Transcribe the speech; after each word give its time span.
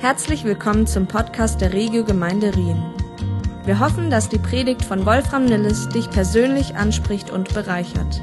Herzlich 0.00 0.44
willkommen 0.44 0.86
zum 0.86 1.08
Podcast 1.08 1.60
der 1.60 1.72
Regio 1.72 2.04
Gemeinde 2.04 2.54
Rien. 2.54 2.80
Wir 3.64 3.80
hoffen, 3.80 4.10
dass 4.10 4.28
die 4.28 4.38
Predigt 4.38 4.84
von 4.84 5.04
Wolfram 5.04 5.46
Nilles 5.46 5.88
dich 5.88 6.08
persönlich 6.08 6.76
anspricht 6.76 7.32
und 7.32 7.52
bereichert. 7.52 8.22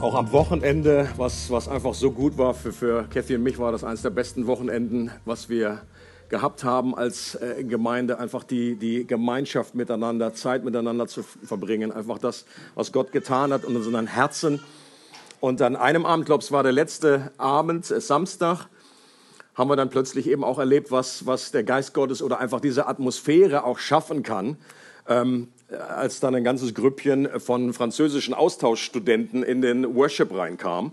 Auch 0.00 0.14
am 0.14 0.30
Wochenende, 0.30 1.08
was, 1.16 1.50
was 1.50 1.66
einfach 1.66 1.94
so 1.94 2.12
gut 2.12 2.38
war, 2.38 2.54
für, 2.54 2.72
für 2.72 3.08
Kathy 3.12 3.34
und 3.34 3.42
mich 3.42 3.58
war 3.58 3.72
das 3.72 3.82
eines 3.82 4.02
der 4.02 4.10
besten 4.10 4.46
Wochenenden, 4.46 5.10
was 5.24 5.48
wir 5.48 5.82
gehabt 6.28 6.62
haben 6.62 6.94
als 6.94 7.34
äh, 7.34 7.64
Gemeinde, 7.64 8.20
einfach 8.20 8.44
die, 8.44 8.76
die 8.76 9.08
Gemeinschaft 9.08 9.74
miteinander, 9.74 10.34
Zeit 10.34 10.64
miteinander 10.64 11.08
zu 11.08 11.24
verbringen, 11.24 11.90
einfach 11.90 12.18
das, 12.18 12.44
was 12.76 12.92
Gott 12.92 13.10
getan 13.10 13.52
hat 13.52 13.64
und 13.64 13.72
in 13.72 13.78
unseren 13.78 14.06
Herzen. 14.06 14.60
Und 15.42 15.60
an 15.60 15.74
einem 15.74 16.06
Abend, 16.06 16.26
glaube 16.26 16.44
es 16.44 16.52
war 16.52 16.62
der 16.62 16.70
letzte 16.70 17.32
Abend, 17.36 17.90
äh, 17.90 18.00
Samstag, 18.00 18.68
haben 19.56 19.68
wir 19.68 19.74
dann 19.74 19.90
plötzlich 19.90 20.28
eben 20.28 20.44
auch 20.44 20.60
erlebt, 20.60 20.92
was, 20.92 21.26
was 21.26 21.50
der 21.50 21.64
Geist 21.64 21.94
Gottes 21.94 22.22
oder 22.22 22.38
einfach 22.38 22.60
diese 22.60 22.86
Atmosphäre 22.86 23.64
auch 23.64 23.80
schaffen 23.80 24.22
kann. 24.22 24.56
Ähm, 25.08 25.48
als 25.68 26.20
dann 26.20 26.36
ein 26.36 26.44
ganzes 26.44 26.74
Grüppchen 26.74 27.40
von 27.40 27.72
französischen 27.72 28.34
Austauschstudenten 28.34 29.42
in 29.42 29.62
den 29.62 29.96
Worship 29.96 30.32
reinkam. 30.32 30.92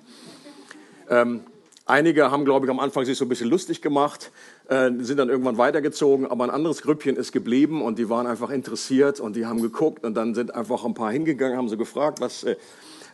Ähm, 1.12 1.42
einige 1.86 2.32
haben, 2.32 2.44
glaube 2.44 2.66
ich, 2.66 2.72
am 2.72 2.80
Anfang 2.80 3.06
sich 3.06 3.20
so 3.20 3.26
ein 3.26 3.30
bisschen 3.30 3.52
lustig 3.52 3.84
gemacht, 3.84 4.32
äh, 4.68 4.90
sind 4.98 5.18
dann 5.18 5.30
irgendwann 5.30 5.60
weitergezogen, 5.60 6.26
aber 6.26 6.46
ein 6.46 6.50
anderes 6.50 6.82
Grüppchen 6.82 7.18
ist 7.18 7.34
geblieben 7.34 7.84
und 7.84 8.00
die 8.00 8.10
waren 8.10 8.26
einfach 8.26 8.50
interessiert 8.50 9.20
und 9.20 9.36
die 9.36 9.46
haben 9.46 9.62
geguckt 9.62 10.04
und 10.04 10.16
dann 10.16 10.34
sind 10.34 10.56
einfach 10.56 10.86
ein 10.86 10.96
paar 10.96 11.12
hingegangen, 11.12 11.56
haben 11.56 11.70
sie 11.70 11.78
gefragt, 11.78 12.20
was, 12.20 12.46
äh, 12.46 12.56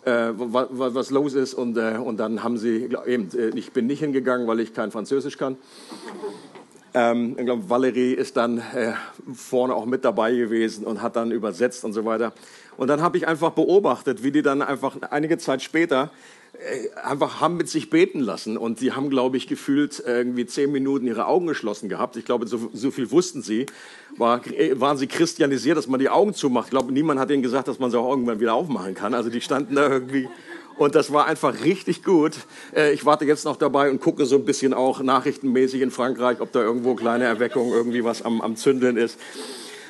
äh 0.06 0.32
was, 0.36 0.68
was, 0.72 1.10
los 1.10 1.34
ist 1.34 1.54
und, 1.54 1.78
äh, 1.78 1.98
und 2.04 2.18
dann 2.18 2.44
haben 2.44 2.58
sie, 2.58 2.90
eben, 3.06 3.30
äh, 3.38 3.50
ich 3.56 3.72
bin 3.72 3.88
nicht 3.88 4.00
hingegangen, 4.00 4.48
weil 4.48 4.60
ich 4.60 4.74
kein 4.74 4.92
Französisch 4.92 5.38
kann. 5.38 5.58
Ähm, 6.94 7.36
ich 7.38 7.46
glaube, 7.46 7.70
Valerie 7.70 8.14
ist 8.14 8.38
dann 8.38 8.60
äh, 8.60 8.94
vorne 9.34 9.76
auch 9.76 9.86
mit 9.86 10.06
dabei 10.06 10.34
gewesen 10.34 10.86
und 10.86 11.02
hat 11.02 11.18
dann 11.18 11.32
übersetzt 11.32 11.84
und 11.84 11.92
so 11.92 12.06
weiter. 12.06 12.32
Und 12.78 12.88
dann 12.88 13.02
habe 13.02 13.18
ich 13.18 13.28
einfach 13.28 13.52
beobachtet, 13.52 14.24
wie 14.24 14.32
die 14.32 14.42
dann 14.42 14.62
einfach 14.62 14.96
einige 15.10 15.38
Zeit 15.38 15.62
später 15.62 16.10
einfach 17.04 17.42
haben 17.42 17.58
mit 17.58 17.70
sich 17.70 17.90
beten 17.90 18.20
lassen 18.20 18.58
und 18.58 18.80
sie 18.80 18.92
haben, 18.92 19.10
glaube 19.10 19.38
ich, 19.38 19.48
gefühlt 19.48 20.02
irgendwie 20.06 20.46
zehn 20.46 20.72
Minuten 20.72 21.08
ihre 21.08 21.28
Augen 21.28 21.48
geschlossen 21.48 21.90
gehabt. 21.90 22.16
Ich 22.18 22.26
glaube, 22.26 22.48
so, 22.48 22.70
so 22.74 22.92
viel 22.92 23.12
wussten 23.12 23.42
sie. 23.42 23.66
War, 24.18 24.46
äh, 24.48 24.80
waren 24.80 24.98
sie 24.98 25.08
christianisiert, 25.08 25.78
dass 25.78 25.88
man 25.88 26.00
die 26.00 26.10
Augen 26.10 26.34
zumacht. 26.34 26.68
Ich 26.68 26.72
glaube, 26.72 26.92
niemand 26.92 27.20
hat 27.20 27.32
ihnen 27.32 27.44
gesagt, 27.44 27.68
dass 27.68 27.80
man 27.80 27.92
sie 27.92 28.00
auch 28.00 28.10
irgendwann 28.10 28.40
wieder 28.40 28.54
aufmachen 28.54 28.96
kann. 28.96 29.14
Also 29.14 29.30
die 29.30 29.42
standen 29.42 29.76
da 29.76 29.90
irgendwie 29.90 30.28
und 30.78 30.96
das 30.96 31.14
war 31.14 31.26
einfach 31.26 31.64
richtig 31.64 32.04
gut. 32.04 32.34
Äh, 32.76 32.94
ich 32.94 33.06
warte 33.06 33.26
jetzt 33.26 33.46
noch 33.46 33.56
dabei 33.56 33.90
und 33.90 34.02
gucke 34.02 34.26
so 34.26 34.36
ein 34.36 34.46
bisschen 34.46 34.74
auch 34.74 35.02
nachrichtenmäßig 35.02 35.82
in 35.82 35.92
Frankreich, 35.92 36.42
ob 36.42 36.52
da 36.52 36.62
irgendwo 36.62 36.96
kleine 36.96 37.26
Erweckung 37.26 37.72
irgendwie 37.72 38.04
was 38.04 38.22
am, 38.22 38.42
am 38.42 38.56
Zündeln 38.56 38.98
ist 38.98 39.18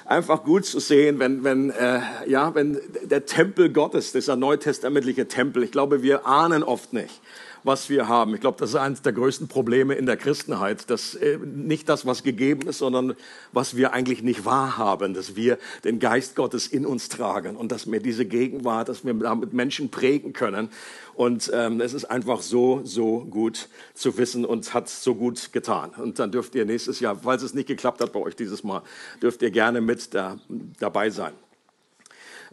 einfach 0.06 0.44
gut 0.44 0.66
zu 0.66 0.80
sehen, 0.80 1.20
wenn, 1.20 1.44
wenn, 1.44 1.72
äh, 1.72 2.00
ja, 2.28 2.54
wenn 2.56 2.80
der 3.04 3.26
Tempel 3.26 3.72
Gottes, 3.72 4.12
dieser 4.12 4.36
neutestamentliche 4.36 5.28
Tempel, 5.28 5.64
ich 5.64 5.72
glaube, 5.72 6.04
wir 6.04 6.26
ahnen 6.26 6.64
oft 6.64 6.94
nicht, 6.94 7.22
was 7.66 7.90
wir 7.90 8.08
haben. 8.08 8.34
Ich 8.36 8.42
glaube, 8.42 8.60
das 8.60 8.70
ist 8.70 8.76
eines 8.76 9.02
der 9.02 9.12
größten 9.12 9.48
Probleme 9.48 9.96
in 9.96 10.06
der 10.06 10.18
Christenheit, 10.18 10.90
dass 10.90 11.16
äh, 11.16 11.38
nicht 11.38 11.90
das, 11.90 12.06
was 12.06 12.22
gegeben 12.22 12.68
ist, 12.68 12.78
sondern 12.78 13.16
was 13.52 13.76
wir 13.76 13.92
eigentlich 13.92 14.22
nicht 14.22 14.46
wahrhaben, 14.46 15.16
dass 15.16 15.36
wir 15.36 15.58
den 15.84 16.00
Geist 16.00 16.36
Gottes 16.36 16.68
in 16.68 16.86
uns 16.86 17.10
tragen 17.10 17.56
und 17.56 17.72
dass 17.72 17.92
wir 17.92 18.00
diese 18.00 18.26
Gegenwart, 18.26 18.88
dass 18.88 19.04
wir 19.04 19.16
damit 19.16 19.54
Menschen 19.54 19.90
prägen 19.90 20.32
können. 20.32 20.70
Und 21.16 21.50
ähm, 21.54 21.82
es 21.82 21.94
ist 21.94 22.06
einfach 22.06 22.42
so, 22.42 22.82
so 22.84 23.22
gut 23.22 23.68
zu 23.96 24.16
wissen 24.18 24.46
und 24.46 24.74
hat 24.76 24.88
so 24.88 25.16
gut 25.16 25.52
getan. 25.52 25.90
Und 25.98 26.20
dann 26.20 26.32
dürft 26.32 26.54
ihr 26.54 26.66
nächstes 26.66 27.00
Jahr, 27.00 27.18
falls 27.24 27.42
es 27.42 27.56
nicht 27.56 27.68
geklappt 27.68 28.00
hat 28.00 28.14
bei 28.14 28.20
euch 28.20 28.36
dieses 28.36 28.64
Mal, 28.64 28.84
dürft 29.24 29.42
ihr 29.42 29.50
gerne 29.50 29.82
mit 29.82 30.14
da, 30.14 30.38
dabei 30.80 31.10
sein. 31.10 31.34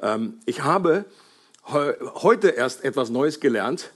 Ähm, 0.00 0.38
ich 0.46 0.62
habe 0.64 1.04
he 1.66 1.92
heute 2.14 2.48
erst 2.48 2.82
etwas 2.82 3.10
Neues 3.10 3.40
gelernt. 3.40 3.92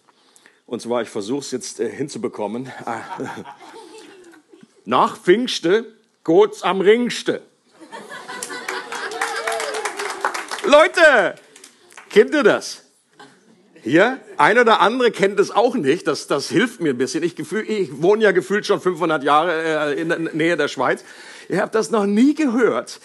Und 0.67 0.83
zwar, 0.83 1.03
ich 1.03 1.09
versuche 1.09 1.41
es 1.41 1.53
jetzt 1.53 1.81
äh, 1.81 1.89
hinzubekommen. 1.89 2.73
Ah. 2.85 3.03
Nach 4.85 5.17
Pfingste 5.17 5.87
geht's 6.25 6.63
am 6.63 6.81
Ringste. 6.81 7.43
Leute, 10.65 11.37
kennt 12.11 12.35
ihr 12.35 12.43
das? 12.43 12.83
Hier, 13.83 14.21
ein 14.37 14.59
oder 14.59 14.81
andere 14.81 15.13
kennt 15.13 15.39
es 15.39 15.53
auch 15.53 15.77
nicht. 15.77 16.09
Das, 16.09 16.27
das 16.27 16.49
hilft 16.49 16.81
mir 16.81 16.91
ein 16.91 16.99
bisschen. 16.99 17.23
Ich, 17.23 17.37
gefühl, 17.37 17.65
ich 17.69 18.03
wohne 18.03 18.25
ja 18.25 18.33
gefühlt 18.33 18.67
schon 18.67 18.81
500 18.81 19.23
Jahre 19.23 19.95
äh, 19.95 20.01
in 20.01 20.09
der 20.09 20.19
Nähe 20.19 20.57
der 20.57 20.67
Schweiz. 20.67 21.05
Ihr 21.49 21.61
habt 21.63 21.77
das 21.77 21.93
noch 21.93 22.07
nie 22.07 22.35
gehört. 22.35 22.99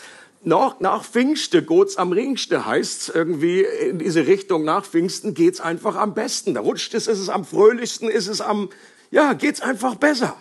Noch 0.43 0.79
nach 0.79 1.03
Pfingste, 1.03 1.61
Gots 1.61 1.97
am 1.97 2.11
Ringste 2.11 2.65
heißt 2.65 3.11
irgendwie 3.13 3.61
in 3.61 3.99
diese 3.99 4.25
Richtung. 4.25 4.63
Nach 4.63 4.83
Pfingsten 4.83 5.35
geht's 5.35 5.61
einfach 5.61 5.95
am 5.95 6.15
besten. 6.15 6.55
Da 6.55 6.61
rutscht 6.61 6.95
es, 6.95 7.05
ist 7.05 7.19
es 7.19 7.29
am 7.29 7.45
fröhlichsten, 7.45 8.09
ist 8.09 8.27
es 8.27 8.41
am, 8.41 8.69
ja, 9.11 9.33
geht's 9.33 9.61
einfach 9.61 9.95
besser. 9.95 10.35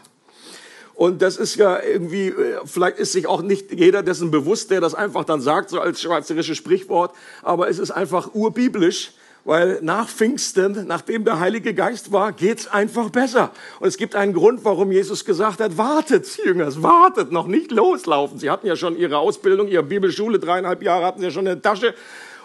Und 0.94 1.20
das 1.20 1.36
ist 1.36 1.56
ja 1.56 1.82
irgendwie, 1.82 2.28
äh, 2.28 2.60
vielleicht 2.64 2.98
ist 2.98 3.12
sich 3.12 3.26
auch 3.26 3.42
nicht 3.42 3.72
jeder 3.72 4.02
dessen 4.02 4.30
bewusst, 4.30 4.70
der 4.70 4.80
das 4.80 4.94
einfach 4.94 5.24
dann 5.24 5.42
sagt, 5.42 5.68
so 5.68 5.80
als 5.80 6.00
schweizerisches 6.00 6.56
Sprichwort. 6.56 7.14
Aber 7.42 7.68
es 7.68 7.78
ist 7.78 7.90
einfach 7.90 8.34
urbiblisch 8.34 9.12
weil 9.44 9.78
nach 9.82 10.08
Pfingsten, 10.08 10.86
nachdem 10.86 11.24
der 11.24 11.40
Heilige 11.40 11.74
Geist 11.74 12.12
war, 12.12 12.32
geht's 12.32 12.66
einfach 12.66 13.10
besser. 13.10 13.52
Und 13.78 13.88
es 13.88 13.96
gibt 13.96 14.14
einen 14.14 14.32
Grund, 14.32 14.64
warum 14.64 14.92
Jesus 14.92 15.24
gesagt 15.24 15.60
hat, 15.60 15.76
wartet, 15.78 16.38
Jüngers, 16.44 16.82
wartet, 16.82 17.32
noch 17.32 17.46
nicht 17.46 17.70
loslaufen. 17.70 18.38
Sie 18.38 18.50
hatten 18.50 18.66
ja 18.66 18.76
schon 18.76 18.96
ihre 18.96 19.18
Ausbildung, 19.18 19.68
ihre 19.68 19.82
Bibelschule, 19.82 20.38
dreieinhalb 20.38 20.82
Jahre 20.82 21.06
hatten 21.06 21.20
sie 21.20 21.26
ja 21.26 21.32
schon 21.32 21.46
in 21.46 21.60
der 21.60 21.62
Tasche. 21.62 21.94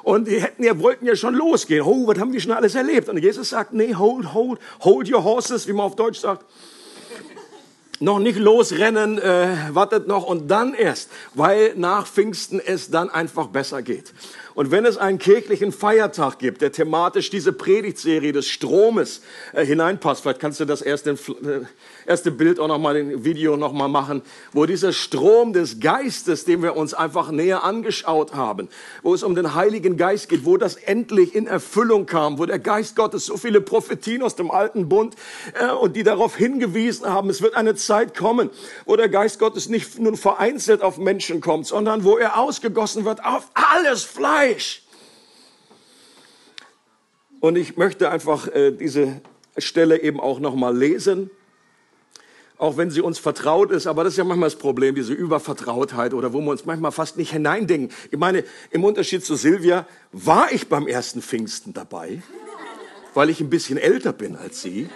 Und 0.03 0.27
die 0.27 0.39
hätten 0.39 0.63
ja, 0.63 0.79
wollten 0.79 1.05
ja 1.05 1.15
schon 1.15 1.33
losgehen. 1.33 1.81
Oh, 1.81 2.07
was 2.07 2.19
haben 2.19 2.31
die 2.31 2.39
schon 2.39 2.51
alles 2.51 2.75
erlebt? 2.75 3.09
Und 3.09 3.17
Jesus 3.17 3.49
sagt, 3.49 3.73
nee, 3.73 3.95
hold, 3.95 4.33
hold, 4.33 4.59
hold 4.81 5.11
your 5.11 5.23
horses, 5.23 5.67
wie 5.67 5.73
man 5.73 5.87
auf 5.87 5.95
Deutsch 5.95 6.19
sagt 6.19 6.45
noch 7.99 8.19
nicht 8.19 8.37
losrennen, 8.37 9.17
äh, 9.19 9.55
wartet 9.71 10.07
noch 10.07 10.25
und 10.25 10.49
dann 10.49 10.73
erst, 10.73 11.09
weil 11.33 11.73
nach 11.75 12.07
Pfingsten 12.07 12.59
es 12.59 12.89
dann 12.89 13.09
einfach 13.09 13.47
besser 13.47 13.81
geht. 13.81 14.13
Und 14.55 14.71
wenn 14.71 14.85
es 14.85 14.97
einen 14.97 15.19
kirchlichen 15.19 15.73
Feiertag 15.73 16.39
gibt, 16.39 16.61
der 16.61 16.71
thematisch 16.71 17.29
diese 17.29 17.51
Predigtserie 17.51 18.31
des 18.31 18.47
Stromes 18.47 19.21
äh, 19.53 19.65
hineinpasst, 19.65 20.21
vielleicht 20.21 20.39
kannst 20.39 20.61
du 20.61 20.65
das 20.65 20.81
erste, 20.81 21.11
äh, 21.11 21.65
erste 22.05 22.31
Bild 22.31 22.59
auch 22.59 22.67
noch 22.67 22.79
mal, 22.79 22.93
den 22.93 23.23
Video 23.23 23.57
noch 23.57 23.73
mal 23.73 23.87
machen, 23.87 24.21
wo 24.53 24.65
dieser 24.65 24.93
Strom 24.93 25.53
des 25.53 25.79
Geistes, 25.79 26.45
den 26.45 26.61
wir 26.61 26.75
uns 26.75 26.93
einfach 26.93 27.31
näher 27.31 27.63
angeschaut 27.63 28.33
haben, 28.33 28.69
wo 29.03 29.13
es 29.13 29.23
um 29.23 29.35
den 29.35 29.55
Heiligen 29.55 29.97
Geist 29.97 30.29
geht, 30.29 30.45
wo 30.45 30.57
das 30.57 30.75
endlich 30.75 31.35
in 31.35 31.47
Erfüllung 31.47 32.05
kam, 32.05 32.37
wo 32.37 32.45
der 32.45 32.59
Geist 32.59 32.95
Gottes 32.95 33.25
so 33.25 33.37
viele 33.37 33.61
Prophetien 33.61 34.21
aus 34.23 34.35
dem 34.35 34.51
alten 34.51 34.89
Bund 34.89 35.15
äh, 35.59 35.71
und 35.71 35.95
die 35.95 36.03
darauf 36.03 36.35
hingewiesen 36.35 37.07
haben, 37.07 37.29
es 37.29 37.41
wird 37.41 37.55
eine 37.55 37.75
Zeit 37.75 38.17
kommen, 38.17 38.49
wo 38.85 38.95
der 38.95 39.09
Geist 39.09 39.39
Gottes 39.39 39.69
nicht 39.69 39.99
nur 39.99 40.17
vereinzelt 40.17 40.81
auf 40.81 40.97
Menschen 40.97 41.41
kommt, 41.41 41.67
sondern 41.67 42.03
wo 42.03 42.17
er 42.17 42.39
ausgegossen 42.39 43.05
wird 43.05 43.23
auf 43.23 43.49
alles 43.53 44.03
Fleisch. 44.03 44.25
Fleisch. 44.25 44.81
Und 47.39 47.57
ich 47.57 47.77
möchte 47.77 48.09
einfach 48.09 48.47
äh, 48.47 48.71
diese 48.71 49.21
Stelle 49.57 50.01
eben 50.01 50.19
auch 50.19 50.39
nochmal 50.39 50.75
lesen, 50.75 51.29
auch 52.57 52.77
wenn 52.77 52.89
sie 52.91 53.01
uns 53.01 53.19
vertraut 53.19 53.71
ist. 53.71 53.87
Aber 53.87 54.03
das 54.03 54.13
ist 54.13 54.17
ja 54.17 54.23
manchmal 54.23 54.49
das 54.49 54.59
Problem, 54.59 54.95
diese 54.95 55.13
Übervertrautheit 55.13 56.13
oder 56.13 56.33
wo 56.33 56.41
wir 56.41 56.51
uns 56.51 56.65
manchmal 56.65 56.91
fast 56.91 57.17
nicht 57.17 57.31
hineindenken. 57.31 57.95
Ich 58.11 58.17
meine, 58.17 58.43
im 58.71 58.83
Unterschied 58.83 59.25
zu 59.25 59.35
Silvia 59.35 59.85
war 60.11 60.51
ich 60.51 60.67
beim 60.67 60.87
ersten 60.87 61.21
Pfingsten 61.21 61.73
dabei, 61.73 62.21
weil 63.13 63.29
ich 63.29 63.41
ein 63.41 63.49
bisschen 63.49 63.77
älter 63.77 64.13
bin 64.13 64.35
als 64.35 64.61
sie 64.61 64.89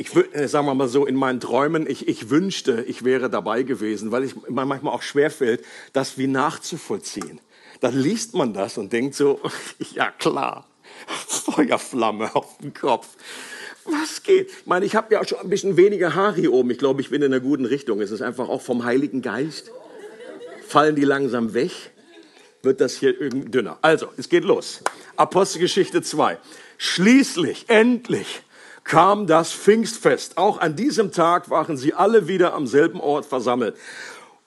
ich 0.00 0.16
äh, 0.16 0.48
sagen 0.48 0.66
wir 0.66 0.74
mal 0.74 0.88
so, 0.88 1.04
in 1.04 1.14
meinen 1.14 1.40
Träumen, 1.40 1.88
ich, 1.88 2.08
ich 2.08 2.30
wünschte, 2.30 2.82
ich 2.88 3.04
wäre 3.04 3.28
dabei 3.28 3.64
gewesen, 3.64 4.10
weil 4.10 4.22
es 4.22 4.34
mir 4.34 4.64
manchmal 4.64 4.94
auch 4.94 5.02
schwerfällt, 5.02 5.62
das 5.92 6.16
wie 6.16 6.26
nachzuvollziehen. 6.26 7.38
Dann 7.80 7.94
liest 7.94 8.34
man 8.34 8.54
das 8.54 8.78
und 8.78 8.94
denkt 8.94 9.14
so, 9.14 9.40
ja 9.94 10.10
klar, 10.10 10.66
Feuerflamme 11.06 12.34
auf 12.34 12.56
dem 12.58 12.72
Kopf. 12.72 13.08
Was 13.84 14.22
geht? 14.22 14.50
Ich 14.50 14.66
meine, 14.66 14.84
ich 14.84 14.94
habe 14.94 15.14
ja 15.14 15.20
auch 15.20 15.26
schon 15.26 15.38
ein 15.38 15.50
bisschen 15.50 15.76
weniger 15.76 16.14
Haare 16.14 16.36
hier 16.36 16.52
oben. 16.52 16.70
Ich 16.70 16.78
glaube, 16.78 17.00
ich 17.00 17.10
bin 17.10 17.22
in 17.22 17.32
einer 17.32 17.40
guten 17.40 17.64
Richtung. 17.64 18.00
Es 18.00 18.10
ist 18.10 18.22
einfach 18.22 18.48
auch 18.48 18.62
vom 18.62 18.84
Heiligen 18.84 19.22
Geist. 19.22 19.70
Fallen 20.66 20.96
die 20.96 21.04
langsam 21.04 21.54
weg? 21.54 21.72
Wird 22.62 22.80
das 22.80 22.96
hier 22.96 23.18
irgendwie 23.18 23.50
dünner? 23.50 23.78
Also, 23.80 24.08
es 24.16 24.28
geht 24.28 24.44
los. 24.44 24.82
Apostelgeschichte 25.16 26.02
2. 26.02 26.38
Schließlich, 26.76 27.64
endlich, 27.68 28.42
kam 28.84 29.26
das 29.26 29.52
Pfingstfest. 29.52 30.36
Auch 30.36 30.58
an 30.58 30.76
diesem 30.76 31.10
Tag 31.12 31.48
waren 31.48 31.76
sie 31.76 31.94
alle 31.94 32.28
wieder 32.28 32.54
am 32.54 32.66
selben 32.66 33.00
Ort 33.00 33.24
versammelt. 33.24 33.76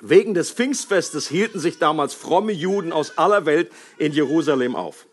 Wegen 0.00 0.34
des 0.34 0.50
Pfingstfestes 0.50 1.28
hielten 1.28 1.58
sich 1.58 1.78
damals 1.78 2.12
fromme 2.12 2.52
Juden 2.52 2.92
aus 2.92 3.16
aller 3.16 3.46
Welt 3.46 3.70
in 3.96 4.12
Jerusalem 4.12 4.76
auf. 4.76 5.06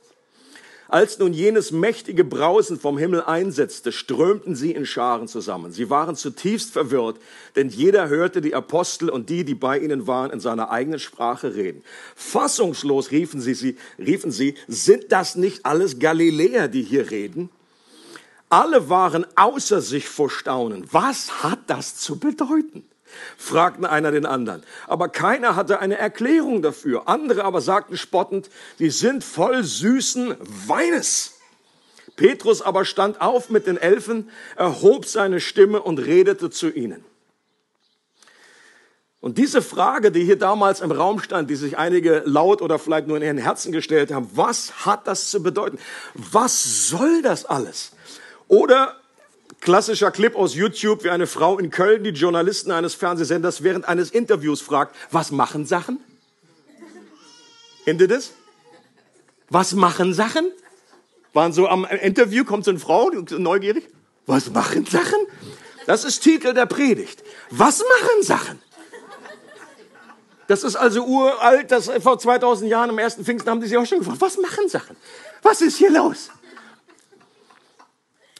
Als 0.90 1.18
nun 1.18 1.34
jenes 1.34 1.72
mächtige 1.72 2.24
Brausen 2.24 2.80
vom 2.80 3.00
Himmel 3.00 3.24
einsetzte, 3.24 3.92
strömten 3.92 4.56
sie 4.56 4.74
in 4.74 4.86
Scharen 4.86 5.28
zusammen. 5.28 5.72
Sie 5.72 5.90
waren 5.90 6.16
zutiefst 6.16 6.72
verwirrt, 6.72 7.18
denn 7.56 7.70
jeder 7.70 8.10
hörte 8.10 8.42
die 8.42 8.54
Apostel 8.54 9.10
und 9.10 9.30
die, 9.30 9.44
die 9.44 9.56
bei 9.56 9.80
ihnen 9.80 10.06
waren, 10.06 10.30
in 10.30 10.40
seiner 10.40 10.70
eigenen 10.70 11.00
Sprache 11.00 11.56
reden. 11.56 11.82
Fassungslos 12.16 13.10
riefen 13.10 13.42
sie, 13.42 13.56
sie, 13.56 13.78
riefen 13.98 14.32
sie, 14.32 14.56
sind 14.68 15.12
das 15.12 15.36
nicht 15.36 15.66
alles 15.66 15.98
Galiläer, 15.98 16.68
die 16.68 16.84
hier 16.84 17.10
reden? 17.10 17.50
Alle 18.50 18.88
waren 18.88 19.26
außer 19.36 19.82
sich 19.82 20.08
vor 20.08 20.30
Staunen. 20.30 20.86
Was 20.92 21.42
hat 21.42 21.62
das 21.68 21.96
zu 21.96 22.20
bedeuten? 22.20 22.86
Fragten 23.38 23.86
einer 23.86 24.12
den 24.12 24.26
anderen. 24.26 24.64
Aber 24.88 25.10
keiner 25.10 25.56
hatte 25.56 25.80
eine 25.80 25.98
Erklärung 25.98 26.62
dafür. 26.62 27.08
Andere 27.08 27.44
aber 27.44 27.62
sagten 27.62 27.98
spottend, 27.98 28.50
sie 28.78 28.90
sind 28.90 29.24
voll 29.24 29.64
süßen 29.64 30.36
Weines. 30.68 31.34
Petrus 32.16 32.62
aber 32.62 32.86
stand 32.86 33.22
auf 33.22 33.50
mit 33.50 33.68
den 33.68 33.78
Elfen, 33.78 34.30
erhob 34.56 35.06
seine 35.06 35.40
Stimme 35.40 35.82
und 35.82 36.00
redete 36.00 36.50
zu 36.50 36.70
ihnen. 36.70 37.04
Und 39.24 39.38
diese 39.38 39.62
Frage, 39.62 40.12
die 40.12 40.26
hier 40.26 40.38
damals 40.38 40.82
im 40.82 40.92
Raum 40.92 41.22
stand, 41.22 41.50
die 41.50 41.56
sich 41.56 41.78
einige 41.78 42.24
laut 42.26 42.62
oder 42.62 42.78
vielleicht 42.78 43.08
nur 43.08 43.16
in 43.16 43.24
ihren 43.24 43.38
Herzen 43.38 43.72
gestellt 43.72 44.12
haben, 44.12 44.30
was 44.34 44.86
hat 44.86 45.08
das 45.08 45.32
zu 45.32 45.42
bedeuten? 45.42 45.80
Was 46.14 46.90
soll 46.90 47.22
das 47.22 47.46
alles? 47.46 47.94
Oder 48.50 48.98
Klassischer 49.64 50.12
Clip 50.12 50.36
aus 50.36 50.56
YouTube, 50.56 51.06
wie 51.06 51.10
eine 51.10 51.26
Frau 51.26 51.58
in 51.58 51.70
Köln 51.70 52.04
die 52.04 52.10
Journalisten 52.10 52.70
eines 52.72 52.96
Fernsehsenders 52.96 53.64
während 53.64 53.88
eines 53.88 54.12
Interviews 54.12 54.60
fragt, 54.60 54.94
was 55.10 55.32
machen 55.32 55.66
Sachen? 55.66 56.02
Kennt 57.86 58.02
ihr 58.02 58.10
das? 58.10 58.34
Was 59.50 59.72
machen 59.74 60.14
Sachen? 60.14 60.52
Waren 61.32 61.54
so 61.54 61.70
am 61.70 61.86
Interview, 61.86 62.44
kommt 62.44 62.66
so 62.66 62.72
eine 62.72 62.80
Frau, 62.80 63.10
neugierig. 63.10 63.88
Was 64.26 64.50
machen 64.52 64.86
Sachen? 64.86 65.20
Das 65.86 66.04
ist 66.04 66.20
Titel 66.20 66.54
der 66.54 66.66
Predigt. 66.66 67.24
Was 67.50 67.80
machen 67.80 68.22
Sachen? 68.22 68.62
Das 70.48 70.66
ist 70.66 70.76
also 70.76 71.06
uralt, 71.06 71.72
das 71.72 71.90
vor 72.02 72.20
2000 72.20 72.70
Jahren 72.70 72.90
im 72.90 73.00
ersten 73.00 73.24
Pfingsten 73.24 73.50
haben 73.50 73.62
die 73.62 73.68
sich 73.68 73.78
auch 73.78 73.86
schon 73.86 74.00
gefragt, 74.00 74.20
was 74.20 74.38
machen 74.38 74.68
Sachen? 74.68 74.98
Was 75.42 75.62
ist 75.62 75.78
hier 75.78 75.90
los? 75.90 76.30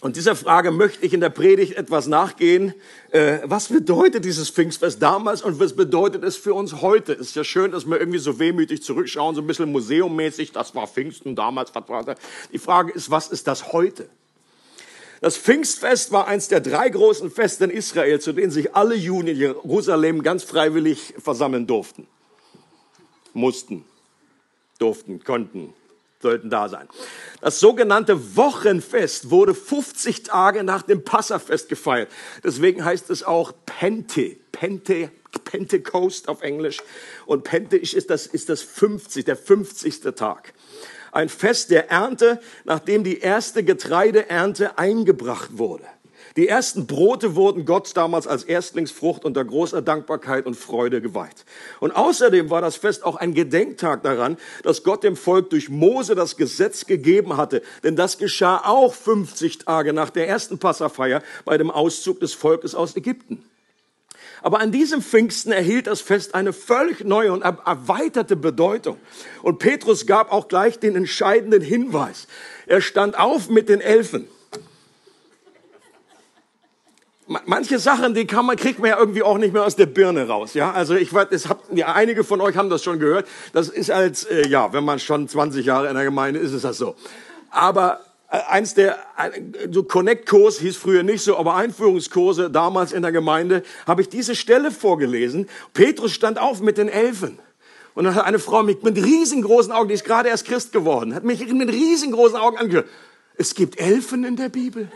Und 0.04 0.18
dieser 0.18 0.36
Frage 0.36 0.72
möchte 0.72 1.06
ich 1.06 1.14
in 1.14 1.22
der 1.22 1.30
Predigt 1.30 1.78
etwas 1.78 2.08
nachgehen. 2.08 2.74
Äh, 3.12 3.40
was 3.46 3.70
bedeutet 3.70 4.26
dieses 4.26 4.50
Pfingstfest 4.50 5.02
damals 5.02 5.42
und 5.42 5.62
was 5.62 5.78
bedeutet 5.78 6.26
es 6.26 6.36
für 6.36 6.54
uns 6.54 6.82
heute? 6.82 7.14
Ist 7.14 7.38
ja 7.38 7.46
schön, 7.46 7.72
dass 7.72 7.86
wir 7.86 8.02
irgendwie 8.02 8.20
so 8.20 8.38
wehmütig 8.38 8.84
zurückschauen, 8.84 9.34
so 9.34 9.40
ein 9.40 9.48
bisschen 9.48 9.72
museummäßig. 9.72 10.52
Das 10.52 10.76
war 10.76 10.88
Pfingsten 10.88 11.38
damals. 11.38 11.72
Die 12.52 12.60
Frage 12.60 12.92
ist, 12.92 13.12
was 13.12 13.30
ist 13.30 13.48
das 13.48 13.72
heute? 13.72 14.10
Das 15.22 15.38
Pfingstfest 15.38 16.12
war 16.12 16.28
eins 16.28 16.50
der 16.50 16.60
drei 16.60 16.90
großen 16.90 17.32
Feste 17.32 17.64
in 17.64 17.70
Israel, 17.70 18.20
zu 18.20 18.34
denen 18.34 18.52
sich 18.52 18.76
alle 18.76 18.96
Juden 18.96 19.30
in 19.30 19.38
Jerusalem 19.38 20.22
ganz 20.22 20.44
freiwillig 20.44 21.14
versammeln 21.18 21.66
durften. 21.66 22.08
Mussten, 23.32 23.86
durften, 24.80 25.24
konnten, 25.24 25.74
sollten 26.24 26.50
da 26.50 26.68
sein. 26.68 26.88
Das 27.42 27.60
sogenannte 27.60 28.36
Wochenfest 28.36 29.30
wurde 29.30 29.54
50 29.54 30.24
Tage 30.24 30.64
nach 30.64 30.82
dem 30.82 31.04
Passafest 31.04 31.70
gefeiert. 31.70 32.10
Deswegen 32.44 32.84
heißt 32.84 33.12
es 33.12 33.22
auch 33.22 33.54
Pente, 33.68 34.38
Pente, 34.52 35.12
Pentecost 35.44 36.30
auf 36.30 36.42
Englisch. 36.42 36.80
Und 37.28 37.44
Pente 37.44 37.78
ist 37.78 38.10
das, 38.10 38.26
ist 38.26 38.50
das 38.50 38.64
50, 38.64 39.26
der 39.26 39.36
50. 39.36 40.02
Tag. 40.16 40.54
Ein 41.12 41.30
Fest 41.30 41.70
der 41.70 41.92
Ernte, 41.92 42.40
nachdem 42.64 43.04
die 43.04 43.20
erste 43.20 43.64
Getreideernte 43.64 44.80
eingebracht 44.80 45.60
wurde. 45.60 45.86
Die 46.36 46.48
ersten 46.48 46.88
Brote 46.88 47.36
wurden 47.36 47.64
Gott 47.66 47.96
damals 47.96 48.26
als 48.26 48.44
Erstlingsfrucht 48.44 49.24
unter 49.24 49.46
großer 49.46 49.84
Dankbarkeit 49.84 50.48
und 50.48 50.56
Freude 50.56 51.00
geweiht. 51.00 51.46
Und 51.80 51.92
außerdem 51.92 52.50
war 52.50 52.62
das 52.62 52.76
Fest 52.76 53.06
auch 53.06 53.18
ein 53.18 53.36
Gedenktag 53.36 54.02
daran, 54.02 54.38
dass 54.64 54.84
Gott 54.84 55.04
dem 55.04 55.16
Volk 55.16 55.52
durch 55.52 55.70
Mose 55.70 56.16
das 56.16 56.36
Gesetz 56.36 56.88
gegeben 56.88 57.38
hatte. 57.38 57.62
Denn 57.84 57.96
das 57.96 58.18
geschah 58.18 58.64
auch 58.66 58.96
50 58.96 59.60
Tage 59.60 59.94
nach 59.94 60.10
der 60.10 60.28
ersten 60.28 60.58
Passafeier 60.58 61.22
bei 61.46 61.60
dem 61.60 61.70
Auszug 61.70 62.20
des 62.20 62.34
Volkes 62.34 62.74
aus 62.74 62.96
Ägypten. 62.96 63.44
Aber 64.42 64.60
an 64.60 64.72
diesem 64.72 65.04
Pfingsten 65.04 65.52
erhielt 65.52 65.86
das 65.86 66.02
Fest 66.02 66.34
eine 66.34 66.52
völlig 66.52 67.04
neue 67.06 67.32
und 67.32 67.44
erweiterte 67.44 68.36
Bedeutung. 68.36 68.98
Und 69.44 69.60
Petrus 69.60 70.08
gab 70.08 70.32
auch 70.32 70.48
gleich 70.48 70.80
den 70.80 70.96
entscheidenden 70.96 71.62
Hinweis. 71.62 72.28
Er 72.66 72.82
stand 72.82 73.18
auf 73.18 73.50
mit 73.50 73.70
den 73.70 73.82
Elfen 73.82 74.28
manche 77.28 77.80
Sachen, 77.80 78.14
die 78.14 78.26
kann 78.26 78.46
man, 78.46 78.56
kriegt 78.56 78.80
man 78.80 78.90
ja 78.90 78.98
irgendwie 78.98 79.24
auch 79.24 79.38
nicht 79.38 79.54
mehr 79.54 79.64
aus 79.64 79.76
der 79.76 79.86
Birne 79.86 80.28
raus. 80.28 80.54
Ja, 80.54 80.72
also 80.72 80.96
ich 80.96 81.14
weiß, 81.14 81.28
es 81.32 81.50
habt, 81.50 81.76
ja, 81.76 81.94
einige 81.94 82.24
von 82.24 82.42
euch 82.42 82.58
haben 82.58 82.70
das 82.70 82.84
schon 82.84 83.00
gehört. 83.00 83.28
Das 83.54 83.70
ist 83.70 83.92
als, 83.92 84.24
äh, 84.26 84.48
ja, 84.48 84.74
wenn 84.74 84.84
man 84.84 85.00
schon 85.00 85.28
20 85.28 85.66
Jahre 85.66 85.88
in 85.88 85.96
der 85.96 86.04
Gemeinde 86.04 86.40
ist, 86.40 86.54
ist 86.54 86.64
das 86.66 86.78
so. 86.78 86.96
Aber 87.50 88.02
äh, 88.30 88.40
eins 88.50 88.74
der, 88.74 88.98
so 89.72 89.84
Connect-Kurs 89.84 90.60
hieß 90.60 90.78
früher 90.78 91.04
nicht 91.04 91.24
so, 91.24 91.38
aber 91.38 91.56
Einführungskurse 91.56 92.50
damals 92.50 92.92
in 92.92 93.02
der 93.02 93.12
Gemeinde, 93.12 93.64
habe 93.86 94.02
ich 94.02 94.10
diese 94.10 94.36
Stelle 94.36 94.72
vorgelesen. 94.72 95.48
Petrus 95.74 96.12
stand 96.12 96.40
auf 96.40 96.62
mit 96.62 96.78
den 96.78 96.90
Elfen. 96.90 97.40
Und 97.94 98.06
dann 98.06 98.16
hat 98.16 98.26
eine 98.26 98.40
Frau 98.40 98.64
mit, 98.64 98.84
mit 98.84 98.98
riesengroßen 98.98 99.72
Augen, 99.72 99.88
die 99.90 99.94
ist 99.94 100.04
gerade 100.04 100.30
erst 100.30 100.46
Christ 100.46 100.72
geworden, 100.72 101.14
hat 101.14 101.24
mich 101.24 101.46
mit 101.54 101.70
riesengroßen 101.70 102.38
Augen 102.38 102.58
angehört. 102.58 102.88
Es 103.36 103.54
gibt 103.56 103.80
Elfen 103.80 104.24
in 104.24 104.36
der 104.36 104.50
Bibel. 104.50 104.92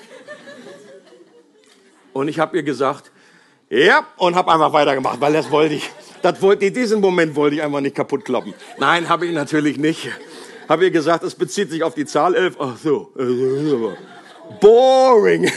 Und 2.18 2.30
ich 2.30 2.40
habe 2.40 2.58
ihr 2.58 2.64
gesagt, 2.64 3.12
ja, 3.70 4.08
und 4.18 4.36
habe 4.36 4.52
einfach 4.52 4.74
weitergemacht, 4.74 5.22
weil 5.22 5.34
das 5.34 5.52
wollte 5.52 5.76
ich. 5.76 5.88
Das 6.24 6.42
wollte, 6.42 6.72
diesen 6.72 7.00
Moment 7.00 7.36
wollte 7.36 7.58
ich 7.58 7.62
einfach 7.62 7.80
nicht 7.80 7.96
kaputt 7.96 8.26
kloppen. 8.26 8.56
Nein, 8.80 9.08
habe 9.08 9.28
ich 9.28 9.34
natürlich 9.34 9.78
nicht. 9.78 10.10
Habe 10.68 10.86
ihr 10.86 10.92
gesagt, 10.92 11.24
es 11.24 11.36
bezieht 11.36 11.70
sich 11.70 11.84
auf 11.84 11.94
die 11.94 12.06
Zahl 12.06 12.34
11. 12.34 12.56
Ach 12.60 12.76
so. 12.76 13.14
Boring. 14.60 15.52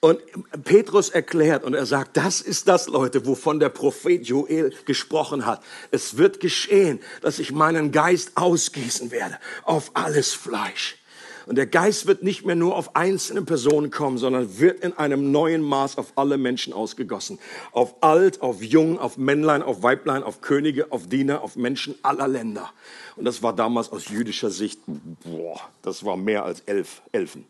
Und 0.00 0.18
Petrus 0.64 1.08
erklärt 1.08 1.64
und 1.64 1.74
er 1.74 1.86
sagt, 1.86 2.16
das 2.18 2.42
ist 2.42 2.68
das, 2.68 2.88
Leute, 2.88 3.26
wovon 3.26 3.58
der 3.58 3.68
Prophet 3.70 4.26
Joel 4.26 4.72
gesprochen 4.84 5.46
hat. 5.46 5.62
Es 5.90 6.18
wird 6.18 6.40
geschehen, 6.40 7.00
dass 7.22 7.38
ich 7.38 7.52
meinen 7.52 7.90
Geist 7.92 8.32
ausgießen 8.34 9.10
werde 9.10 9.38
auf 9.64 9.90
alles 9.94 10.34
Fleisch. 10.34 10.99
Und 11.46 11.56
der 11.56 11.66
Geist 11.66 12.06
wird 12.06 12.22
nicht 12.22 12.44
mehr 12.44 12.56
nur 12.56 12.76
auf 12.76 12.96
einzelne 12.96 13.42
Personen 13.42 13.90
kommen, 13.90 14.18
sondern 14.18 14.58
wird 14.58 14.84
in 14.84 14.96
einem 14.96 15.32
neuen 15.32 15.62
Maß 15.62 15.98
auf 15.98 16.12
alle 16.16 16.38
Menschen 16.38 16.72
ausgegossen. 16.72 17.38
Auf 17.72 18.02
alt, 18.02 18.42
auf 18.42 18.62
jung, 18.62 18.98
auf 18.98 19.16
Männlein, 19.16 19.62
auf 19.62 19.82
Weiblein, 19.82 20.22
auf 20.22 20.40
Könige, 20.40 20.92
auf 20.92 21.08
Diener, 21.08 21.42
auf 21.42 21.56
Menschen 21.56 21.94
aller 22.02 22.28
Länder. 22.28 22.70
Und 23.16 23.24
das 23.24 23.42
war 23.42 23.54
damals 23.54 23.90
aus 23.92 24.08
jüdischer 24.08 24.50
Sicht, 24.50 24.80
boah, 24.86 25.60
das 25.82 26.04
war 26.04 26.16
mehr 26.16 26.44
als 26.44 26.60
elf 26.60 27.02
Elfen. 27.12 27.46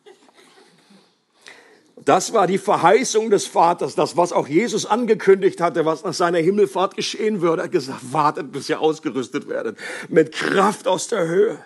Das 2.05 2.33
war 2.33 2.47
die 2.47 2.59
Verheißung 2.59 3.31
des 3.31 3.47
Vaters, 3.47 3.95
das, 3.95 4.17
was 4.17 4.33
auch 4.33 4.49
Jesus 4.49 4.87
angekündigt 4.87 5.61
hatte, 5.61 5.85
was 5.85 6.03
nach 6.03 6.15
seiner 6.15 6.39
Himmelfahrt 6.39 6.97
geschehen 6.97 7.43
würde. 7.43 7.63
Er 7.63 7.65
hat 7.67 7.73
gesagt, 7.73 8.13
wartet, 8.13 8.53
bis 8.53 8.69
ihr 8.69 8.81
ausgerüstet 8.81 9.49
werdet, 9.49 9.77
mit 10.09 10.33
Kraft 10.33 10.89
aus 10.89 11.09
der 11.09 11.27
Höhe 11.27 11.59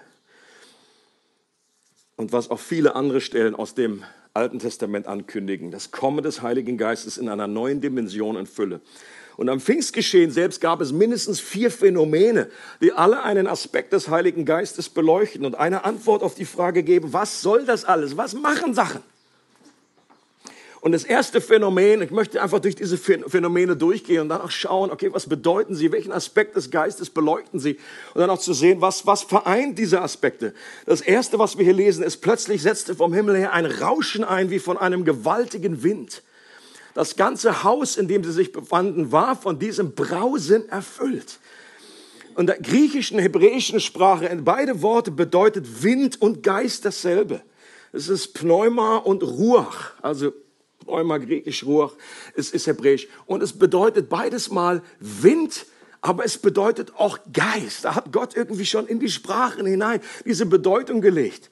und 2.16 2.32
was 2.32 2.50
auch 2.50 2.60
viele 2.60 2.94
andere 2.94 3.20
Stellen 3.20 3.54
aus 3.54 3.74
dem 3.74 4.04
Alten 4.34 4.58
Testament 4.58 5.06
ankündigen. 5.06 5.70
Das 5.70 5.90
Kommen 5.90 6.22
des 6.22 6.42
Heiligen 6.42 6.76
Geistes 6.76 7.18
in 7.18 7.28
einer 7.28 7.46
neuen 7.46 7.80
Dimension 7.80 8.36
und 8.36 8.48
Fülle. 8.48 8.80
Und 9.36 9.48
am 9.48 9.60
Pfingstgeschehen 9.60 10.30
selbst 10.30 10.60
gab 10.60 10.80
es 10.80 10.92
mindestens 10.92 11.40
vier 11.40 11.70
Phänomene, 11.70 12.48
die 12.80 12.92
alle 12.92 13.22
einen 13.22 13.46
Aspekt 13.46 13.92
des 13.92 14.08
Heiligen 14.08 14.44
Geistes 14.44 14.88
beleuchten 14.88 15.44
und 15.44 15.56
eine 15.56 15.84
Antwort 15.84 16.22
auf 16.22 16.34
die 16.34 16.44
Frage 16.44 16.82
geben, 16.82 17.12
was 17.12 17.42
soll 17.42 17.64
das 17.64 17.84
alles? 17.84 18.16
Was 18.16 18.34
machen 18.34 18.74
Sachen? 18.74 19.02
Und 20.84 20.92
das 20.92 21.04
erste 21.04 21.40
Phänomen, 21.40 22.02
ich 22.02 22.10
möchte 22.10 22.42
einfach 22.42 22.58
durch 22.58 22.76
diese 22.76 22.98
Phänomene 22.98 23.74
durchgehen 23.74 24.20
und 24.20 24.28
dann 24.28 24.42
auch 24.42 24.50
schauen, 24.50 24.90
okay, 24.90 25.08
was 25.10 25.26
bedeuten 25.26 25.74
sie, 25.74 25.90
welchen 25.92 26.12
Aspekt 26.12 26.56
des 26.56 26.70
Geistes 26.70 27.08
beleuchten 27.08 27.58
sie 27.58 27.78
und 28.12 28.20
dann 28.20 28.28
auch 28.28 28.38
zu 28.38 28.52
sehen, 28.52 28.82
was, 28.82 29.06
was 29.06 29.22
vereint 29.22 29.78
diese 29.78 30.02
Aspekte. 30.02 30.52
Das 30.84 31.00
erste, 31.00 31.38
was 31.38 31.56
wir 31.56 31.64
hier 31.64 31.72
lesen, 31.72 32.04
ist, 32.04 32.18
plötzlich 32.18 32.60
setzte 32.60 32.94
vom 32.94 33.14
Himmel 33.14 33.34
her 33.34 33.54
ein 33.54 33.64
Rauschen 33.64 34.24
ein, 34.24 34.50
wie 34.50 34.58
von 34.58 34.76
einem 34.76 35.06
gewaltigen 35.06 35.82
Wind. 35.82 36.22
Das 36.92 37.16
ganze 37.16 37.64
Haus, 37.64 37.96
in 37.96 38.06
dem 38.06 38.22
sie 38.22 38.32
sich 38.32 38.52
befanden, 38.52 39.10
war 39.10 39.36
von 39.36 39.58
diesem 39.58 39.94
Brausen 39.94 40.68
erfüllt. 40.68 41.38
Und 42.34 42.48
der 42.48 42.58
griechischen, 42.58 43.18
hebräischen 43.18 43.80
Sprache, 43.80 44.28
beide 44.44 44.82
Worte 44.82 45.12
bedeutet 45.12 45.82
Wind 45.82 46.20
und 46.20 46.42
Geist 46.42 46.84
dasselbe. 46.84 47.40
Es 47.90 48.10
ist 48.10 48.34
Pneuma 48.34 48.98
und 48.98 49.22
Ruach, 49.22 49.92
also 50.02 50.34
Pneuma 50.84 51.18
griechisch, 51.18 51.64
Ruach, 51.64 51.92
es 52.36 52.50
ist 52.50 52.66
hebräisch. 52.66 53.08
Und 53.26 53.42
es 53.42 53.52
bedeutet 53.52 54.08
beides 54.08 54.50
mal 54.50 54.82
Wind, 55.00 55.66
aber 56.00 56.24
es 56.24 56.38
bedeutet 56.38 56.92
auch 56.96 57.18
Geist. 57.32 57.84
Da 57.84 57.94
hat 57.94 58.12
Gott 58.12 58.36
irgendwie 58.36 58.66
schon 58.66 58.86
in 58.86 59.00
die 59.00 59.08
Sprachen 59.08 59.66
hinein 59.66 60.00
diese 60.24 60.46
Bedeutung 60.46 61.00
gelegt. 61.00 61.50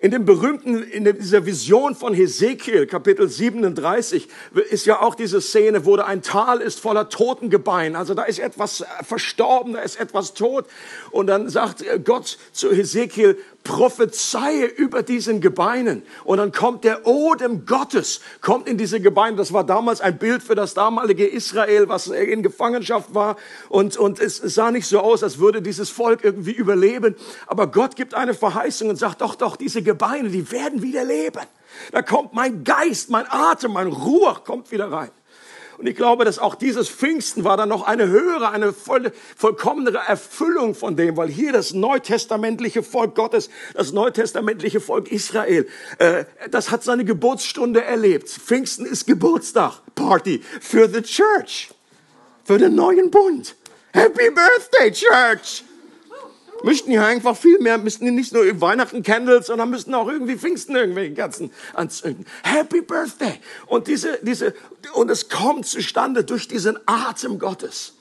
In 0.00 0.12
dem 0.12 0.24
berühmten, 0.24 0.80
in 0.84 1.04
dieser 1.04 1.44
Vision 1.44 1.96
von 1.96 2.14
Hesekiel, 2.14 2.86
Kapitel 2.86 3.28
37, 3.28 4.28
ist 4.70 4.86
ja 4.86 5.02
auch 5.02 5.16
diese 5.16 5.40
Szene, 5.40 5.86
wo 5.86 5.96
da 5.96 6.04
ein 6.04 6.22
Tal 6.22 6.60
ist 6.60 6.78
voller 6.78 7.08
Totengebein. 7.08 7.96
Also 7.96 8.14
da 8.14 8.22
ist 8.22 8.38
etwas 8.38 8.84
verstorben, 9.02 9.72
da 9.72 9.80
ist 9.80 9.98
etwas 9.98 10.34
tot. 10.34 10.66
Und 11.10 11.26
dann 11.26 11.48
sagt 11.48 11.84
Gott 12.04 12.38
zu 12.52 12.70
Hesekiel, 12.70 13.38
prophezeie 13.64 14.64
über 14.64 15.02
diesen 15.02 15.40
Gebeinen. 15.40 16.02
Und 16.24 16.38
dann 16.38 16.52
kommt 16.52 16.84
der 16.84 17.06
Odem 17.06 17.66
Gottes, 17.66 18.20
kommt 18.40 18.68
in 18.68 18.78
diese 18.78 19.00
Gebeine. 19.00 19.36
Das 19.36 19.52
war 19.52 19.64
damals 19.64 20.00
ein 20.00 20.16
Bild 20.16 20.42
für 20.42 20.54
das 20.54 20.74
damalige 20.74 21.26
Israel, 21.26 21.88
was 21.88 22.06
in 22.06 22.42
Gefangenschaft 22.42 23.14
war. 23.14 23.36
Und, 23.68 23.96
und 23.96 24.20
es 24.20 24.36
sah 24.36 24.70
nicht 24.70 24.86
so 24.86 25.00
aus, 25.00 25.22
als 25.22 25.38
würde 25.38 25.60
dieses 25.60 25.90
Volk 25.90 26.24
irgendwie 26.24 26.52
überleben. 26.52 27.16
Aber 27.46 27.66
Gott 27.66 27.96
gibt 27.96 28.14
eine 28.14 28.32
Verheißung 28.32 28.88
und 28.88 28.96
sagt, 28.96 29.20
doch, 29.20 29.34
doch, 29.34 29.56
diese 29.56 29.82
Gebeine, 29.88 30.28
die 30.28 30.50
werden 30.50 30.82
wieder 30.82 31.02
leben. 31.02 31.46
Da 31.92 32.02
kommt 32.02 32.34
mein 32.34 32.62
Geist, 32.62 33.08
mein 33.08 33.24
Atem, 33.26 33.72
mein 33.72 33.86
Ruhe 33.86 34.36
kommt 34.44 34.70
wieder 34.70 34.92
rein. 34.92 35.10
Und 35.78 35.86
ich 35.86 35.96
glaube, 35.96 36.26
dass 36.26 36.38
auch 36.38 36.56
dieses 36.56 36.90
Pfingsten 36.90 37.44
war 37.44 37.56
dann 37.56 37.70
noch 37.70 37.86
eine 37.86 38.08
höhere, 38.08 38.50
eine 38.50 38.74
voll, 38.74 39.12
vollkommenere 39.36 39.98
Erfüllung 39.98 40.74
von 40.74 40.96
dem, 40.96 41.16
weil 41.16 41.28
hier 41.28 41.52
das 41.52 41.72
neutestamentliche 41.72 42.82
Volk 42.82 43.14
Gottes, 43.14 43.48
das 43.74 43.92
neutestamentliche 43.92 44.80
Volk 44.80 45.10
Israel, 45.10 45.66
äh, 45.98 46.24
das 46.50 46.70
hat 46.70 46.82
seine 46.82 47.04
Geburtsstunde 47.04 47.82
erlebt. 47.82 48.28
Pfingsten 48.28 48.84
ist 48.84 49.06
Geburtstag, 49.06 49.80
Party 49.94 50.42
für 50.60 50.88
the 50.88 51.00
Church, 51.00 51.70
für 52.44 52.58
den 52.58 52.74
neuen 52.74 53.10
Bund. 53.10 53.54
Happy 53.94 54.30
Birthday, 54.30 54.90
Church! 54.92 55.64
Müssten 56.64 56.90
ja 56.90 57.06
einfach 57.06 57.36
viel 57.36 57.58
mehr, 57.60 57.78
müssten 57.78 58.12
nicht 58.14 58.32
nur 58.32 58.60
Weihnachten 58.60 59.02
Candles, 59.02 59.46
sondern 59.46 59.70
müssten 59.70 59.94
auch 59.94 60.08
irgendwie 60.08 60.36
Pfingsten 60.36 60.74
irgendwelche 60.74 61.14
Kerzen 61.14 61.52
anzünden. 61.74 62.26
Happy 62.42 62.80
Birthday! 62.80 63.40
Und 63.66 63.86
diese, 63.86 64.18
diese, 64.22 64.54
und 64.94 65.10
es 65.10 65.28
kommt 65.28 65.66
zustande 65.66 66.24
durch 66.24 66.48
diesen 66.48 66.78
Atem 66.86 67.38
Gottes. 67.38 67.94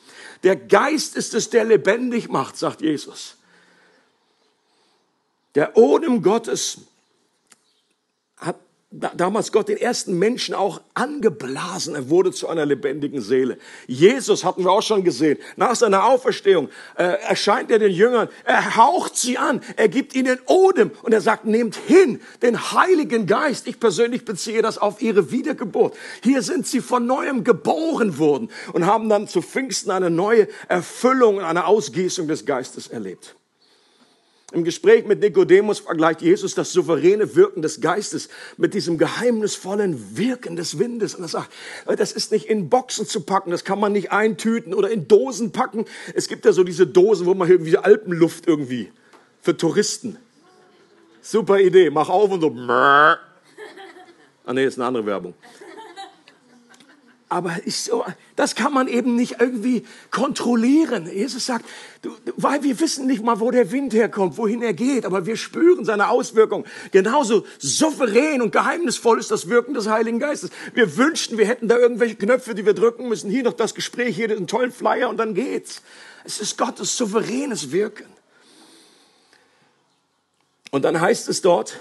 Der 0.43 0.55
Geist 0.55 1.15
ist 1.15 1.33
es, 1.33 1.49
der 1.49 1.65
lebendig 1.65 2.29
macht, 2.29 2.57
sagt 2.57 2.81
Jesus. 2.81 3.37
Der 5.55 5.75
Odem 5.77 6.21
Gottes 6.21 6.79
damals 8.89 9.51
Gott 9.51 9.67
den 9.67 9.77
ersten 9.77 10.17
Menschen 10.17 10.56
auch 10.56 10.82
angeblasen. 10.94 11.96
Er 11.96 12.10
wurde 12.10 12.32
zu 12.32 12.48
einer 12.48 12.65
lebendigen 12.65 13.22
Seele. 13.22 13.58
Jesus 13.86 14.46
hatten 14.46 14.63
wir 14.63 14.72
auch 14.72 14.82
schon 14.82 15.03
gesehen. 15.03 15.38
Nach 15.58 15.75
seiner 15.75 16.06
Auferstehung 16.06 16.70
äh, 16.96 17.03
erscheint 17.03 17.70
er 17.70 17.79
den 17.79 17.91
Jüngern. 17.91 18.29
Er 18.46 18.77
haucht 18.77 19.17
sie 19.17 19.38
an. 19.38 19.62
Er 19.75 19.89
gibt 19.89 20.15
ihnen 20.15 20.39
Odem 20.46 20.91
und 21.01 21.13
er 21.13 21.20
sagt, 21.20 21.46
nehmt 21.46 21.75
hin 21.75 22.22
den 22.41 22.72
Heiligen 22.72 23.27
Geist. 23.27 23.67
Ich 23.67 23.79
persönlich 23.79 24.24
beziehe 24.24 24.62
das 24.62 24.77
auf 24.77 25.01
ihre 25.01 25.32
Wiedergeburt. 25.32 25.96
Hier 26.24 26.41
sind 26.41 26.65
sie 26.65 26.79
von 26.79 27.06
neuem 27.06 27.44
geboren 27.44 28.17
worden 28.17 28.50
und 28.72 28.86
haben 28.86 29.10
dann 29.10 29.27
zu 29.27 29.41
Pfingsten 29.41 29.91
eine 29.91 30.10
neue 30.10 30.48
Erfüllung 30.70 31.38
und 31.38 31.44
eine 31.44 31.65
Ausgießung 31.65 32.29
des 32.29 32.46
Geistes 32.46 32.88
erlebt. 32.88 33.36
Im 34.53 34.63
Gespräch 34.63 35.05
mit 35.05 35.19
Nikodemus 35.19 35.79
vergleicht 35.79 36.21
Jesus 36.21 36.55
das 36.55 36.71
souveräne 36.71 37.35
Wirken 37.35 37.61
des 37.61 37.81
Geistes 37.81 38.29
mit 38.55 38.73
diesem 38.73 38.97
geheimnisvollen 38.97 40.17
Wirken 40.17 40.55
des 40.55 40.79
Windes. 40.79 41.15
Und 41.15 41.23
er 41.23 41.27
sagt, 41.27 41.51
das 41.85 42.13
ist 42.13 42.31
nicht 42.31 42.45
in 42.45 42.69
Boxen 42.69 43.05
zu 43.05 43.21
packen, 43.21 43.51
das 43.51 43.65
kann 43.65 43.77
man 43.77 43.91
nicht 43.91 44.13
eintüten 44.13 44.73
oder 44.73 44.89
in 44.89 45.09
Dosen 45.09 45.51
packen. 45.51 45.83
Es 46.13 46.29
gibt 46.29 46.45
ja 46.45 46.53
so 46.53 46.63
diese 46.63 46.87
Dosen, 46.87 47.25
wo 47.25 47.33
man 47.33 47.49
irgendwie 47.49 47.77
Alpenluft 47.77 48.47
irgendwie 48.47 48.89
für 49.41 49.57
Touristen. 49.57 50.17
Super 51.21 51.59
Idee, 51.59 51.89
mach 51.89 52.07
auf 52.07 52.31
und 52.31 52.39
so. 52.39 52.55
Ah 52.69 53.17
nee, 54.53 54.63
ist 54.63 54.77
eine 54.77 54.87
andere 54.87 55.05
Werbung. 55.05 55.33
Aber 57.29 57.57
ich 57.65 57.81
so, 57.81 58.05
das 58.38 58.55
kann 58.55 58.74
man 58.74 58.88
eben 58.88 59.17
nicht 59.17 59.41
irgendwie 59.41 59.86
kontrollieren. 60.12 61.12
Jesus 61.12 61.46
sagt, 61.46 61.65
du, 62.01 62.15
weil 62.38 62.63
wir 62.63 62.79
wissen 62.79 63.05
nicht 63.05 63.22
mal, 63.22 63.41
wo 63.41 63.51
der 63.51 63.72
Wind 63.72 63.93
herkommt, 63.93 64.38
wohin 64.38 64.62
er 64.62 64.74
geht, 64.74 65.05
aber 65.05 65.25
wir 65.25 65.36
spüren 65.36 65.84
seine 65.84 66.07
Auswirkung. 66.07 66.65
Genauso 66.91 67.46
souverän 67.60 68.41
und 68.41 68.53
geheimnisvoll 68.53 69.19
ist 69.19 69.29
das 69.29 69.50
Wirken 69.50 69.74
des 69.74 69.89
Heiligen 69.89 70.19
Geistes. 70.19 70.51
Wir 70.74 70.96
wünschten, 70.96 71.38
wir 71.38 71.48
hätten 71.48 71.67
da 71.67 71.77
irgendwelche 71.77 72.15
Knöpfe, 72.15 72.55
die 72.55 72.65
wir 72.65 72.74
drücken 72.74 73.10
müssen. 73.10 73.29
Hier 73.29 73.43
noch 73.43 73.53
das 73.53 73.75
Gespräch, 73.75 74.15
hier 74.15 74.31
einen 74.31 74.48
tollen 74.48 74.72
Flyer 74.72 75.10
und 75.10 75.17
dann 75.17 75.34
geht's. 75.34 75.81
Es 76.24 76.39
ist 76.39 76.57
Gottes 76.57 76.96
souveränes 76.96 77.74
Wirken. 77.74 78.07
Und 80.72 80.84
dann 80.84 81.01
heißt 81.01 81.27
es 81.27 81.41
dort, 81.41 81.77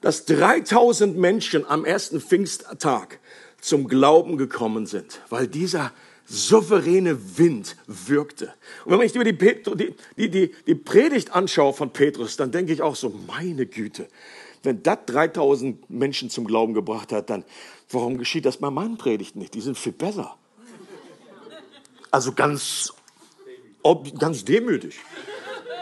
dass 0.00 0.24
3000 0.24 1.18
Menschen 1.18 1.66
am 1.66 1.84
ersten 1.84 2.20
Pfingsttag 2.20 3.18
zum 3.60 3.88
Glauben 3.88 4.36
gekommen 4.36 4.86
sind, 4.86 5.20
weil 5.28 5.46
dieser 5.46 5.92
souveräne 6.26 7.38
Wind 7.38 7.76
wirkte. 7.86 8.54
Und 8.84 8.92
wenn 8.92 9.06
ich 9.06 9.14
mir 9.14 9.24
die, 9.24 9.36
die, 10.16 10.30
die, 10.30 10.54
die 10.66 10.74
Predigt 10.74 11.34
anschaue 11.34 11.72
von 11.72 11.92
Petrus, 11.92 12.36
dann 12.36 12.52
denke 12.52 12.72
ich 12.72 12.82
auch 12.82 12.94
so, 12.94 13.12
meine 13.26 13.66
Güte, 13.66 14.06
wenn 14.62 14.82
das 14.82 14.98
3000 15.06 15.90
Menschen 15.90 16.30
zum 16.30 16.46
Glauben 16.46 16.74
gebracht 16.74 17.12
hat, 17.12 17.30
dann 17.30 17.44
warum 17.90 18.18
geschieht 18.18 18.44
das 18.44 18.58
bei 18.58 18.70
meinen 18.70 18.96
Predigten 18.96 19.40
nicht? 19.40 19.54
Die 19.54 19.60
sind 19.60 19.76
viel 19.76 19.92
besser. 19.92 20.36
Also 22.10 22.32
ganz, 22.32 22.92
ganz 24.18 24.44
demütig. 24.44 24.98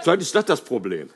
Vielleicht 0.02 0.22
ist 0.22 0.34
das 0.34 0.44
das 0.44 0.60
Problem. 0.60 1.10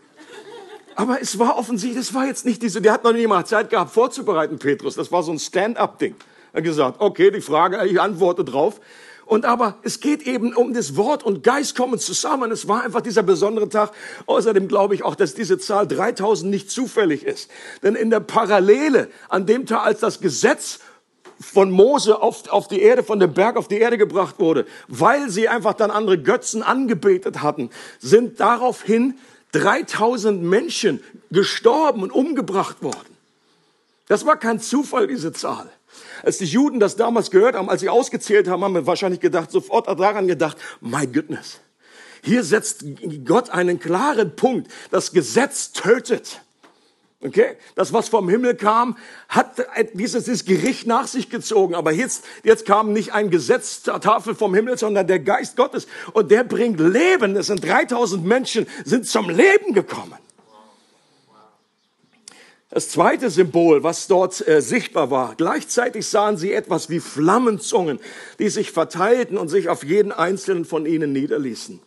Aber 0.94 1.20
es 1.20 1.38
war 1.38 1.56
offensichtlich, 1.56 2.00
es 2.00 2.14
war 2.14 2.26
jetzt 2.26 2.44
nicht 2.44 2.62
diese, 2.62 2.82
der 2.82 2.92
hat 2.92 3.04
noch 3.04 3.12
nie 3.12 3.26
mal 3.26 3.46
Zeit 3.46 3.70
gehabt 3.70 3.92
vorzubereiten, 3.92 4.58
Petrus. 4.58 4.94
Das 4.94 5.10
war 5.10 5.22
so 5.22 5.32
ein 5.32 5.38
Stand-up-Ding. 5.38 6.14
Er 6.52 6.62
gesagt, 6.62 7.00
okay, 7.00 7.30
die 7.30 7.40
Frage, 7.40 7.86
ich 7.86 8.00
antworte 8.00 8.44
drauf. 8.44 8.80
Und 9.24 9.44
aber 9.44 9.76
es 9.82 10.00
geht 10.00 10.26
eben 10.26 10.54
um 10.54 10.74
das 10.74 10.96
Wort 10.96 11.22
und 11.22 11.42
Geist 11.42 11.76
kommen 11.76 11.98
zusammen. 11.98 12.50
Es 12.50 12.68
war 12.68 12.82
einfach 12.82 13.00
dieser 13.00 13.22
besondere 13.22 13.68
Tag. 13.68 13.92
Außerdem 14.26 14.68
glaube 14.68 14.94
ich 14.94 15.04
auch, 15.04 15.14
dass 15.14 15.34
diese 15.34 15.58
Zahl 15.58 15.86
3000 15.86 16.50
nicht 16.50 16.70
zufällig 16.70 17.24
ist. 17.24 17.50
Denn 17.82 17.94
in 17.94 18.10
der 18.10 18.20
Parallele 18.20 19.08
an 19.28 19.46
dem 19.46 19.64
Tag, 19.64 19.86
als 19.86 20.00
das 20.00 20.20
Gesetz 20.20 20.80
von 21.40 21.70
Mose 21.70 22.20
auf, 22.20 22.48
auf 22.50 22.68
die 22.68 22.80
Erde, 22.80 23.02
von 23.02 23.20
dem 23.20 23.32
Berg 23.32 23.56
auf 23.56 23.68
die 23.68 23.78
Erde 23.78 23.96
gebracht 23.96 24.36
wurde, 24.38 24.66
weil 24.88 25.30
sie 25.30 25.48
einfach 25.48 25.74
dann 25.74 25.90
andere 25.90 26.18
Götzen 26.18 26.62
angebetet 26.62 27.42
hatten, 27.42 27.70
sind 28.00 28.38
daraufhin 28.40 29.14
3000 29.52 30.42
Menschen 30.42 31.02
gestorben 31.30 32.02
und 32.02 32.12
umgebracht 32.12 32.82
worden. 32.82 33.16
Das 34.08 34.26
war 34.26 34.36
kein 34.36 34.60
Zufall, 34.60 35.06
diese 35.06 35.32
Zahl. 35.32 35.70
Als 36.22 36.38
die 36.38 36.44
Juden 36.44 36.80
das 36.80 36.96
damals 36.96 37.30
gehört 37.30 37.56
haben, 37.56 37.68
als 37.68 37.80
sie 37.80 37.88
ausgezählt 37.88 38.48
haben, 38.48 38.62
haben 38.62 38.74
wir 38.74 38.86
wahrscheinlich 38.86 39.20
gedacht, 39.20 39.50
sofort 39.50 39.88
daran 39.88 40.26
gedacht, 40.26 40.56
my 40.80 41.06
goodness. 41.06 41.60
Hier 42.24 42.44
setzt 42.44 42.84
Gott 43.24 43.50
einen 43.50 43.80
klaren 43.80 44.36
Punkt. 44.36 44.70
Das 44.90 45.12
Gesetz 45.12 45.72
tötet. 45.72 46.40
Okay? 47.20 47.56
Das, 47.74 47.92
was 47.92 48.08
vom 48.08 48.28
Himmel 48.28 48.54
kam, 48.54 48.96
hat 49.28 49.64
dieses, 49.94 50.24
dieses 50.24 50.44
Gericht 50.44 50.86
nach 50.86 51.06
sich 51.06 51.30
gezogen. 51.30 51.74
Aber 51.74 51.92
jetzt, 51.92 52.24
jetzt 52.44 52.66
kam 52.66 52.92
nicht 52.92 53.12
ein 53.12 53.30
Gesetz 53.30 53.82
zur 53.82 54.00
Tafel 54.00 54.34
vom 54.34 54.54
Himmel, 54.54 54.78
sondern 54.78 55.06
der 55.06 55.20
Geist 55.20 55.56
Gottes. 55.56 55.86
Und 56.12 56.30
der 56.30 56.44
bringt 56.44 56.80
Leben. 56.80 57.36
Es 57.36 57.46
sind 57.46 57.64
3000 57.64 58.24
Menschen, 58.24 58.66
sind 58.84 59.06
zum 59.06 59.28
Leben 59.28 59.72
gekommen. 59.72 60.18
Das 62.74 62.88
zweite 62.88 63.28
Symbol, 63.28 63.82
was 63.82 64.06
dort 64.06 64.48
äh, 64.48 64.62
sichtbar 64.62 65.10
war, 65.10 65.34
gleichzeitig 65.36 66.06
sahen 66.06 66.38
sie 66.38 66.54
etwas 66.54 66.88
wie 66.88 67.00
Flammenzungen, 67.00 68.00
die 68.38 68.48
sich 68.48 68.70
verteilten 68.70 69.36
und 69.36 69.48
sich 69.48 69.68
auf 69.68 69.84
jeden 69.84 70.10
einzelnen 70.10 70.64
von 70.64 70.86
ihnen 70.86 71.12
niederließen. 71.12 71.80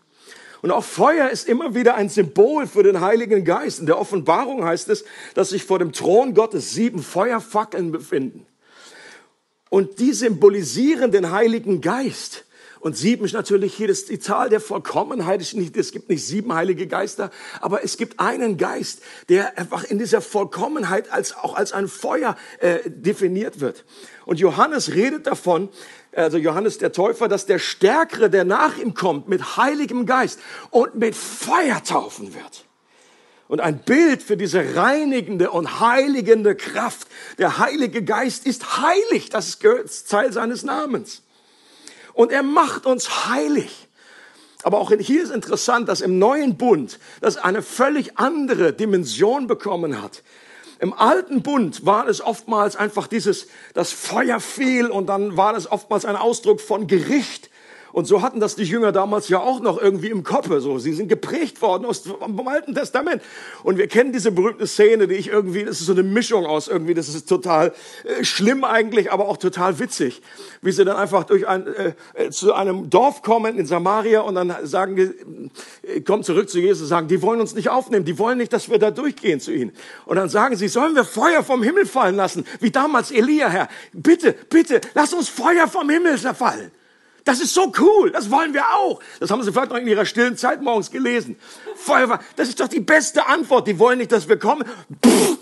Und 0.61 0.69
auch 0.69 0.83
Feuer 0.83 1.29
ist 1.29 1.49
immer 1.49 1.73
wieder 1.73 1.95
ein 1.95 2.09
Symbol 2.09 2.67
für 2.67 2.83
den 2.83 3.01
Heiligen 3.01 3.43
Geist. 3.43 3.79
In 3.79 3.87
der 3.87 3.97
Offenbarung 3.99 4.63
heißt 4.63 4.89
es, 4.89 5.05
dass 5.33 5.49
sich 5.49 5.63
vor 5.63 5.79
dem 5.79 5.91
Thron 5.91 6.35
Gottes 6.35 6.75
sieben 6.75 7.01
Feuerfackeln 7.01 7.91
befinden. 7.91 8.45
Und 9.71 9.97
die 9.97 10.13
symbolisieren 10.13 11.11
den 11.11 11.31
Heiligen 11.31 11.81
Geist. 11.81 12.45
Und 12.85 12.95
sieben 12.95 13.25
ist 13.25 13.33
natürlich 13.33 13.73
hier 13.73 13.87
das, 13.87 14.05
die 14.05 14.19
Zahl 14.19 14.47
der 14.47 14.59
Vollkommenheit. 14.59 15.41
Es 15.41 15.91
gibt 15.91 16.07
nicht 16.07 16.23
sieben 16.23 16.53
heilige 16.53 16.85
Geister, 16.85 17.31
aber 17.59 17.83
es 17.83 17.97
gibt 17.97 18.19
einen 18.19 18.57
Geist, 18.57 19.01
der 19.27 19.57
einfach 19.57 19.85
in 19.85 19.97
dieser 19.97 20.21
Vollkommenheit 20.21 21.11
als, 21.11 21.35
auch 21.35 21.55
als 21.55 21.73
ein 21.73 21.87
Feuer 21.87 22.35
äh, 22.59 22.81
definiert 22.85 23.59
wird. 23.59 23.85
Und 24.27 24.39
Johannes 24.39 24.93
redet 24.93 25.25
davon, 25.25 25.69
also 26.11 26.37
Johannes 26.37 26.77
der 26.77 26.91
Täufer, 26.91 27.27
dass 27.27 27.47
der 27.47 27.57
Stärkere, 27.57 28.29
der 28.29 28.45
nach 28.45 28.77
ihm 28.77 28.93
kommt, 28.93 29.27
mit 29.27 29.57
heiligem 29.57 30.05
Geist 30.05 30.39
und 30.69 30.93
mit 30.93 31.15
Feuer 31.15 31.83
taufen 31.83 32.35
wird. 32.35 32.65
Und 33.47 33.61
ein 33.61 33.79
Bild 33.79 34.21
für 34.21 34.37
diese 34.37 34.75
reinigende 34.75 35.49
und 35.49 35.79
heiligende 35.79 36.53
Kraft. 36.53 37.07
Der 37.39 37.57
Heilige 37.57 38.03
Geist 38.03 38.45
ist 38.45 38.79
heilig. 38.79 39.31
Das 39.31 39.55
ist 39.55 40.07
Teil 40.07 40.31
seines 40.31 40.61
Namens. 40.61 41.23
Und 42.15 42.31
er 42.31 42.43
macht 42.43 42.85
uns 42.85 43.27
heilig. 43.27 43.87
Aber 44.63 44.79
auch 44.79 44.91
hier 44.91 45.21
ist 45.21 45.31
interessant, 45.31 45.87
dass 45.89 46.01
im 46.01 46.17
neuen 46.17 46.57
Bund 46.57 46.97
das 47.21 47.37
eine 47.37 47.61
völlig 47.61 48.17
andere 48.17 48.73
Dimension 48.73 49.45
bekommen 49.45 50.01
hat. 50.01 50.23
Im 50.79 50.93
alten 50.93 51.43
Bund 51.43 51.85
war 51.85 52.07
es 52.07 52.21
oftmals 52.21 52.75
einfach 52.75 53.07
dieses, 53.07 53.47
das 53.73 53.91
Feuer 53.91 54.39
fiel 54.39 54.87
und 54.87 55.07
dann 55.07 55.37
war 55.37 55.55
es 55.55 55.71
oftmals 55.71 56.05
ein 56.05 56.15
Ausdruck 56.15 56.61
von 56.61 56.87
Gericht. 56.87 57.49
Und 57.95 58.07
so 58.07 58.21
hatten 58.21 58.41
das 58.41 58.57
die 58.57 58.65
Jünger 58.65 58.91
damals 58.91 59.29
ja 59.29 59.39
auch 59.39 59.61
noch 59.61 59.81
irgendwie 59.81 60.09
im 60.09 60.23
Kopf. 60.25 60.49
So, 60.59 60.79
sie 60.79 60.91
sind 60.91 61.07
geprägt 61.07 61.61
worden 61.61 61.85
aus 61.85 62.03
dem 62.03 62.45
Alten 62.45 62.75
Testament. 62.75 63.21
Und 63.63 63.77
wir 63.77 63.87
kennen 63.87 64.11
diese 64.11 64.33
berühmte 64.33 64.67
Szene, 64.67 65.07
die 65.07 65.13
ich 65.13 65.29
irgendwie, 65.29 65.63
das 65.63 65.79
ist 65.79 65.85
so 65.85 65.93
eine 65.93 66.03
Mischung 66.03 66.45
aus 66.45 66.67
irgendwie, 66.67 66.93
das 66.93 67.07
ist 67.07 67.29
total 67.29 67.71
äh, 68.03 68.25
schlimm 68.25 68.65
eigentlich, 68.65 69.13
aber 69.13 69.29
auch 69.29 69.37
total 69.37 69.79
witzig. 69.79 70.21
Wie 70.61 70.73
sie 70.73 70.83
dann 70.83 70.97
einfach 70.97 71.23
durch 71.23 71.47
ein, 71.47 71.67
äh, 71.67 71.93
äh 72.15 72.31
zu 72.31 72.51
einem 72.51 72.89
Dorf 72.89 73.21
kommen 73.21 73.57
in 73.57 73.65
Samaria 73.65 74.19
und 74.19 74.35
dann 74.35 74.53
sagen, 74.63 74.97
äh, 75.81 76.01
kommen 76.01 76.23
zurück 76.23 76.49
zu 76.49 76.59
Jesus 76.59 76.89
sagen, 76.89 77.07
die 77.07 77.21
wollen 77.21 77.39
uns 77.39 77.55
nicht 77.55 77.69
aufnehmen, 77.69 78.03
die 78.03 78.19
wollen 78.19 78.39
nicht, 78.39 78.51
dass 78.51 78.69
wir 78.69 78.77
da 78.77 78.91
durchgehen 78.91 79.39
zu 79.39 79.53
ihnen. 79.53 79.71
Und 80.05 80.17
dann 80.17 80.27
sagen 80.27 80.57
sie, 80.57 80.67
sollen 80.67 80.95
wir 80.95 81.05
Feuer 81.05 81.43
vom 81.45 81.63
Himmel 81.63 81.85
fallen 81.85 82.17
lassen, 82.17 82.45
wie 82.59 82.71
damals 82.71 83.09
Elia, 83.11 83.47
Herr. 83.47 83.69
Bitte, 83.93 84.35
bitte, 84.49 84.81
lass 84.95 85.13
uns 85.13 85.29
Feuer 85.29 85.69
vom 85.69 85.89
Himmel 85.89 86.19
zerfallen. 86.19 86.71
Das 87.25 87.41
ist 87.41 87.55
so 87.55 87.73
cool, 87.79 88.11
das 88.11 88.29
wollen 88.29 88.53
wir 88.53 88.63
auch. 88.75 89.01
Das 89.19 89.31
haben 89.31 89.41
Sie 89.41 89.51
vielleicht 89.51 89.71
noch 89.71 89.77
in 89.77 89.87
Ihrer 89.87 90.05
stillen 90.05 90.37
Zeit 90.37 90.61
morgens 90.61 90.91
gelesen. 90.91 91.37
Feuerwehr, 91.75 92.19
das 92.35 92.49
ist 92.49 92.59
doch 92.59 92.67
die 92.67 92.79
beste 92.79 93.25
Antwort. 93.25 93.67
Die 93.67 93.79
wollen 93.79 93.97
nicht, 93.97 94.11
dass 94.11 94.29
wir 94.29 94.37
kommen. 94.37 94.63
Pff, 95.03 95.37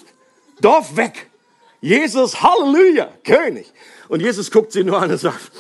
Dorf 0.61 0.95
weg. 0.95 1.29
Jesus, 1.81 2.41
Halleluja, 2.41 3.09
König. 3.25 3.71
Und 4.07 4.21
Jesus 4.21 4.49
guckt 4.49 4.71
sie 4.71 4.85
nur 4.85 5.01
an 5.01 5.11
und 5.11 5.17
sagt, 5.17 5.51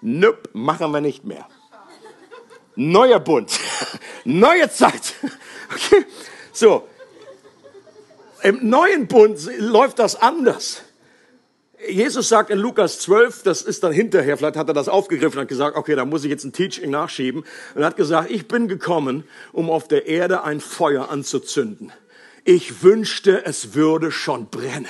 nüpp, 0.00 0.48
machen 0.54 0.90
wir 0.92 1.02
nicht 1.02 1.24
mehr. 1.24 1.46
Neuer 2.74 3.20
Bund, 3.20 3.52
neue 4.24 4.70
Zeit. 4.70 5.14
Okay? 5.68 6.06
So, 6.52 6.86
im 8.42 8.68
neuen 8.68 9.08
Bund 9.08 9.36
läuft 9.58 9.98
das 9.98 10.14
anders. 10.14 10.82
Jesus 11.88 12.28
sagt 12.28 12.50
in 12.50 12.58
Lukas 12.58 13.00
12, 13.00 13.42
das 13.42 13.62
ist 13.62 13.82
dann 13.82 13.92
hinterher, 13.92 14.36
vielleicht 14.36 14.56
hat 14.56 14.68
er 14.68 14.74
das 14.74 14.88
aufgegriffen 14.88 15.38
und 15.38 15.42
hat 15.42 15.48
gesagt, 15.48 15.76
okay, 15.76 15.94
da 15.94 16.04
muss 16.04 16.24
ich 16.24 16.30
jetzt 16.30 16.44
ein 16.44 16.52
Teaching 16.52 16.90
nachschieben. 16.90 17.44
Und 17.74 17.84
hat 17.84 17.96
gesagt, 17.96 18.30
ich 18.30 18.48
bin 18.48 18.68
gekommen, 18.68 19.24
um 19.52 19.70
auf 19.70 19.88
der 19.88 20.06
Erde 20.06 20.44
ein 20.44 20.60
Feuer 20.60 21.10
anzuzünden. 21.10 21.92
Ich 22.44 22.82
wünschte, 22.82 23.44
es 23.44 23.74
würde 23.74 24.10
schon 24.10 24.48
brennen. 24.48 24.86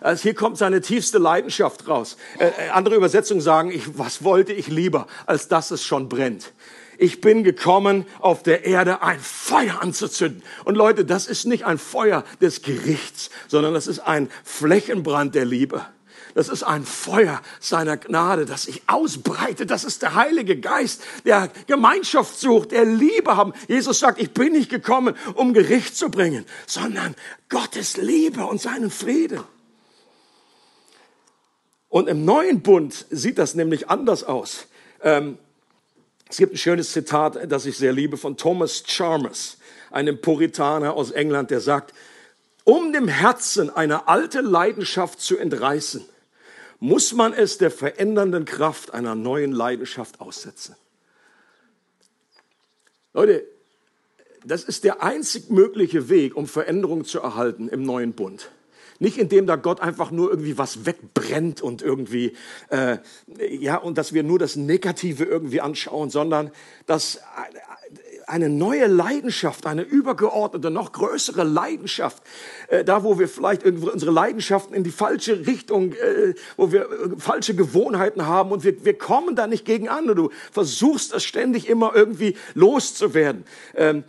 Also 0.00 0.22
hier 0.24 0.34
kommt 0.34 0.58
seine 0.58 0.80
tiefste 0.80 1.18
Leidenschaft 1.18 1.88
raus. 1.88 2.16
Äh, 2.38 2.48
äh, 2.48 2.68
andere 2.72 2.94
Übersetzungen 2.94 3.40
sagen, 3.40 3.70
ich, 3.70 3.98
was 3.98 4.22
wollte 4.22 4.52
ich 4.52 4.68
lieber, 4.68 5.06
als 5.26 5.48
dass 5.48 5.70
es 5.70 5.82
schon 5.82 6.08
brennt. 6.08 6.52
Ich 6.98 7.20
bin 7.20 7.42
gekommen, 7.42 8.06
auf 8.20 8.42
der 8.42 8.66
Erde 8.66 9.02
ein 9.02 9.18
Feuer 9.18 9.80
anzuzünden. 9.80 10.42
Und 10.64 10.76
Leute, 10.76 11.04
das 11.04 11.26
ist 11.26 11.46
nicht 11.46 11.64
ein 11.64 11.78
Feuer 11.78 12.22
des 12.40 12.62
Gerichts, 12.62 13.30
sondern 13.48 13.74
das 13.74 13.86
ist 13.86 14.00
ein 14.00 14.30
Flächenbrand 14.44 15.34
der 15.34 15.46
Liebe. 15.46 15.84
Das 16.34 16.48
ist 16.48 16.64
ein 16.64 16.84
Feuer 16.84 17.40
seiner 17.60 17.96
Gnade, 17.96 18.44
das 18.44 18.64
sich 18.64 18.82
ausbreitet. 18.88 19.70
Das 19.70 19.84
ist 19.84 20.02
der 20.02 20.16
Heilige 20.16 20.58
Geist, 20.58 21.02
der 21.24 21.48
Gemeinschaft 21.68 22.38
sucht, 22.38 22.72
der 22.72 22.84
Liebe 22.84 23.36
haben. 23.36 23.52
Jesus 23.68 24.00
sagt, 24.00 24.20
ich 24.20 24.32
bin 24.32 24.52
nicht 24.52 24.68
gekommen, 24.68 25.14
um 25.34 25.54
Gericht 25.54 25.96
zu 25.96 26.10
bringen, 26.10 26.44
sondern 26.66 27.14
Gottes 27.48 27.96
Liebe 27.96 28.44
und 28.44 28.60
seinen 28.60 28.90
Frieden. 28.90 29.40
Und 31.88 32.08
im 32.08 32.24
neuen 32.24 32.62
Bund 32.62 33.06
sieht 33.10 33.38
das 33.38 33.54
nämlich 33.54 33.88
anders 33.88 34.24
aus. 34.24 34.66
Ähm, 35.02 35.38
es 36.28 36.38
gibt 36.38 36.54
ein 36.54 36.58
schönes 36.58 36.90
Zitat, 36.90 37.38
das 37.52 37.64
ich 37.66 37.78
sehr 37.78 37.92
liebe, 37.92 38.16
von 38.16 38.36
Thomas 38.36 38.82
Chalmers, 38.82 39.58
einem 39.92 40.20
Puritaner 40.20 40.94
aus 40.94 41.12
England, 41.12 41.52
der 41.52 41.60
sagt, 41.60 41.94
um 42.64 42.92
dem 42.92 43.06
Herzen 43.06 43.70
eine 43.70 44.08
alte 44.08 44.40
Leidenschaft 44.40 45.20
zu 45.20 45.38
entreißen, 45.38 46.04
muss 46.84 47.14
man 47.14 47.32
es 47.32 47.56
der 47.56 47.70
verändernden 47.70 48.44
Kraft 48.44 48.92
einer 48.92 49.14
neuen 49.14 49.52
Leidenschaft 49.52 50.20
aussetzen. 50.20 50.76
Leute, 53.14 53.46
das 54.44 54.64
ist 54.64 54.84
der 54.84 55.02
einzig 55.02 55.48
mögliche 55.48 56.10
Weg, 56.10 56.36
um 56.36 56.46
Veränderung 56.46 57.06
zu 57.06 57.20
erhalten 57.20 57.70
im 57.70 57.84
neuen 57.84 58.12
Bund. 58.12 58.50
Nicht 58.98 59.16
indem 59.16 59.46
da 59.46 59.56
Gott 59.56 59.80
einfach 59.80 60.10
nur 60.10 60.28
irgendwie 60.28 60.58
was 60.58 60.84
wegbrennt 60.84 61.62
und 61.62 61.80
irgendwie, 61.80 62.34
äh, 62.68 62.98
ja, 63.38 63.78
und 63.78 63.96
dass 63.96 64.12
wir 64.12 64.22
nur 64.22 64.38
das 64.38 64.54
Negative 64.54 65.24
irgendwie 65.24 65.62
anschauen, 65.62 66.10
sondern 66.10 66.50
dass 66.84 67.18
eine 68.26 68.48
neue 68.48 68.86
Leidenschaft, 68.86 69.66
eine 69.66 69.82
übergeordnete, 69.82 70.70
noch 70.70 70.92
größere 70.92 71.44
Leidenschaft, 71.44 72.22
äh, 72.68 72.84
da 72.84 73.04
wo 73.04 73.18
wir 73.18 73.28
vielleicht 73.28 73.64
unsere 73.64 74.10
Leidenschaften 74.10 74.74
in 74.74 74.84
die 74.84 74.90
falsche 74.90 75.46
Richtung, 75.46 75.92
äh, 75.92 76.34
wo 76.56 76.72
wir 76.72 76.82
äh, 76.82 77.18
falsche 77.18 77.54
Gewohnheiten 77.54 78.26
haben 78.26 78.52
und 78.52 78.64
wir, 78.64 78.84
wir 78.84 78.96
kommen 78.96 79.36
da 79.36 79.46
nicht 79.46 79.64
gegen 79.64 79.88
an 79.88 80.08
und 80.08 80.16
du 80.16 80.30
versuchst 80.52 81.12
das 81.12 81.24
ständig 81.24 81.68
immer 81.68 81.92
irgendwie 81.94 82.36
loszuwerden. 82.54 83.44
Ähm, 83.74 84.04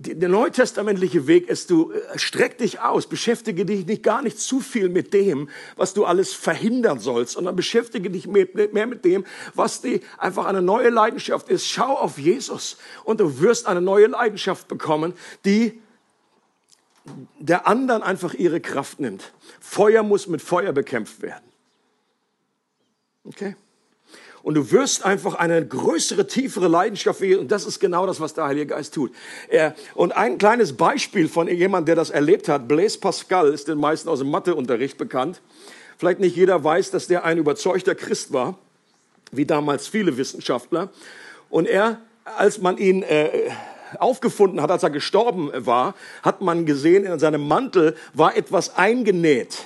der 0.00 0.28
neutestamentliche 0.28 1.26
Weg 1.26 1.48
ist, 1.48 1.70
du 1.70 1.90
äh, 1.90 2.18
streck 2.18 2.58
dich 2.58 2.80
aus, 2.80 3.08
beschäftige 3.08 3.64
dich 3.64 3.84
nicht 3.86 4.04
gar 4.04 4.22
nicht 4.22 4.38
zu 4.38 4.60
viel 4.60 4.88
mit 4.88 5.12
dem, 5.12 5.48
was 5.76 5.92
du 5.92 6.04
alles 6.04 6.32
verhindern 6.34 7.00
sollst, 7.00 7.32
sondern 7.32 7.56
beschäftige 7.56 8.08
dich 8.08 8.28
mehr, 8.28 8.46
mit 8.86 9.04
dem, 9.04 9.24
was 9.54 9.80
die 9.80 10.00
einfach 10.16 10.46
eine 10.46 10.62
neue 10.62 10.90
Leidenschaft 10.90 11.48
ist. 11.48 11.66
Schau 11.66 11.96
auf 11.96 12.18
Jesus 12.18 12.76
und 13.04 13.18
du 13.18 13.40
wirst 13.40 13.66
eine 13.66 13.80
neue 13.80 14.06
Leidenschaft 14.06 14.68
bekommen, 14.68 15.14
die 15.44 15.80
der 17.38 17.66
anderen 17.66 18.02
einfach 18.02 18.34
ihre 18.34 18.60
Kraft 18.60 19.00
nimmt. 19.00 19.32
Feuer 19.60 20.02
muss 20.04 20.28
mit 20.28 20.42
Feuer 20.42 20.72
bekämpft 20.72 21.22
werden. 21.22 21.44
Okay? 23.24 23.56
Und 24.42 24.54
du 24.54 24.70
wirst 24.70 25.04
einfach 25.04 25.34
eine 25.34 25.66
größere, 25.66 26.26
tiefere 26.26 26.68
Leidenschaft 26.68 27.18
für 27.18 27.40
Und 27.40 27.50
das 27.50 27.66
ist 27.66 27.80
genau 27.80 28.06
das, 28.06 28.20
was 28.20 28.34
der 28.34 28.44
Heilige 28.44 28.66
Geist 28.66 28.94
tut. 28.94 29.12
Er, 29.48 29.74
und 29.94 30.16
ein 30.16 30.38
kleines 30.38 30.74
Beispiel 30.74 31.28
von 31.28 31.48
jemandem, 31.48 31.86
der 31.86 31.96
das 31.96 32.10
erlebt 32.10 32.48
hat. 32.48 32.68
Blaise 32.68 32.98
Pascal 32.98 33.48
ist 33.52 33.68
den 33.68 33.78
meisten 33.78 34.08
aus 34.08 34.20
dem 34.20 34.30
Matheunterricht 34.30 34.96
bekannt. 34.98 35.40
Vielleicht 35.98 36.20
nicht 36.20 36.36
jeder 36.36 36.62
weiß, 36.62 36.92
dass 36.92 37.08
der 37.08 37.24
ein 37.24 37.38
überzeugter 37.38 37.94
Christ 37.94 38.32
war, 38.32 38.56
wie 39.32 39.46
damals 39.46 39.88
viele 39.88 40.16
Wissenschaftler. 40.16 40.90
Und 41.50 41.66
er, 41.66 42.00
als 42.24 42.60
man 42.60 42.78
ihn 42.78 43.02
äh, 43.02 43.50
aufgefunden 43.98 44.62
hat, 44.62 44.70
als 44.70 44.82
er 44.82 44.90
gestorben 44.90 45.50
war, 45.54 45.94
hat 46.22 46.40
man 46.40 46.66
gesehen, 46.66 47.04
in 47.04 47.18
seinem 47.18 47.46
Mantel 47.46 47.96
war 48.14 48.36
etwas 48.36 48.76
eingenäht. 48.76 49.64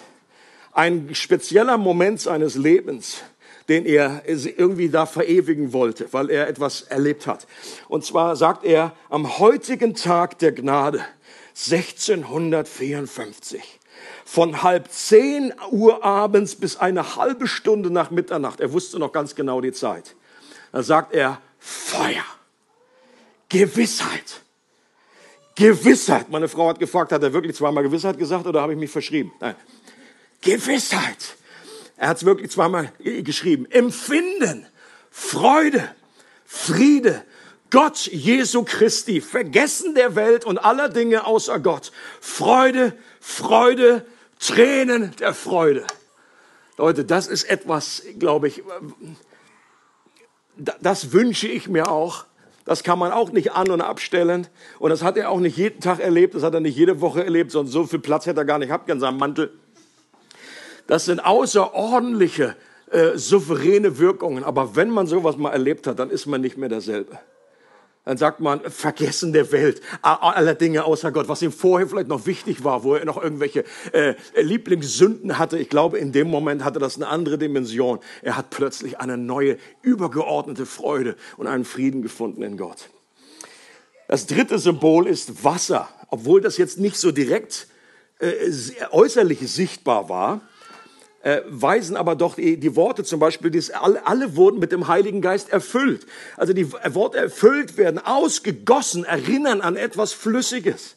Ein 0.72 1.14
spezieller 1.14 1.76
Moment 1.76 2.20
seines 2.20 2.54
Lebens 2.54 3.22
den 3.68 3.87
er 3.87 4.22
irgendwie 4.27 4.88
da 4.88 5.07
verewigen 5.07 5.72
wollte, 5.72 6.12
weil 6.12 6.31
er 6.31 6.48
etwas 6.48 6.83
erlebt 6.83 7.27
hat. 7.27 7.46
Und 7.88 8.05
zwar 8.05 8.37
sagt 8.37 8.64
er, 8.64 8.94
am 9.09 9.38
heutigen 9.38 9.94
Tag 9.94 10.38
der 10.38 10.53
Gnade, 10.53 11.05
1654, 11.55 13.81
von 14.25 14.62
halb 14.62 14.90
zehn 14.90 15.53
Uhr 15.70 16.05
abends 16.05 16.57
bis 16.57 16.77
eine 16.77 17.16
halbe 17.16 17.46
Stunde 17.46 17.90
nach 17.90 18.11
Mitternacht, 18.11 18.61
er 18.61 18.72
wusste 18.72 18.98
noch 18.98 19.12
ganz 19.12 19.35
genau 19.35 19.61
die 19.61 19.72
Zeit, 19.72 20.16
da 20.72 20.83
sagt 20.83 21.14
er, 21.14 21.40
Feuer, 21.59 22.25
Gewissheit. 23.48 24.40
Gewissheit. 25.55 26.31
Meine 26.31 26.48
Frau 26.48 26.68
hat 26.68 26.79
gefragt, 26.79 27.12
hat 27.12 27.22
er 27.22 27.33
wirklich 27.33 27.55
zweimal 27.55 27.83
Gewissheit 27.83 28.18
gesagt 28.18 28.46
oder 28.46 28.62
habe 28.62 28.72
ich 28.72 28.79
mich 28.79 28.90
verschrieben? 28.90 29.33
Nein. 29.38 29.55
Gewissheit. 30.40 31.37
Er 32.02 32.08
hat 32.08 32.16
es 32.16 32.24
wirklich 32.24 32.50
zweimal 32.50 32.92
geschrieben. 32.98 33.64
Empfinden, 33.70 34.66
Freude, 35.12 35.88
Friede, 36.44 37.22
Gott 37.70 38.06
Jesu 38.06 38.64
Christi, 38.64 39.20
Vergessen 39.20 39.94
der 39.94 40.16
Welt 40.16 40.44
und 40.44 40.58
aller 40.58 40.88
Dinge 40.88 41.24
außer 41.24 41.60
Gott. 41.60 41.92
Freude, 42.20 42.92
Freude, 43.20 44.04
Tränen 44.40 45.14
der 45.20 45.32
Freude. 45.32 45.86
Leute, 46.76 47.04
das 47.04 47.28
ist 47.28 47.44
etwas, 47.44 48.02
glaube 48.18 48.48
ich, 48.48 48.64
das 50.56 51.12
wünsche 51.12 51.46
ich 51.46 51.68
mir 51.68 51.88
auch. 51.88 52.24
Das 52.64 52.82
kann 52.82 52.98
man 52.98 53.12
auch 53.12 53.30
nicht 53.30 53.52
an- 53.52 53.70
und 53.70 53.80
abstellen. 53.80 54.48
Und 54.80 54.90
das 54.90 55.04
hat 55.04 55.16
er 55.16 55.30
auch 55.30 55.38
nicht 55.38 55.56
jeden 55.56 55.80
Tag 55.80 56.00
erlebt, 56.00 56.34
das 56.34 56.42
hat 56.42 56.54
er 56.54 56.60
nicht 56.60 56.76
jede 56.76 57.00
Woche 57.00 57.22
erlebt, 57.22 57.52
sondern 57.52 57.70
so 57.70 57.86
viel 57.86 58.00
Platz 58.00 58.26
hätte 58.26 58.40
er 58.40 58.44
gar 58.44 58.58
nicht 58.58 58.68
gehabt 58.68 58.90
in 58.90 58.98
seinem 58.98 59.18
Mantel. 59.18 59.56
Das 60.92 61.07
sind 61.07 61.24
außerordentliche, 61.24 62.55
äh, 62.90 63.16
souveräne 63.16 63.96
Wirkungen. 63.96 64.44
Aber 64.44 64.76
wenn 64.76 64.90
man 64.90 65.07
sowas 65.07 65.38
mal 65.38 65.48
erlebt 65.48 65.87
hat, 65.87 65.98
dann 65.98 66.11
ist 66.11 66.26
man 66.26 66.42
nicht 66.42 66.59
mehr 66.59 66.68
derselbe. 66.68 67.18
Dann 68.05 68.18
sagt 68.18 68.40
man, 68.40 68.61
vergessen 68.61 69.33
der 69.33 69.50
Welt, 69.52 69.81
aller 70.02 70.55
Dinge 70.55 70.85
außer 70.85 71.11
Gott, 71.11 71.28
was 71.28 71.40
ihm 71.40 71.50
vorher 71.50 71.88
vielleicht 71.88 72.09
noch 72.09 72.26
wichtig 72.26 72.62
war, 72.62 72.85
wo 72.85 72.94
er 72.94 73.07
noch 73.07 73.16
irgendwelche 73.16 73.64
äh, 73.92 74.16
Lieblingssünden 74.38 75.38
hatte. 75.38 75.59
Ich 75.59 75.70
glaube, 75.70 75.96
in 75.96 76.12
dem 76.12 76.28
Moment 76.28 76.62
hatte 76.62 76.78
das 76.78 76.96
eine 76.96 77.07
andere 77.09 77.38
Dimension. 77.38 77.98
Er 78.20 78.37
hat 78.37 78.50
plötzlich 78.50 79.00
eine 79.00 79.16
neue, 79.16 79.57
übergeordnete 79.81 80.66
Freude 80.66 81.16
und 81.38 81.46
einen 81.46 81.64
Frieden 81.64 82.02
gefunden 82.02 82.42
in 82.42 82.59
Gott. 82.59 82.90
Das 84.09 84.26
dritte 84.26 84.59
Symbol 84.59 85.07
ist 85.07 85.42
Wasser. 85.42 85.88
Obwohl 86.09 86.42
das 86.42 86.59
jetzt 86.59 86.78
nicht 86.78 86.98
so 86.98 87.12
direkt 87.12 87.66
äh, 88.18 88.50
äußerlich 88.90 89.38
sichtbar 89.50 90.11
war, 90.11 90.42
äh, 91.22 91.42
weisen 91.48 91.96
aber 91.96 92.16
doch 92.16 92.35
die, 92.35 92.58
die 92.58 92.76
Worte 92.76 93.04
zum 93.04 93.20
Beispiel, 93.20 93.50
die 93.50 93.62
alle, 93.74 94.06
alle 94.06 94.37
wurden 94.37 94.58
mit 94.58 94.72
dem 94.72 94.88
Heiligen 94.88 95.20
Geist 95.20 95.50
erfüllt. 95.50 96.06
Also 96.37 96.52
die 96.52 96.72
Worte 96.72 97.18
erfüllt 97.18 97.76
werden, 97.76 97.98
ausgegossen, 97.98 99.04
erinnern 99.04 99.61
an 99.61 99.76
etwas 99.76 100.12
Flüssiges 100.12 100.96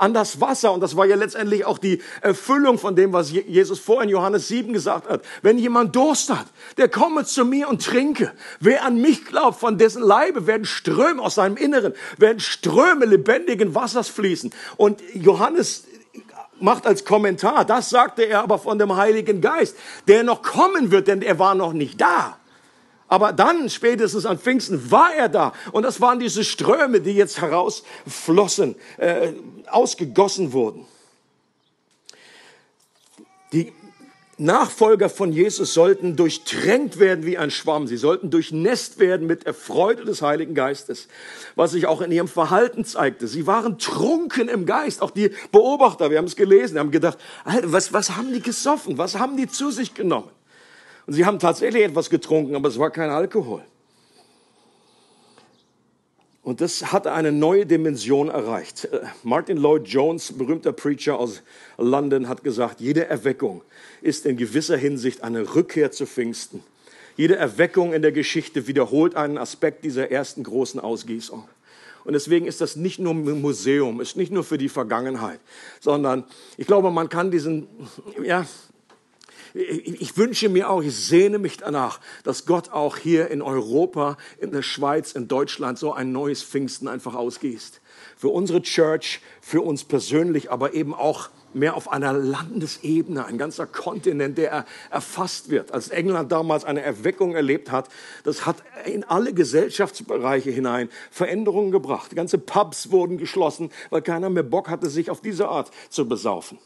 an 0.00 0.14
das 0.14 0.40
Wasser. 0.40 0.72
Und 0.72 0.80
das 0.80 0.96
war 0.96 1.04
ja 1.04 1.14
letztendlich 1.14 1.66
auch 1.66 1.78
die 1.78 2.00
Erfüllung 2.22 2.78
von 2.78 2.96
dem, 2.96 3.12
was 3.12 3.30
Jesus 3.30 3.78
vor 3.78 4.02
in 4.02 4.08
Johannes 4.08 4.48
7 4.48 4.72
gesagt 4.72 5.08
hat. 5.08 5.22
Wenn 5.42 5.58
jemand 5.58 5.94
Durst 5.94 6.30
hat, 6.30 6.46
der 6.78 6.88
komme 6.88 7.24
zu 7.24 7.44
mir 7.44 7.68
und 7.68 7.84
trinke. 7.84 8.32
Wer 8.60 8.84
an 8.84 9.00
mich 9.00 9.26
glaubt, 9.26 9.60
von 9.60 9.76
dessen 9.76 10.02
Leibe 10.02 10.46
werden 10.46 10.64
Ströme 10.64 11.20
aus 11.20 11.34
seinem 11.34 11.56
Inneren, 11.56 11.92
werden 12.16 12.40
Ströme 12.40 13.04
lebendigen 13.04 13.74
Wassers 13.74 14.08
fließen. 14.08 14.52
Und 14.78 15.02
Johannes 15.14 15.84
macht 16.60 16.86
als 16.86 17.04
Kommentar, 17.04 17.64
das 17.64 17.90
sagte 17.90 18.22
er 18.22 18.42
aber 18.42 18.58
von 18.58 18.78
dem 18.78 18.96
Heiligen 18.96 19.40
Geist, 19.40 19.76
der 20.08 20.22
noch 20.22 20.42
kommen 20.42 20.90
wird, 20.90 21.08
denn 21.08 21.22
er 21.22 21.38
war 21.38 21.54
noch 21.54 21.72
nicht 21.72 22.00
da. 22.00 22.36
Aber 23.08 23.32
dann, 23.32 23.68
spätestens 23.68 24.24
an 24.24 24.38
Pfingsten, 24.38 24.90
war 24.92 25.12
er 25.12 25.28
da. 25.28 25.52
Und 25.72 25.82
das 25.82 26.00
waren 26.00 26.20
diese 26.20 26.44
Ströme, 26.44 27.00
die 27.00 27.10
jetzt 27.10 27.40
herausflossen, 27.40 28.76
äh, 28.98 29.32
ausgegossen 29.66 30.52
wurden. 30.52 30.86
Die 33.52 33.72
Nachfolger 34.40 35.10
von 35.10 35.32
Jesus 35.32 35.74
sollten 35.74 36.16
durchtränkt 36.16 36.98
werden 36.98 37.26
wie 37.26 37.36
ein 37.36 37.50
Schwamm. 37.50 37.86
Sie 37.86 37.98
sollten 37.98 38.30
durchnässt 38.30 38.98
werden 38.98 39.26
mit 39.26 39.44
der 39.44 39.52
Freude 39.52 40.04
des 40.04 40.22
Heiligen 40.22 40.54
Geistes, 40.54 41.08
was 41.56 41.72
sich 41.72 41.86
auch 41.86 42.00
in 42.00 42.10
ihrem 42.10 42.26
Verhalten 42.26 42.84
zeigte. 42.84 43.28
Sie 43.28 43.46
waren 43.46 43.78
trunken 43.78 44.48
im 44.48 44.64
Geist. 44.64 45.02
Auch 45.02 45.10
die 45.10 45.30
Beobachter, 45.52 46.10
wir 46.10 46.18
haben 46.18 46.24
es 46.24 46.36
gelesen, 46.36 46.78
haben 46.78 46.90
gedacht, 46.90 47.18
was, 47.64 47.92
was 47.92 48.16
haben 48.16 48.32
die 48.32 48.40
gesoffen? 48.40 48.96
Was 48.96 49.18
haben 49.18 49.36
die 49.36 49.46
zu 49.46 49.70
sich 49.70 49.92
genommen? 49.92 50.30
Und 51.06 51.12
sie 51.12 51.26
haben 51.26 51.38
tatsächlich 51.38 51.84
etwas 51.84 52.08
getrunken, 52.08 52.56
aber 52.56 52.68
es 52.68 52.78
war 52.78 52.90
kein 52.90 53.10
Alkohol. 53.10 53.62
Und 56.42 56.62
das 56.62 56.90
hat 56.90 57.06
eine 57.06 57.32
neue 57.32 57.66
Dimension 57.66 58.28
erreicht. 58.28 58.86
Äh, 58.86 59.00
Martin 59.22 59.58
Lloyd 59.58 59.86
Jones, 59.86 60.32
berühmter 60.32 60.72
Preacher 60.72 61.18
aus 61.18 61.42
London, 61.76 62.28
hat 62.28 62.42
gesagt, 62.42 62.80
jede 62.80 63.06
Erweckung 63.06 63.62
ist 64.00 64.24
in 64.24 64.36
gewisser 64.36 64.76
Hinsicht 64.76 65.22
eine 65.22 65.54
Rückkehr 65.54 65.90
zu 65.90 66.06
Pfingsten. 66.06 66.62
Jede 67.16 67.36
Erweckung 67.36 67.92
in 67.92 68.00
der 68.00 68.12
Geschichte 68.12 68.66
wiederholt 68.66 69.16
einen 69.16 69.36
Aspekt 69.36 69.84
dieser 69.84 70.10
ersten 70.10 70.42
großen 70.42 70.80
Ausgießung. 70.80 71.46
Und 72.04 72.14
deswegen 72.14 72.46
ist 72.46 72.62
das 72.62 72.76
nicht 72.76 72.98
nur 72.98 73.12
ein 73.12 73.40
Museum, 73.42 74.00
ist 74.00 74.16
nicht 74.16 74.32
nur 74.32 74.42
für 74.42 74.56
die 74.56 74.70
Vergangenheit, 74.70 75.40
sondern 75.80 76.24
ich 76.56 76.66
glaube, 76.66 76.90
man 76.90 77.10
kann 77.10 77.30
diesen, 77.30 77.68
ja, 78.22 78.46
ich 79.54 80.16
wünsche 80.16 80.48
mir 80.48 80.70
auch, 80.70 80.82
ich 80.82 80.96
sehne 80.96 81.38
mich 81.38 81.56
danach, 81.56 82.00
dass 82.24 82.46
Gott 82.46 82.70
auch 82.70 82.96
hier 82.96 83.28
in 83.28 83.42
Europa, 83.42 84.16
in 84.38 84.52
der 84.52 84.62
Schweiz, 84.62 85.12
in 85.12 85.28
Deutschland 85.28 85.78
so 85.78 85.92
ein 85.92 86.12
neues 86.12 86.42
Pfingsten 86.42 86.88
einfach 86.88 87.14
ausgießt. 87.14 87.80
Für 88.16 88.28
unsere 88.28 88.62
Church, 88.62 89.20
für 89.40 89.62
uns 89.62 89.84
persönlich, 89.84 90.50
aber 90.52 90.74
eben 90.74 90.94
auch 90.94 91.30
mehr 91.52 91.74
auf 91.74 91.90
einer 91.90 92.12
Landesebene, 92.12 93.24
ein 93.24 93.38
ganzer 93.38 93.66
Kontinent, 93.66 94.38
der 94.38 94.66
erfasst 94.90 95.50
wird. 95.50 95.72
Als 95.72 95.88
England 95.88 96.30
damals 96.30 96.64
eine 96.64 96.82
Erweckung 96.82 97.34
erlebt 97.34 97.72
hat, 97.72 97.88
das 98.24 98.46
hat 98.46 98.62
in 98.84 99.04
alle 99.04 99.34
Gesellschaftsbereiche 99.34 100.50
hinein 100.50 100.88
Veränderungen 101.10 101.72
gebracht. 101.72 102.14
Ganze 102.14 102.38
Pubs 102.38 102.90
wurden 102.90 103.18
geschlossen, 103.18 103.70
weil 103.90 104.02
keiner 104.02 104.30
mehr 104.30 104.42
Bock 104.44 104.68
hatte, 104.68 104.88
sich 104.88 105.10
auf 105.10 105.20
diese 105.20 105.48
Art 105.48 105.70
zu 105.88 106.08
besaufen 106.08 106.58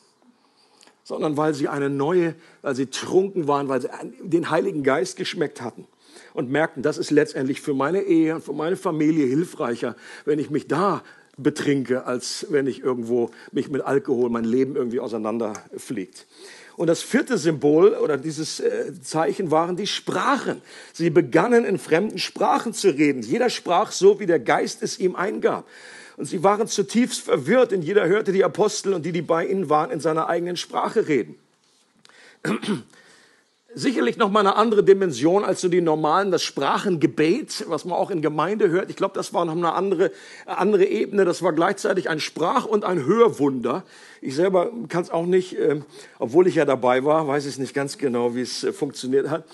sondern 1.05 1.37
weil 1.37 1.55
sie 1.55 1.69
eine 1.69 1.91
neue, 1.91 2.35
weil 2.63 2.75
sie 2.75 2.87
trunken 2.87 3.47
waren, 3.47 3.69
weil 3.69 3.83
sie 3.83 3.89
den 4.23 4.51
Heiligen 4.51 4.83
Geist 4.83 5.17
geschmeckt 5.17 5.61
hatten 5.61 5.87
und 6.33 6.51
merkten, 6.51 6.83
das 6.83 6.99
ist 6.99 7.11
letztendlich 7.11 7.61
für 7.61 7.75
meine 7.75 8.03
Ehe 8.03 8.35
und 8.35 8.45
für 8.45 8.55
meine 8.55 8.77
Familie 8.77 9.27
hilfreicher, 9.27 9.95
wenn 10.25 10.39
ich 10.39 10.51
mich 10.51 10.67
da 10.67 11.03
betrinke, 11.37 12.07
als 12.07 12.47
wenn 12.51 12.67
ich 12.67 12.83
irgendwo 12.83 13.31
mich 13.53 13.69
mit 13.69 13.83
Alkohol, 13.83 14.31
mein 14.31 14.45
Leben 14.45 14.77
irgendwie 14.77 15.01
auseinanderfliegt. 15.01 16.27
Und 16.77 16.89
das 16.89 17.03
vierte 17.03 17.39
Symbol 17.39 17.95
oder 17.95 18.17
dieses 18.17 18.59
äh, 18.59 18.93
Zeichen 19.01 19.51
waren 19.51 19.77
die 19.77 19.87
Sprachen. 19.87 20.61
Sie 20.93 21.11
begannen 21.11 21.65
in 21.65 21.79
fremden 21.79 22.19
Sprachen 22.19 22.73
zu 22.73 22.89
reden. 22.89 23.23
Jeder 23.23 23.49
sprach 23.49 23.93
so, 23.93 24.19
wie 24.19 24.27
der 24.27 24.41
Geist 24.41 24.83
es 24.83 24.99
ihm 24.99 25.15
eingab. 25.15 25.67
Und 26.17 26.27
sie 26.27 26.43
waren 26.43 26.69
zutiefst 26.69 27.21
verwirrt, 27.23 27.73
denn 27.73 27.83
jeder 27.83 28.07
hörte 28.07 28.33
die 28.33 28.45
Apostel 28.45 28.95
und 28.95 29.05
die, 29.05 29.13
die 29.13 29.23
bei 29.23 29.47
ihnen 29.47 29.69
waren, 29.69 29.91
in 29.91 30.01
seiner 30.01 30.29
eigenen 30.29 30.57
Sprache 30.57 31.09
reden. 31.09 31.37
Sicherlich 33.77 34.17
noch 34.19 34.31
mal 34.31 34.41
eine 34.41 34.55
andere 34.55 34.85
Dimension 34.85 35.45
als 35.45 35.61
so 35.61 35.69
die 35.69 35.81
normalen, 35.81 36.31
das 36.31 36.45
Sprachengebet, 36.45 37.65
was 37.67 37.85
man 37.85 37.99
auch 37.99 38.13
in 38.13 38.23
Gemeinde 38.23 38.69
hört. 38.69 38.89
Ich 38.89 38.95
glaube, 38.95 39.15
das 39.17 39.35
war 39.35 39.45
noch 39.45 39.57
eine 39.57 39.73
andere, 39.73 40.13
andere 40.47 40.85
Ebene. 40.85 41.25
Das 41.25 41.43
war 41.43 41.53
gleichzeitig 41.53 42.09
ein 42.09 42.21
Sprach- 42.21 42.67
und 42.67 42.85
ein 42.85 43.05
Hörwunder. 43.05 43.83
Ich 44.21 44.37
selber 44.37 44.71
kann 44.89 45.03
es 45.03 45.11
auch 45.11 45.27
nicht, 45.27 45.59
äh, 45.59 45.81
obwohl 46.21 46.47
ich 46.47 46.55
ja 46.55 46.65
dabei 46.65 47.05
war, 47.05 47.27
weiß 47.27 47.47
ich 47.47 47.59
nicht 47.59 47.75
ganz 47.75 47.99
genau, 47.99 48.37
wie 48.37 48.43
es 48.43 48.63
äh, 48.63 48.73
funktioniert 48.73 49.29
hat. 49.29 49.45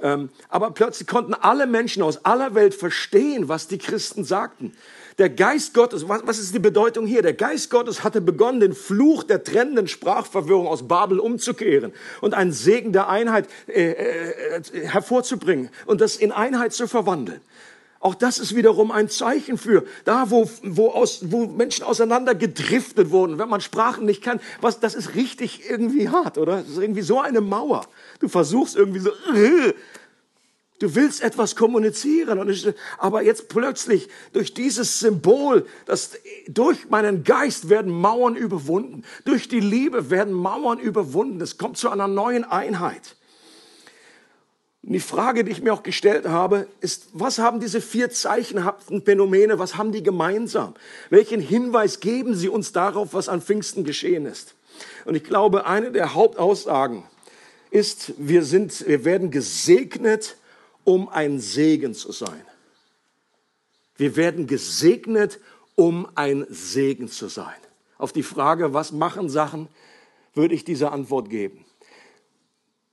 Ähm, 0.00 0.30
aber 0.48 0.70
plötzlich 0.70 1.06
konnten 1.06 1.34
alle 1.34 1.66
Menschen 1.66 2.02
aus 2.02 2.24
aller 2.24 2.54
Welt 2.54 2.74
verstehen, 2.74 3.48
was 3.48 3.68
die 3.68 3.76
Christen 3.76 4.24
sagten. 4.24 4.72
Der 5.18 5.30
Geist 5.30 5.74
Gottes, 5.74 6.08
was, 6.08 6.22
was 6.24 6.38
ist 6.38 6.54
die 6.54 6.58
Bedeutung 6.58 7.06
hier? 7.06 7.22
Der 7.22 7.34
Geist 7.34 7.70
Gottes 7.70 8.04
hatte 8.04 8.20
begonnen, 8.20 8.60
den 8.60 8.74
Fluch 8.74 9.24
der 9.24 9.44
trennenden 9.44 9.88
Sprachverwirrung 9.88 10.66
aus 10.66 10.86
Babel 10.86 11.18
umzukehren 11.18 11.92
und 12.20 12.34
einen 12.34 12.52
Segen 12.52 12.92
der 12.92 13.08
Einheit 13.08 13.48
äh, 13.66 13.90
äh, 13.90 14.62
hervorzubringen 14.86 15.70
und 15.86 16.00
das 16.00 16.16
in 16.16 16.32
Einheit 16.32 16.72
zu 16.72 16.86
verwandeln. 16.86 17.40
Auch 18.02 18.14
das 18.14 18.38
ist 18.38 18.56
wiederum 18.56 18.90
ein 18.90 19.10
Zeichen 19.10 19.58
für 19.58 19.84
da, 20.06 20.30
wo, 20.30 20.50
wo, 20.62 20.88
aus, 20.88 21.20
wo 21.30 21.46
Menschen 21.46 21.84
auseinander 21.84 22.34
gedriftet 22.34 23.10
wurden, 23.10 23.38
wenn 23.38 23.50
man 23.50 23.60
Sprachen 23.60 24.06
nicht 24.06 24.22
kann. 24.22 24.40
Was, 24.62 24.80
das 24.80 24.94
ist 24.94 25.14
richtig 25.16 25.68
irgendwie 25.68 26.08
hart, 26.08 26.38
oder? 26.38 26.62
Das 26.62 26.68
ist 26.70 26.78
irgendwie 26.78 27.02
so 27.02 27.20
eine 27.20 27.42
Mauer. 27.42 27.86
Du 28.18 28.28
versuchst 28.28 28.74
irgendwie 28.74 29.00
so, 29.00 29.10
äh, 29.10 29.74
Du 30.80 30.94
willst 30.94 31.22
etwas 31.22 31.56
kommunizieren, 31.56 32.48
ich, 32.48 32.66
aber 32.96 33.22
jetzt 33.22 33.50
plötzlich 33.50 34.08
durch 34.32 34.54
dieses 34.54 34.98
Symbol, 34.98 35.66
dass 35.84 36.12
durch 36.48 36.88
meinen 36.88 37.22
Geist 37.22 37.68
werden 37.68 37.92
Mauern 37.92 38.34
überwunden, 38.34 39.04
durch 39.26 39.46
die 39.46 39.60
Liebe 39.60 40.08
werden 40.08 40.32
Mauern 40.32 40.78
überwunden. 40.78 41.38
Es 41.42 41.58
kommt 41.58 41.76
zu 41.76 41.90
einer 41.90 42.08
neuen 42.08 42.44
Einheit. 42.44 43.16
Und 44.82 44.94
die 44.94 45.00
Frage, 45.00 45.44
die 45.44 45.50
ich 45.50 45.62
mir 45.62 45.74
auch 45.74 45.82
gestellt 45.82 46.26
habe, 46.26 46.66
ist, 46.80 47.08
was 47.12 47.38
haben 47.38 47.60
diese 47.60 47.82
vier 47.82 48.08
zeichenhaften 48.08 49.02
Phänomene, 49.02 49.58
was 49.58 49.76
haben 49.76 49.92
die 49.92 50.02
gemeinsam? 50.02 50.72
Welchen 51.10 51.42
Hinweis 51.42 52.00
geben 52.00 52.34
sie 52.34 52.48
uns 52.48 52.72
darauf, 52.72 53.12
was 53.12 53.28
an 53.28 53.42
Pfingsten 53.42 53.84
geschehen 53.84 54.24
ist? 54.24 54.54
Und 55.04 55.14
ich 55.14 55.24
glaube, 55.24 55.66
eine 55.66 55.92
der 55.92 56.14
Hauptaussagen 56.14 57.04
ist, 57.70 58.14
wir 58.16 58.44
sind, 58.44 58.86
wir 58.86 59.04
werden 59.04 59.30
gesegnet 59.30 60.36
um 60.90 61.08
ein 61.08 61.38
Segen 61.38 61.94
zu 61.94 62.10
sein. 62.10 62.44
Wir 63.94 64.16
werden 64.16 64.48
gesegnet, 64.48 65.38
um 65.76 66.08
ein 66.16 66.44
Segen 66.50 67.06
zu 67.06 67.28
sein. 67.28 67.60
Auf 67.96 68.12
die 68.12 68.24
Frage, 68.24 68.74
was 68.74 68.90
machen 68.90 69.28
Sachen, 69.28 69.68
würde 70.34 70.56
ich 70.56 70.64
diese 70.64 70.90
Antwort 70.90 71.30
geben. 71.30 71.64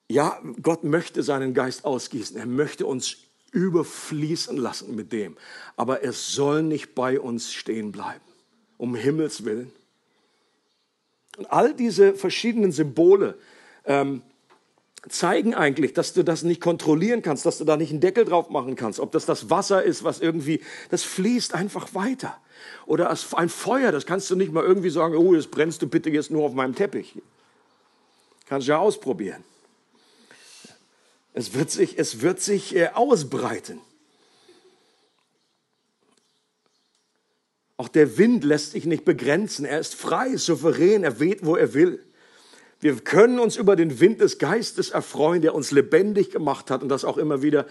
Ja, 0.07 0.39
Gott 0.62 0.83
möchte 0.83 1.23
seinen 1.23 1.55
Geist 1.55 1.86
ausgießen. 1.86 2.38
Er 2.38 2.45
möchte 2.45 2.86
uns 2.86 3.17
überfließen 3.51 4.57
lassen 4.57 4.95
mit 4.95 5.12
dem. 5.12 5.36
Aber 5.75 6.03
er 6.03 6.13
soll 6.13 6.62
nicht 6.62 6.93
bei 6.93 7.19
uns 7.19 7.51
stehen 7.51 7.91
bleiben. 7.91 8.23
Um 8.77 8.93
Himmels 8.93 9.43
Willen. 9.43 9.71
Und 11.38 11.51
all 11.51 11.73
diese 11.73 12.13
verschiedenen 12.13 12.71
Symbole 12.71 13.39
ähm, 13.86 14.21
zeigen 15.09 15.53
eigentlich, 15.53 15.93
dass 15.93 16.13
du 16.13 16.23
das 16.23 16.43
nicht 16.43 16.61
kontrollieren 16.61 17.21
kannst, 17.21 17.45
dass 17.45 17.57
du 17.57 17.65
da 17.65 17.77
nicht 17.77 17.91
einen 17.91 17.99
Deckel 17.99 18.25
drauf 18.25 18.49
machen 18.49 18.75
kannst, 18.75 18.99
ob 18.99 19.11
das 19.11 19.25
das 19.25 19.49
Wasser 19.49 19.83
ist, 19.83 20.03
was 20.03 20.19
irgendwie, 20.19 20.61
das 20.89 21.03
fließt 21.03 21.53
einfach 21.53 21.93
weiter. 21.93 22.37
Oder 22.85 23.15
ein 23.35 23.49
Feuer, 23.49 23.91
das 23.91 24.05
kannst 24.05 24.29
du 24.29 24.35
nicht 24.35 24.51
mal 24.51 24.63
irgendwie 24.63 24.89
sagen, 24.89 25.15
oh, 25.15 25.33
jetzt 25.33 25.51
brennst 25.51 25.81
du 25.81 25.87
bitte 25.87 26.09
jetzt 26.09 26.31
nur 26.31 26.43
auf 26.43 26.53
meinem 26.53 26.75
Teppich. 26.75 27.21
Kannst 28.47 28.67
du 28.67 28.71
ja 28.71 28.77
ausprobieren. 28.77 29.43
Es 31.33 31.53
wird 31.53 31.69
sich, 31.69 31.99
es 31.99 32.21
wird 32.21 32.41
sich 32.41 32.75
äh, 32.75 32.89
ausbreiten. 32.93 33.79
Auch 37.75 37.89
der 37.89 38.17
Wind 38.17 38.43
lässt 38.43 38.71
sich 38.71 38.85
nicht 38.85 39.05
begrenzen. 39.05 39.63
Er 39.63 39.79
ist 39.79 39.93
frei, 39.93 40.35
souverän, 40.35 41.03
er 41.03 41.19
weht, 41.19 41.45
wo 41.45 41.55
er 41.55 41.75
will. 41.75 42.03
Wir 42.79 42.95
können 42.97 43.39
uns 43.39 43.55
über 43.55 43.75
den 43.75 43.99
Wind 43.99 44.21
des 44.21 44.37
Geistes 44.37 44.91
erfreuen, 44.91 45.41
der 45.41 45.55
uns 45.55 45.71
lebendig 45.71 46.29
gemacht 46.29 46.69
hat 46.69 46.83
und 46.83 46.89
das 46.89 47.05
auch 47.05 47.17
immer 47.17 47.41
wieder, 47.41 47.65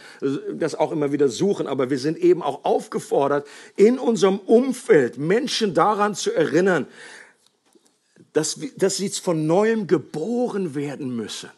das 0.53 0.75
auch 0.75 0.91
immer 0.91 1.13
wieder 1.13 1.29
suchen. 1.29 1.69
Aber 1.69 1.91
wir 1.91 1.99
sind 1.99 2.19
eben 2.19 2.43
auch 2.43 2.65
aufgefordert, 2.65 3.47
in 3.77 3.99
unserem 3.99 4.39
Umfeld 4.39 5.17
Menschen 5.17 5.75
daran 5.75 6.17
zu 6.17 6.33
erinnern, 6.33 6.87
dass, 8.33 8.59
dass 8.77 8.97
sie 8.97 9.09
von 9.11 9.47
neuem 9.47 9.87
geboren 9.87 10.75
werden 10.75 11.15
müssen. 11.15 11.51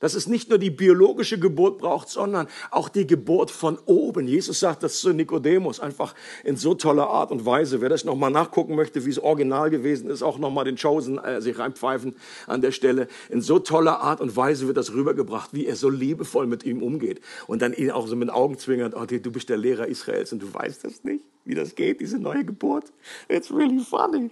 Dass 0.00 0.14
es 0.14 0.26
nicht 0.26 0.48
nur 0.48 0.58
die 0.58 0.70
biologische 0.70 1.38
Geburt 1.38 1.78
braucht, 1.78 2.08
sondern 2.08 2.48
auch 2.70 2.88
die 2.88 3.06
Geburt 3.06 3.50
von 3.50 3.78
oben. 3.84 4.26
Jesus 4.26 4.58
sagt 4.58 4.82
das 4.82 4.98
zu 5.00 5.12
Nikodemus 5.12 5.78
einfach 5.78 6.14
in 6.42 6.56
so 6.56 6.74
toller 6.74 7.08
Art 7.08 7.30
und 7.30 7.44
Weise. 7.44 7.82
Wer 7.82 7.90
das 7.90 8.04
nochmal 8.04 8.30
nachgucken 8.30 8.74
möchte, 8.74 9.04
wie 9.04 9.10
es 9.10 9.18
original 9.18 9.68
gewesen 9.68 10.08
ist, 10.08 10.22
auch 10.22 10.38
nochmal 10.38 10.64
den 10.64 10.76
Chosen 10.76 11.18
äh, 11.18 11.42
sich 11.42 11.58
reinpfeifen 11.58 12.16
an 12.46 12.62
der 12.62 12.72
Stelle. 12.72 13.08
In 13.28 13.42
so 13.42 13.58
toller 13.58 14.00
Art 14.00 14.22
und 14.22 14.34
Weise 14.34 14.66
wird 14.66 14.78
das 14.78 14.94
rübergebracht, 14.94 15.52
wie 15.52 15.66
er 15.66 15.76
so 15.76 15.90
liebevoll 15.90 16.46
mit 16.46 16.64
ihm 16.64 16.82
umgeht. 16.82 17.20
Und 17.46 17.60
dann 17.60 17.74
ihn 17.74 17.90
auch 17.90 18.06
so 18.06 18.16
mit 18.16 18.30
Augen 18.30 18.58
zwingert, 18.58 18.94
oh, 18.96 19.04
du 19.04 19.30
bist 19.30 19.50
der 19.50 19.58
Lehrer 19.58 19.86
Israels 19.86 20.32
und 20.32 20.42
du 20.42 20.52
weißt 20.52 20.82
das 20.82 21.04
nicht, 21.04 21.24
wie 21.44 21.54
das 21.54 21.74
geht, 21.74 22.00
diese 22.00 22.18
neue 22.18 22.46
Geburt. 22.46 22.90
It's 23.28 23.52
really 23.52 23.80
funny. 23.80 24.30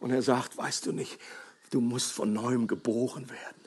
Und 0.00 0.10
er 0.10 0.20
sagt, 0.20 0.58
weißt 0.58 0.84
du 0.84 0.92
nicht, 0.92 1.18
du 1.70 1.80
musst 1.80 2.12
von 2.12 2.34
neuem 2.34 2.66
geboren 2.66 3.30
werden 3.30 3.63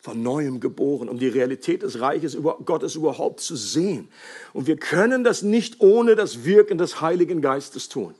von 0.00 0.22
neuem 0.22 0.60
geboren, 0.60 1.08
um 1.08 1.18
die 1.18 1.28
Realität 1.28 1.82
des 1.82 2.00
Reiches 2.00 2.38
Gottes 2.64 2.94
überhaupt 2.94 3.40
zu 3.40 3.54
sehen. 3.54 4.08
Und 4.54 4.66
wir 4.66 4.76
können 4.76 5.24
das 5.24 5.42
nicht 5.42 5.80
ohne 5.80 6.16
das 6.16 6.44
Wirken 6.44 6.78
des 6.78 7.00
Heiligen 7.00 7.42
Geistes 7.42 7.88
tun. 7.88 8.14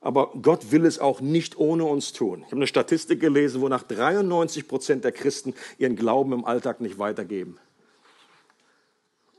Aber 0.00 0.32
Gott 0.40 0.70
will 0.70 0.84
es 0.86 0.98
auch 0.98 1.20
nicht 1.20 1.58
ohne 1.58 1.84
uns 1.84 2.12
tun. 2.12 2.40
Ich 2.40 2.46
habe 2.46 2.56
eine 2.56 2.66
Statistik 2.66 3.20
gelesen, 3.20 3.60
wonach 3.60 3.82
93 3.82 4.68
Prozent 4.68 5.04
der 5.04 5.12
Christen 5.12 5.54
ihren 5.78 5.96
Glauben 5.96 6.32
im 6.32 6.44
Alltag 6.44 6.80
nicht 6.80 6.98
weitergeben. 6.98 7.58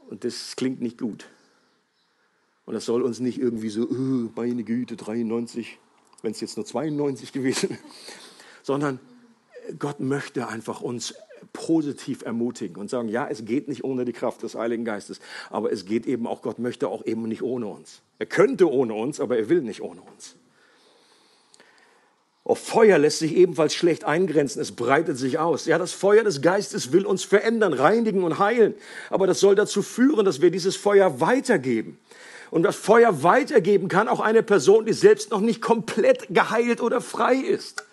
Und 0.09 0.23
das 0.23 0.55
klingt 0.55 0.81
nicht 0.81 0.99
gut. 0.99 1.25
Und 2.65 2.73
das 2.73 2.85
soll 2.85 3.03
uns 3.03 3.19
nicht 3.19 3.39
irgendwie 3.39 3.69
so, 3.69 3.83
oh, 3.83 4.29
meine 4.35 4.63
Güte, 4.63 4.95
93, 4.95 5.77
wenn 6.21 6.31
es 6.31 6.41
jetzt 6.41 6.57
nur 6.57 6.65
92 6.65 7.31
gewesen 7.31 7.69
wäre, 7.71 7.79
sondern 8.63 8.99
Gott 9.79 9.99
möchte 9.99 10.47
einfach 10.47 10.81
uns 10.81 11.15
positiv 11.53 12.23
ermutigen 12.23 12.77
und 12.77 12.89
sagen, 12.89 13.09
ja, 13.09 13.27
es 13.27 13.45
geht 13.45 13.67
nicht 13.67 13.83
ohne 13.83 14.05
die 14.05 14.13
Kraft 14.13 14.43
des 14.43 14.55
Heiligen 14.55 14.85
Geistes, 14.85 15.19
aber 15.49 15.71
es 15.71 15.85
geht 15.85 16.05
eben 16.05 16.27
auch, 16.27 16.41
Gott 16.41 16.59
möchte 16.59 16.87
auch 16.87 17.05
eben 17.05 17.23
nicht 17.23 17.41
ohne 17.41 17.67
uns. 17.67 18.01
Er 18.19 18.25
könnte 18.25 18.71
ohne 18.71 18.93
uns, 18.93 19.19
aber 19.19 19.37
er 19.37 19.49
will 19.49 19.61
nicht 19.61 19.81
ohne 19.81 20.01
uns. 20.01 20.35
Auch 22.43 22.57
Feuer 22.57 22.99
lässt 22.99 23.19
sich 23.19 23.35
ebenfalls 23.35 23.73
schlecht 23.73 24.03
eingrenzen, 24.03 24.61
es 24.61 24.71
breitet 24.71 25.17
sich 25.17 25.39
aus. 25.39 25.65
Ja, 25.65 25.79
das 25.79 25.93
Feuer 25.93 26.23
des 26.23 26.43
Geistes 26.43 26.91
will 26.91 27.05
uns 27.05 27.23
verändern, 27.23 27.73
reinigen 27.73 28.23
und 28.23 28.37
heilen, 28.37 28.75
aber 29.09 29.25
das 29.25 29.39
soll 29.39 29.55
dazu 29.55 29.81
führen, 29.81 30.25
dass 30.25 30.41
wir 30.41 30.51
dieses 30.51 30.75
Feuer 30.75 31.19
weitergeben. 31.19 31.97
Und 32.51 32.61
das 32.63 32.75
Feuer 32.75 33.23
weitergeben 33.23 33.87
kann 33.87 34.07
auch 34.07 34.19
eine 34.19 34.43
Person, 34.43 34.85
die 34.85 34.93
selbst 34.93 35.31
noch 35.31 35.41
nicht 35.41 35.61
komplett 35.61 36.27
geheilt 36.29 36.81
oder 36.81 37.01
frei 37.01 37.35
ist. 37.35 37.84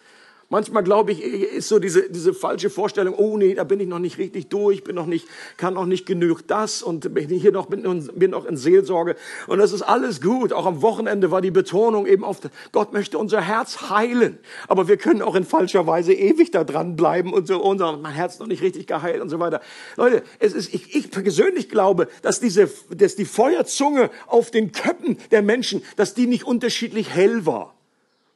Manchmal 0.53 0.85
glaube 0.85 1.13
ich, 1.13 1.23
ist 1.23 1.69
so 1.69 1.79
diese, 1.79 2.11
diese 2.11 2.35
falsche 2.35 2.69
Vorstellung, 2.69 3.15
oh 3.15 3.39
nee, 3.39 3.55
da 3.55 3.65
bin 3.65 3.81
ich 3.81 3.89
noch 3.89 3.99
nicht 3.99 4.19
richtig 4.19 4.49
durch, 4.49 4.85
bin 4.85 4.95
noch 4.95 5.07
nicht, 5.07 5.27
kann 5.57 5.73
noch 5.73 5.87
nicht 5.87 6.05
genug 6.05 6.47
das 6.47 6.83
und 6.83 7.15
bin 7.15 7.31
hier 7.31 7.53
noch, 7.53 7.69
bin, 7.69 8.31
noch 8.31 8.45
in 8.45 8.59
Seelsorge. 8.59 9.17
Und 9.47 9.61
das 9.61 9.73
ist 9.73 9.81
alles 9.81 10.21
gut. 10.21 10.53
Auch 10.53 10.67
am 10.67 10.83
Wochenende 10.83 11.31
war 11.31 11.41
die 11.41 11.51
Betonung 11.51 12.05
eben 12.05 12.23
auf, 12.23 12.41
Gott 12.71 12.93
möchte 12.93 13.17
unser 13.17 13.41
Herz 13.41 13.89
heilen. 13.89 14.39
Aber 14.69 14.89
wir 14.89 14.99
können 14.99 15.23
auch 15.23 15.37
in 15.37 15.45
falscher 15.45 15.87
Weise 15.87 16.13
ewig 16.13 16.51
da 16.51 16.65
dran 16.65 16.97
bleiben 16.97 17.33
und 17.33 17.47
so, 17.47 17.59
unser, 17.59 17.97
mein 17.97 18.13
Herz 18.13 18.39
noch 18.39 18.47
nicht 18.47 18.61
richtig 18.61 18.87
geheilt 18.87 19.23
und 19.23 19.31
so 19.31 19.39
weiter. 19.39 19.63
Leute, 19.97 20.23
es 20.39 20.53
ist, 20.53 20.75
ich, 20.75 20.95
ich 20.95 21.11
persönlich 21.11 21.71
glaube, 21.71 22.09
dass 22.21 22.41
diese, 22.41 22.69
dass 22.95 23.17
die 23.17 23.25
Feuerzunge 23.25 24.11
auf 24.27 24.51
den 24.51 24.73
Köppen 24.73 25.17
der 25.31 25.41
Menschen, 25.41 25.83
dass 25.97 26.13
die 26.13 26.27
nicht 26.27 26.45
unterschiedlich 26.45 27.09
hell 27.09 27.47
war. 27.47 27.73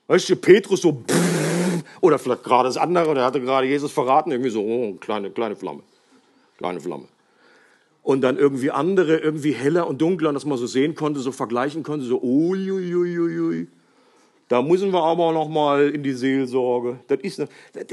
Weißt 0.06 0.30
du, 0.30 0.36
Petrus 0.36 0.80
so, 0.80 0.92
pff, 0.92 1.55
oder 2.00 2.18
vielleicht 2.18 2.44
gerade 2.44 2.68
das 2.68 2.76
andere, 2.76 3.14
der 3.14 3.24
hatte 3.24 3.40
gerade 3.40 3.66
Jesus 3.66 3.92
verraten, 3.92 4.30
irgendwie 4.30 4.50
so, 4.50 4.62
oh, 4.62 4.94
kleine, 5.00 5.30
kleine 5.30 5.56
Flamme. 5.56 5.82
Kleine 6.58 6.80
Flamme. 6.80 7.04
Und 8.02 8.20
dann 8.20 8.38
irgendwie 8.38 8.70
andere, 8.70 9.18
irgendwie 9.18 9.52
heller 9.52 9.88
und 9.88 10.00
dunkler, 10.00 10.32
dass 10.32 10.44
man 10.44 10.58
so 10.58 10.66
sehen 10.66 10.94
konnte, 10.94 11.20
so 11.20 11.32
vergleichen 11.32 11.82
konnte, 11.82 12.06
so, 12.06 12.20
uiuiuiui. 12.22 13.18
Ui, 13.18 13.40
ui. 13.40 13.66
Da 14.48 14.62
müssen 14.62 14.92
wir 14.92 15.02
aber 15.02 15.32
noch 15.32 15.48
mal 15.48 15.88
in 15.90 16.04
die 16.04 16.12
Seelsorge. 16.12 17.00
Das 17.08 17.18
ist, 17.20 17.42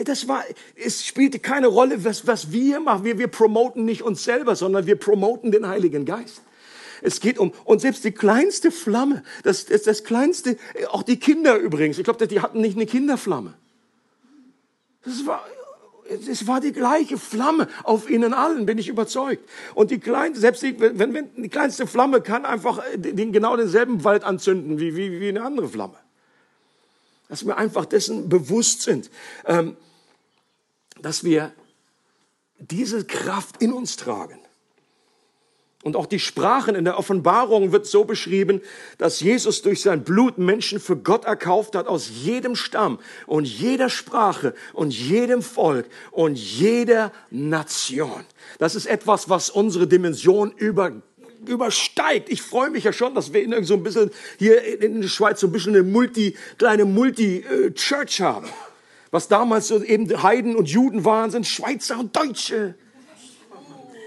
das 0.06 0.28
war, 0.28 0.44
es 0.76 1.04
spielte 1.04 1.40
keine 1.40 1.68
Rolle, 1.68 2.06
was, 2.06 2.28
was 2.28 2.52
wir 2.52 2.80
machen. 2.80 3.06
Wir, 3.06 3.18
wir 3.18 3.28
promoten 3.28 3.86
nicht 3.86 4.04
uns 4.04 4.24
selber, 4.24 4.56
sondern 4.56 4.86
wir 4.86 4.96
promoten 4.96 5.52
den 5.52 5.68
Heiligen 5.68 6.06
Geist. 6.06 6.44
Es 7.02 7.20
geht 7.20 7.40
um, 7.40 7.52
und 7.66 7.82
selbst 7.82 8.04
die 8.04 8.12
kleinste 8.12 8.72
Flamme, 8.72 9.24
das, 9.44 9.66
das, 9.66 9.82
das 9.82 10.04
kleinste, 10.04 10.58
auch 10.92 11.04
die 11.04 11.18
Kinder 11.18 11.58
übrigens, 11.58 11.98
ich 11.98 12.04
glaube, 12.04 12.26
die 12.28 12.40
hatten 12.40 12.62
nicht 12.62 12.78
eine 12.78 12.86
Kinderflamme. 12.86 13.56
Das 15.06 15.26
war, 15.26 15.46
es 16.10 16.48
war 16.48 16.62
die 16.62 16.72
gleiche 16.72 17.18
Flamme 17.18 17.68
auf 17.84 18.10
ihnen 18.10 18.34
allen, 18.34 18.66
bin 18.66 18.78
ich 18.78 18.88
überzeugt. 18.88 19.48
Und 19.76 19.92
die 19.92 20.00
kleinste, 20.00 20.40
selbst 20.40 20.64
die, 20.64 20.80
wenn, 20.80 21.14
wenn, 21.14 21.30
die 21.36 21.50
kleinste 21.50 21.88
Flamme 21.88 22.22
kann 22.22 22.46
einfach 22.46 22.82
den, 22.96 23.32
genau 23.32 23.56
denselben 23.56 24.04
Wald 24.04 24.24
anzünden 24.24 24.80
wie, 24.80 24.96
wie, 24.96 25.20
wie 25.20 25.30
eine 25.30 25.44
andere 25.44 25.70
Flamme. 25.70 25.98
Dass 27.30 27.46
wir 27.46 27.58
einfach 27.58 27.86
dessen 27.86 28.30
bewusst 28.30 28.82
sind, 28.82 29.10
ähm, 29.46 29.76
dass 31.02 31.24
wir 31.24 31.52
diese 32.60 33.06
Kraft 33.06 33.62
in 33.62 33.74
uns 33.74 33.98
tragen. 33.98 34.40
Und 35.84 35.98
auch 35.98 36.06
die 36.06 36.20
Sprachen 36.20 36.76
in 36.76 36.86
der 36.86 36.98
Offenbarung 36.98 37.74
wird 37.74 37.86
so 37.86 38.06
beschrieben, 38.06 38.62
dass 38.98 39.20
Jesus 39.20 39.62
durch 39.62 39.82
sein 39.82 40.06
Blut 40.06 40.38
Menschen 40.38 40.80
für 40.80 40.96
Gott 40.96 41.26
erkauft 41.26 41.76
hat 41.76 41.88
aus 41.88 42.10
jedem 42.10 42.56
Stamm 42.56 43.00
und 43.28 43.46
jeder 43.46 43.90
Sprache 43.90 44.54
und 44.72 44.94
jedem 44.94 45.42
Volk 45.42 45.86
und 46.12 46.38
jeder 46.38 47.12
Nation. 47.32 48.24
Das 48.60 48.76
ist 48.76 48.86
etwas, 48.86 49.30
was 49.30 49.50
unsere 49.50 49.86
Dimension 49.86 50.54
über 50.56 50.94
übersteigt. 51.46 52.30
Ich 52.30 52.42
freue 52.42 52.70
mich 52.70 52.86
ja 52.86 52.94
schon, 52.94 53.16
dass 53.16 53.34
wir 53.34 53.44
in 53.44 53.66
so 53.66 53.74
ein 53.74 53.84
bisschen 53.84 54.12
hier 54.40 54.82
in 54.82 55.02
der 55.02 55.10
Schweiz 55.10 55.42
so 55.42 55.48
ein 55.48 55.52
bisschen 55.52 55.76
eine 55.76 55.84
Multi, 55.84 56.38
kleine 56.58 56.86
Multi-Church 56.86 58.22
haben. 58.22 58.48
Was 59.12 59.28
damals 59.28 59.68
so 59.68 59.84
eben 59.84 60.24
Heiden 60.24 60.56
und 60.56 60.70
Juden 60.70 61.04
waren, 61.04 61.32
sind 61.32 61.46
Schweizer 61.46 62.00
und 62.00 62.16
Deutsche. 62.16 62.76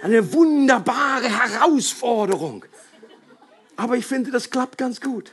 Eine 0.02 0.32
wunderbare 0.32 1.28
Herausforderung. 1.28 2.64
Aber 3.76 3.96
ich 3.96 4.06
finde, 4.06 4.30
das 4.30 4.50
klappt 4.50 4.78
ganz 4.78 5.00
gut. 5.00 5.32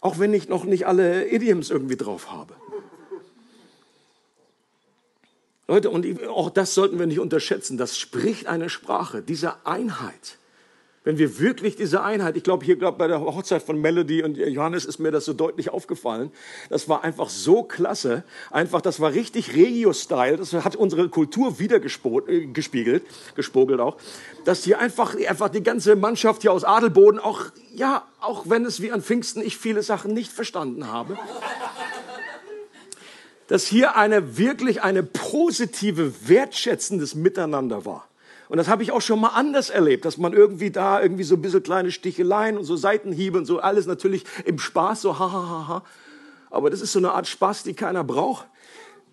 Auch 0.00 0.18
wenn 0.18 0.34
ich 0.34 0.48
noch 0.48 0.64
nicht 0.64 0.86
alle 0.86 1.28
Idioms 1.28 1.70
irgendwie 1.70 1.96
drauf 1.96 2.30
habe. 2.30 2.54
Leute, 5.66 5.88
und 5.88 6.26
auch 6.28 6.50
das 6.50 6.74
sollten 6.74 6.98
wir 6.98 7.06
nicht 7.06 7.20
unterschätzen. 7.20 7.78
Das 7.78 7.98
spricht 7.98 8.46
eine 8.46 8.68
Sprache, 8.68 9.22
diese 9.22 9.66
Einheit. 9.66 10.38
Wenn 11.04 11.18
wir 11.18 11.38
wirklich 11.38 11.76
diese 11.76 12.02
Einheit, 12.02 12.34
ich 12.34 12.42
glaube, 12.42 12.64
hier 12.64 12.76
glaub, 12.76 12.96
bei 12.96 13.06
der 13.06 13.20
Hochzeit 13.20 13.62
von 13.62 13.78
Melody 13.78 14.22
und 14.22 14.38
Johannes 14.38 14.86
ist 14.86 14.98
mir 14.98 15.10
das 15.10 15.26
so 15.26 15.34
deutlich 15.34 15.68
aufgefallen. 15.68 16.32
Das 16.70 16.88
war 16.88 17.04
einfach 17.04 17.28
so 17.28 17.62
klasse. 17.62 18.24
Einfach, 18.50 18.80
das 18.80 19.00
war 19.00 19.12
richtig 19.12 19.54
Regio-Style. 19.54 20.38
Das 20.38 20.54
hat 20.54 20.76
unsere 20.76 21.10
Kultur 21.10 21.58
wieder 21.58 21.76
äh, 21.76 22.46
gespiegelt, 22.46 23.04
gespogelt 23.34 23.80
auch. 23.80 23.98
Dass 24.46 24.64
hier 24.64 24.78
einfach, 24.78 25.14
einfach 25.14 25.50
die 25.50 25.62
ganze 25.62 25.94
Mannschaft 25.94 26.40
hier 26.40 26.52
aus 26.52 26.64
Adelboden 26.64 27.20
auch, 27.20 27.42
ja, 27.74 28.04
auch 28.22 28.48
wenn 28.48 28.64
es 28.64 28.80
wie 28.80 28.90
an 28.90 29.02
Pfingsten 29.02 29.42
ich 29.42 29.58
viele 29.58 29.82
Sachen 29.82 30.14
nicht 30.14 30.32
verstanden 30.32 30.90
habe. 30.90 31.18
dass 33.48 33.66
hier 33.66 33.96
eine 33.96 34.38
wirklich 34.38 34.82
eine 34.82 35.02
positive, 35.02 36.28
wertschätzendes 36.28 37.14
Miteinander 37.14 37.84
war. 37.84 38.08
Und 38.48 38.58
das 38.58 38.68
habe 38.68 38.82
ich 38.82 38.92
auch 38.92 39.00
schon 39.00 39.20
mal 39.20 39.28
anders 39.28 39.70
erlebt, 39.70 40.04
dass 40.04 40.18
man 40.18 40.32
irgendwie 40.32 40.70
da 40.70 41.00
irgendwie 41.00 41.24
so 41.24 41.34
ein 41.34 41.42
bisschen 41.42 41.62
kleine 41.62 41.90
Sticheleien 41.90 42.58
und 42.58 42.64
so 42.64 42.76
Seitenhiebe 42.76 43.38
und 43.38 43.46
so 43.46 43.60
alles 43.60 43.86
natürlich 43.86 44.24
im 44.44 44.58
Spaß, 44.58 45.02
so 45.02 45.18
ha, 45.18 45.32
ha, 45.32 45.48
ha, 45.48 45.68
ha. 45.68 45.84
Aber 46.50 46.70
das 46.70 46.80
ist 46.80 46.92
so 46.92 46.98
eine 46.98 47.12
Art 47.12 47.26
Spaß, 47.26 47.62
die 47.64 47.74
keiner 47.74 48.04
braucht. 48.04 48.46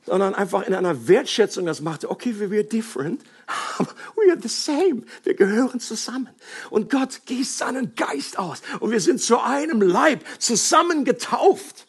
sondern 0.06 0.34
einfach 0.34 0.64
in 0.64 0.74
einer 0.74 1.08
Wertschätzung 1.08 1.66
das 1.66 1.82
machte, 1.82 2.10
okay, 2.10 2.34
we 2.38 2.58
are 2.58 2.64
different, 2.64 3.22
we 4.16 4.32
are 4.32 4.40
the 4.42 4.48
same. 4.48 5.04
Wir 5.24 5.36
gehören 5.36 5.80
zusammen. 5.80 6.30
Und 6.70 6.90
Gott 6.90 7.22
gießt 7.26 7.60
seinen 7.60 7.96
Geist 7.96 8.40
aus 8.40 8.62
und 8.80 8.92
wir 8.92 9.00
sind 9.00 9.22
zu 9.22 9.40
einem 9.40 9.82
Leib 9.82 10.24
zusammen 10.40 11.06
getauft. 11.06 11.86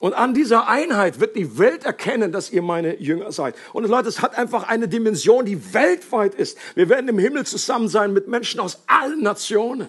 Und 0.00 0.14
an 0.14 0.32
dieser 0.32 0.66
Einheit 0.66 1.20
wird 1.20 1.36
die 1.36 1.58
Welt 1.58 1.84
erkennen, 1.84 2.32
dass 2.32 2.50
ihr 2.50 2.62
meine 2.62 2.96
Jünger 2.96 3.32
seid. 3.32 3.54
Und 3.74 3.86
Leute, 3.86 4.08
es 4.08 4.22
hat 4.22 4.36
einfach 4.36 4.66
eine 4.66 4.88
Dimension, 4.88 5.44
die 5.44 5.74
weltweit 5.74 6.34
ist. 6.34 6.56
Wir 6.74 6.88
werden 6.88 7.06
im 7.08 7.18
Himmel 7.18 7.44
zusammen 7.44 7.86
sein 7.86 8.14
mit 8.14 8.26
Menschen 8.26 8.60
aus 8.60 8.82
allen 8.86 9.22
Nationen. 9.22 9.88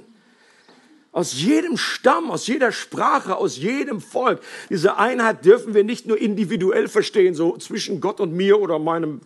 Aus 1.13 1.41
jedem 1.41 1.77
Stamm, 1.77 2.29
aus 2.29 2.45
jeder 2.45 2.73
Sprache, 2.73 3.37
aus 3.37 3.55
jedem 3.55 4.01
Volk. 4.01 4.41
Diese 4.69 4.97
Einheit 4.97 5.45
dürfen 5.45 5.73
wir 5.73 5.85
nicht 5.85 6.05
nur 6.07 6.19
individuell 6.19 6.89
verstehen, 6.89 7.33
so 7.33 7.55
zwischen 7.55 8.01
Gott 8.01 8.19
und 8.19 8.33
mir 8.33 8.59
oder 8.59 8.79
meinem, 8.79 9.21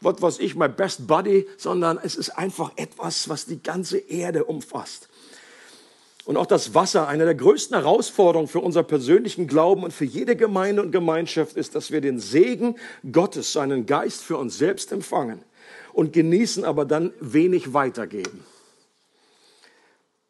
was 0.00 0.22
weiß 0.22 0.38
ich, 0.38 0.54
my 0.54 0.68
best 0.68 1.06
buddy, 1.06 1.46
sondern 1.58 2.00
es 2.02 2.16
ist 2.16 2.30
einfach 2.30 2.72
etwas, 2.76 3.28
was 3.28 3.44
die 3.44 3.62
ganze 3.62 3.98
Erde 3.98 4.44
umfasst. 4.44 5.10
Und 6.24 6.36
auch 6.36 6.46
das 6.46 6.74
Wasser, 6.74 7.08
eine 7.08 7.24
der 7.24 7.34
größten 7.34 7.76
Herausforderungen 7.76 8.48
für 8.48 8.60
unser 8.60 8.82
persönlichen 8.84 9.46
Glauben 9.48 9.82
und 9.82 9.92
für 9.92 10.04
jede 10.04 10.36
Gemeinde 10.36 10.82
und 10.82 10.92
Gemeinschaft 10.92 11.56
ist, 11.56 11.74
dass 11.74 11.90
wir 11.90 12.00
den 12.00 12.20
Segen 12.20 12.76
Gottes, 13.10 13.52
seinen 13.52 13.86
Geist 13.86 14.22
für 14.22 14.36
uns 14.36 14.56
selbst 14.56 14.92
empfangen 14.92 15.42
und 15.92 16.12
genießen, 16.12 16.64
aber 16.64 16.84
dann 16.84 17.12
wenig 17.20 17.74
weitergeben 17.74 18.44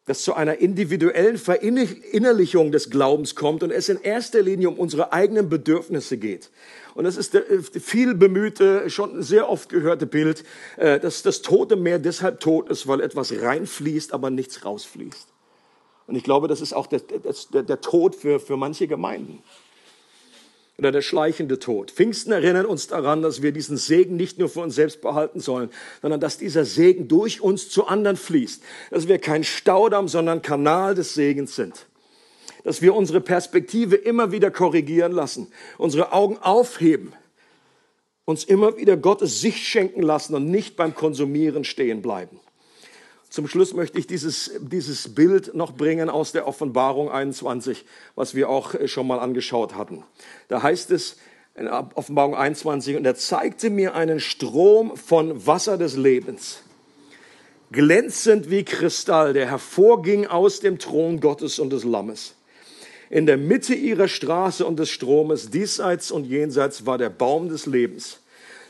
das 0.05 0.23
zu 0.23 0.33
einer 0.33 0.57
individuellen 0.57 1.37
Verinnerlichung 1.37 2.71
des 2.71 2.89
Glaubens 2.89 3.35
kommt 3.35 3.63
und 3.63 3.71
es 3.71 3.87
in 3.87 4.01
erster 4.01 4.41
Linie 4.41 4.69
um 4.69 4.77
unsere 4.77 5.13
eigenen 5.13 5.47
Bedürfnisse 5.47 6.17
geht. 6.17 6.51
Und 6.93 7.05
das 7.05 7.15
ist 7.15 7.33
der 7.33 7.49
äh, 7.49 7.61
viel 7.61 8.13
bemühte, 8.13 8.89
schon 8.89 9.23
sehr 9.23 9.49
oft 9.49 9.69
gehörte 9.69 10.05
Bild, 10.05 10.43
äh, 10.77 10.99
dass 10.99 11.23
das 11.23 11.41
Tote 11.41 11.77
Meer 11.77 11.99
deshalb 11.99 12.41
tot 12.41 12.69
ist, 12.69 12.87
weil 12.87 12.99
etwas 12.99 13.31
reinfließt, 13.31 14.13
aber 14.13 14.29
nichts 14.29 14.65
rausfließt. 14.65 15.32
Und 16.07 16.15
ich 16.15 16.23
glaube, 16.23 16.47
das 16.47 16.61
ist 16.61 16.73
auch 16.73 16.87
der, 16.87 16.99
der, 16.99 17.63
der 17.63 17.81
Tod 17.81 18.15
für, 18.15 18.39
für 18.39 18.57
manche 18.57 18.87
Gemeinden 18.87 19.41
oder 20.77 20.91
der 20.91 21.01
schleichende 21.01 21.59
Tod. 21.59 21.91
Pfingsten 21.91 22.31
erinnert 22.31 22.65
uns 22.65 22.87
daran, 22.87 23.21
dass 23.21 23.41
wir 23.41 23.51
diesen 23.51 23.77
Segen 23.77 24.15
nicht 24.15 24.39
nur 24.39 24.49
für 24.49 24.61
uns 24.61 24.75
selbst 24.75 25.01
behalten 25.01 25.39
sollen, 25.39 25.69
sondern 26.01 26.19
dass 26.19 26.37
dieser 26.37 26.65
Segen 26.65 27.07
durch 27.07 27.41
uns 27.41 27.69
zu 27.69 27.85
anderen 27.85 28.17
fließt. 28.17 28.63
Dass 28.89 29.07
wir 29.07 29.19
kein 29.19 29.43
Staudamm, 29.43 30.07
sondern 30.07 30.41
Kanal 30.41 30.95
des 30.95 31.13
Segens 31.13 31.55
sind. 31.55 31.85
Dass 32.63 32.81
wir 32.81 32.95
unsere 32.95 33.21
Perspektive 33.21 33.95
immer 33.95 34.31
wieder 34.31 34.49
korrigieren 34.49 35.11
lassen, 35.11 35.47
unsere 35.77 36.11
Augen 36.11 36.37
aufheben, 36.37 37.13
uns 38.25 38.43
immer 38.43 38.77
wieder 38.77 38.97
Gottes 38.97 39.41
Sicht 39.41 39.63
schenken 39.63 40.01
lassen 40.01 40.33
und 40.33 40.49
nicht 40.49 40.75
beim 40.75 40.95
Konsumieren 40.95 41.65
stehen 41.65 42.01
bleiben. 42.01 42.39
Zum 43.33 43.47
Schluss 43.47 43.73
möchte 43.73 43.97
ich 43.97 44.05
dieses, 44.05 44.51
dieses 44.59 45.15
Bild 45.15 45.55
noch 45.55 45.71
bringen 45.73 46.07
aus 46.07 46.33
der 46.33 46.47
Offenbarung 46.47 47.09
21, 47.09 47.83
was 48.13 48.35
wir 48.35 48.47
auch 48.47 48.75
äh, 48.75 48.87
schon 48.87 49.07
mal 49.07 49.17
angeschaut 49.17 49.73
hatten. 49.73 50.03
Da 50.49 50.61
heißt 50.61 50.91
es 50.91 51.17
in 51.55 51.67
Offenbarung 51.67 52.35
21, 52.35 52.95
und 52.95 53.05
er 53.07 53.15
zeigte 53.15 53.71
mir 53.71 53.95
einen 53.95 54.19
Strom 54.19 54.95
von 54.95 55.47
Wasser 55.47 55.79
des 55.79 55.97
Lebens, 55.97 56.61
glänzend 57.71 58.51
wie 58.51 58.63
Kristall, 58.63 59.33
der 59.33 59.47
hervorging 59.47 60.27
aus 60.27 60.59
dem 60.59 60.77
Thron 60.77 61.19
Gottes 61.19 61.57
und 61.57 61.73
des 61.73 61.85
Lammes. 61.85 62.35
In 63.09 63.25
der 63.25 63.37
Mitte 63.37 63.73
ihrer 63.73 64.09
Straße 64.09 64.63
und 64.63 64.77
des 64.77 64.91
Stromes, 64.91 65.49
diesseits 65.49 66.11
und 66.11 66.25
jenseits, 66.25 66.85
war 66.85 66.99
der 66.99 67.09
Baum 67.09 67.49
des 67.49 67.65
Lebens, 67.65 68.19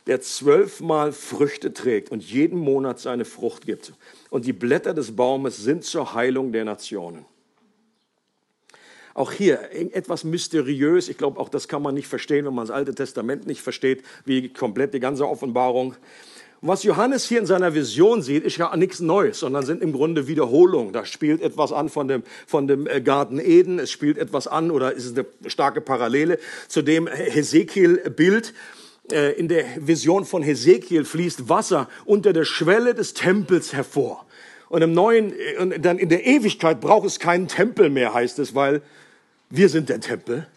der 0.07 0.21
zwölfmal 0.21 1.11
Früchte 1.11 1.73
trägt 1.73 2.11
und 2.11 2.23
jeden 2.23 2.59
Monat 2.59 2.99
seine 2.99 3.25
Frucht 3.25 3.65
gibt 3.65 3.93
und 4.29 4.45
die 4.45 4.53
Blätter 4.53 4.93
des 4.93 5.15
Baumes 5.15 5.57
sind 5.57 5.83
zur 5.83 6.13
Heilung 6.13 6.51
der 6.51 6.65
Nationen. 6.65 7.25
Auch 9.13 9.31
hier 9.31 9.59
etwas 9.71 10.23
mysteriös. 10.23 11.07
Ich 11.07 11.17
glaube, 11.17 11.39
auch 11.39 11.49
das 11.49 11.67
kann 11.67 11.83
man 11.83 11.93
nicht 11.93 12.07
verstehen, 12.07 12.45
wenn 12.45 12.55
man 12.55 12.65
das 12.65 12.75
Alte 12.75 12.95
Testament 12.95 13.45
nicht 13.45 13.61
versteht, 13.61 14.03
wie 14.25 14.49
komplett 14.49 14.93
die 14.93 14.99
ganze 14.99 15.27
Offenbarung. 15.27 15.95
Was 16.65 16.83
Johannes 16.83 17.27
hier 17.27 17.39
in 17.39 17.45
seiner 17.45 17.75
Vision 17.75 18.21
sieht, 18.21 18.45
ist 18.45 18.55
ja 18.55 18.73
nichts 18.77 19.01
Neues, 19.01 19.41
sondern 19.41 19.65
sind 19.65 19.81
im 19.83 19.91
Grunde 19.91 20.27
Wiederholungen. 20.29 20.93
Da 20.93 21.05
spielt 21.05 21.41
etwas 21.41 21.73
an 21.73 21.89
von 21.89 22.07
dem, 22.07 22.23
von 22.47 22.67
dem 22.67 22.87
äh, 22.87 23.01
Garten 23.01 23.37
Eden, 23.37 23.79
es 23.79 23.91
spielt 23.91 24.17
etwas 24.17 24.47
an 24.47 24.71
oder 24.71 24.93
ist 24.93 25.17
eine 25.17 25.25
starke 25.47 25.81
Parallele 25.81 26.39
zu 26.69 26.81
dem 26.81 27.07
Hesekiel-Bild. 27.07 28.53
Äh, 29.13 29.33
in 29.33 29.47
der 29.47 29.65
Vision 29.77 30.25
von 30.25 30.41
Hesekiel 30.41 31.05
fließt 31.05 31.47
Wasser 31.47 31.87
unter 32.03 32.33
der 32.33 32.45
Schwelle 32.45 32.95
des 32.95 33.13
Tempels 33.13 33.71
hervor. 33.71 34.25
Und 34.69 34.81
im 34.81 34.93
neuen, 34.93 35.33
äh, 35.37 35.57
und 35.59 35.85
dann 35.85 35.99
in 35.99 36.09
der 36.09 36.25
Ewigkeit 36.25 36.81
braucht 36.81 37.05
es 37.05 37.19
keinen 37.19 37.47
Tempel 37.47 37.91
mehr, 37.91 38.15
heißt 38.15 38.39
es, 38.39 38.55
weil 38.55 38.81
wir 39.51 39.69
sind 39.69 39.89
der 39.89 39.99
Tempel 39.99 40.47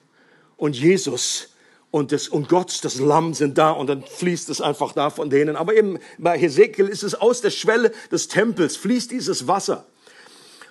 und 0.56 0.74
Jesus 0.74 1.54
und, 1.90 2.12
das, 2.12 2.28
und 2.28 2.48
Gott, 2.48 2.82
das 2.82 2.98
Lamm 2.98 3.34
sind 3.34 3.58
da 3.58 3.72
und 3.72 3.88
dann 3.88 4.02
fließt 4.02 4.48
es 4.48 4.62
einfach 4.62 4.92
da 4.92 5.10
von 5.10 5.28
denen. 5.28 5.54
Aber 5.54 5.74
eben 5.74 5.98
bei 6.16 6.38
Hesekiel 6.38 6.88
ist 6.88 7.02
es 7.02 7.14
aus 7.14 7.42
der 7.42 7.50
Schwelle 7.50 7.92
des 8.10 8.28
Tempels 8.28 8.78
fließt 8.78 9.10
dieses 9.10 9.46
Wasser. 9.48 9.86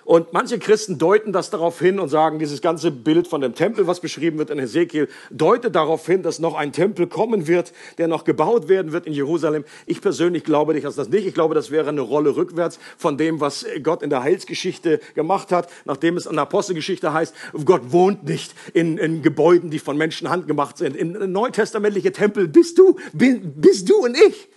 Und 0.06 0.32
manche 0.32 0.60
Christen 0.60 0.98
deuten 0.98 1.32
das 1.32 1.50
darauf 1.50 1.80
hin 1.80 1.98
und 1.98 2.08
sagen, 2.08 2.38
dieses 2.38 2.62
ganze 2.62 2.92
Bild 2.92 3.26
von 3.26 3.40
dem 3.40 3.56
Tempel, 3.56 3.88
was 3.88 3.98
beschrieben 3.98 4.38
wird 4.38 4.50
in 4.50 4.60
Hesekiel, 4.60 5.08
deutet 5.32 5.74
darauf 5.74 6.06
hin, 6.06 6.22
dass 6.22 6.38
noch 6.38 6.54
ein 6.54 6.72
Tempel 6.72 7.08
kommen 7.08 7.48
wird, 7.48 7.72
der 7.98 8.06
noch 8.06 8.22
gebaut 8.22 8.68
werden 8.68 8.92
wird 8.92 9.08
in 9.08 9.12
Jerusalem. 9.12 9.64
Ich 9.84 10.00
persönlich 10.00 10.44
glaube 10.44 10.74
nicht, 10.74 10.86
dass 10.86 10.94
das 10.94 11.08
nicht. 11.08 11.26
Ich 11.26 11.34
glaube, 11.34 11.56
das 11.56 11.72
wäre 11.72 11.88
eine 11.88 12.02
Rolle 12.02 12.36
rückwärts 12.36 12.78
von 12.96 13.18
dem, 13.18 13.40
was 13.40 13.66
Gott 13.82 14.00
in 14.00 14.10
der 14.10 14.22
Heilsgeschichte 14.22 15.00
gemacht 15.16 15.50
hat, 15.50 15.68
nachdem 15.86 16.16
es 16.16 16.26
in 16.26 16.34
der 16.34 16.42
Apostelgeschichte 16.42 17.12
heißt, 17.12 17.34
Gott 17.64 17.90
wohnt 17.90 18.22
nicht 18.22 18.54
in, 18.74 18.98
in 18.98 19.22
Gebäuden, 19.22 19.70
die 19.70 19.80
von 19.80 19.96
Menschen 19.96 20.30
handgemacht 20.30 20.78
sind. 20.78 20.94
Im 20.94 21.32
neutestamentliche 21.32 22.12
Tempel 22.12 22.46
bist 22.46 22.78
du, 22.78 22.96
bist 23.12 23.90
du 23.90 24.04
und 24.04 24.16
ich. 24.16 24.48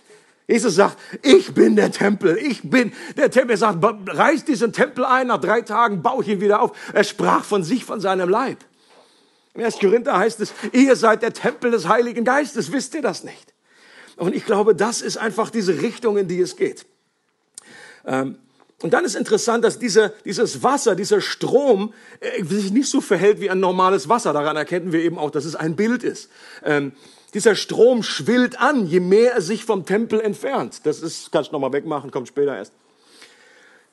Jesus 0.50 0.74
sagt, 0.74 0.98
ich 1.22 1.54
bin 1.54 1.76
der 1.76 1.92
Tempel, 1.92 2.36
ich 2.36 2.68
bin 2.68 2.92
der 3.16 3.30
Tempel. 3.30 3.52
Er 3.52 3.58
sagt, 3.58 3.78
reiß 3.84 4.44
diesen 4.44 4.72
Tempel 4.72 5.04
ein, 5.04 5.28
nach 5.28 5.40
drei 5.40 5.60
Tagen 5.60 6.02
baue 6.02 6.24
ich 6.24 6.28
ihn 6.28 6.40
wieder 6.40 6.60
auf. 6.60 6.72
Er 6.92 7.04
sprach 7.04 7.44
von 7.44 7.62
sich, 7.62 7.84
von 7.84 8.00
seinem 8.00 8.28
Leib. 8.28 8.58
Im 9.54 9.64
1. 9.64 9.78
Korinther 9.78 10.18
heißt 10.18 10.40
es, 10.40 10.52
ihr 10.72 10.96
seid 10.96 11.22
der 11.22 11.32
Tempel 11.32 11.70
des 11.70 11.86
Heiligen 11.86 12.24
Geistes, 12.24 12.72
wisst 12.72 12.94
ihr 12.94 13.02
das 13.02 13.22
nicht? 13.22 13.54
Und 14.16 14.34
ich 14.34 14.44
glaube, 14.44 14.74
das 14.74 15.02
ist 15.02 15.18
einfach 15.18 15.50
diese 15.50 15.82
Richtung, 15.82 16.18
in 16.18 16.26
die 16.26 16.40
es 16.40 16.56
geht. 16.56 16.84
Ähm, 18.04 18.36
und 18.82 18.94
dann 18.94 19.04
ist 19.04 19.14
interessant, 19.14 19.62
dass 19.62 19.78
dieser, 19.78 20.08
dieses 20.24 20.62
Wasser, 20.62 20.94
dieser 20.94 21.20
Strom 21.20 21.92
äh, 22.20 22.42
sich 22.44 22.72
nicht 22.72 22.88
so 22.88 23.00
verhält 23.00 23.40
wie 23.40 23.50
ein 23.50 23.60
normales 23.60 24.08
Wasser. 24.08 24.32
Daran 24.32 24.56
erkennen 24.56 24.92
wir 24.92 25.00
eben 25.00 25.18
auch, 25.18 25.30
dass 25.30 25.44
es 25.44 25.54
ein 25.54 25.76
Bild 25.76 26.02
ist. 26.02 26.30
Ähm, 26.64 26.92
dieser 27.34 27.54
Strom 27.54 28.02
schwillt 28.02 28.58
an, 28.58 28.86
je 28.86 29.00
mehr 29.00 29.34
er 29.34 29.42
sich 29.42 29.64
vom 29.64 29.84
Tempel 29.84 30.20
entfernt. 30.20 30.80
Das 30.84 31.00
ist, 31.02 31.30
kannst 31.30 31.50
du 31.50 31.52
nochmal 31.54 31.72
wegmachen, 31.72 32.10
kommt 32.10 32.28
später 32.28 32.56
erst. 32.56 32.72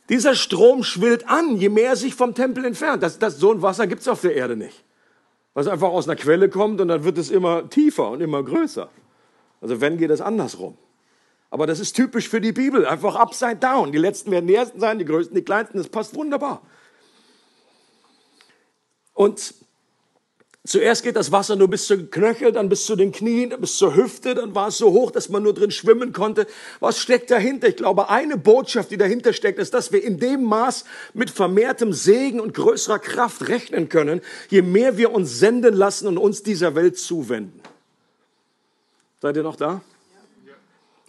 Dieser 0.10 0.36
Strom 0.36 0.86
schwillt 0.86 1.28
an, 1.28 1.58
je 1.58 1.67
mehr 1.67 1.89
er 1.89 1.95
sich 1.97 2.15
vom 2.15 2.34
Tempel 2.34 2.63
entfernt. 2.63 3.04
Das, 3.04 3.19
das, 3.19 3.38
so 3.38 3.52
ein 3.52 3.62
Wasser 3.62 3.88
gibt's 3.88 4.08
auf 4.08 4.21
der 4.21 4.36
Erde 4.36 4.56
nicht. 4.56 4.84
Was 5.54 5.67
einfach 5.67 5.89
aus 5.89 6.08
einer 6.08 6.15
Quelle 6.15 6.50
kommt 6.50 6.80
und 6.80 6.88
dann 6.88 7.04
wird 7.04 7.17
es 7.17 7.30
immer 7.30 7.69
tiefer 7.69 8.10
und 8.12 8.21
immer 8.21 8.41
größer. 8.41 8.89
Also 9.60 9.82
wenn 9.82 9.97
geht 9.97 10.12
es 10.12 10.21
andersrum. 10.21 10.78
Aber 11.50 11.66
das 11.66 11.80
ist 11.80 11.96
typisch 11.96 12.28
für 12.28 12.42
die 12.42 12.52
Bibel, 12.52 12.86
einfach 12.86 13.16
upside 13.16 13.58
down. 13.58 13.92
Die 13.92 13.98
Letzten 13.98 14.32
werden 14.32 14.48
die 14.48 14.56
Ersten 14.56 14.80
sein, 14.80 15.00
die 15.00 15.06
Größten 15.06 15.36
die 15.36 15.44
Kleinsten, 15.44 15.78
das 15.78 15.90
passt 15.90 16.16
wunderbar. 16.16 16.62
Und 19.14 19.54
Zuerst 20.68 21.04
geht 21.04 21.16
das 21.16 21.32
Wasser 21.32 21.56
nur 21.56 21.70
bis 21.70 21.88
zum 21.88 22.12
Knöchel, 22.12 22.52
dann 22.52 22.68
bis 22.68 22.86
zu 22.86 22.98
den 22.98 23.14
Knien, 23.14 23.54
bis 23.58 23.78
zur 23.78 23.96
Hüfte, 23.96 24.36
dann 24.36 24.54
war 24.54 24.68
es 24.68 24.78
so 24.78 24.92
hoch, 24.92 25.12
dass 25.12 25.30
man 25.30 25.42
nur 25.42 25.54
drin 25.54 25.72
schwimmen 25.72 26.12
konnte. 26.12 26.46
Was 26.82 27.00
steckt 27.00 27.32
dahinter? 27.32 27.70
Ich 27.70 27.78
glaube, 27.78 28.10
eine 28.10 28.36
Botschaft, 28.36 28.92
die 28.92 28.98
dahinter 28.98 29.32
steckt, 29.32 29.60
ist, 29.60 29.74
dass 29.74 29.94
wir 29.94 30.04
in 30.04 30.19
dem 30.19 30.44
Maß 30.44 30.84
mit 31.13 31.30
vermehrtem 31.30 31.94
Segen 31.94 32.42
und 32.42 32.54
größerer 32.54 33.00
Kraft 33.00 33.48
rechnen 33.48 33.88
können, 33.88 34.19
je 34.50 34.62
mehr 34.62 34.98
wir 34.98 35.13
uns 35.13 35.40
senden 35.40 35.74
lassen 35.74 36.06
und 36.06 36.17
uns 36.17 36.44
dieser 36.44 36.76
Welt 36.76 36.98
zuwenden. 36.98 37.62
Seid 39.21 39.38
ihr 39.38 39.44
noch 39.44 39.56
da? 39.56 39.80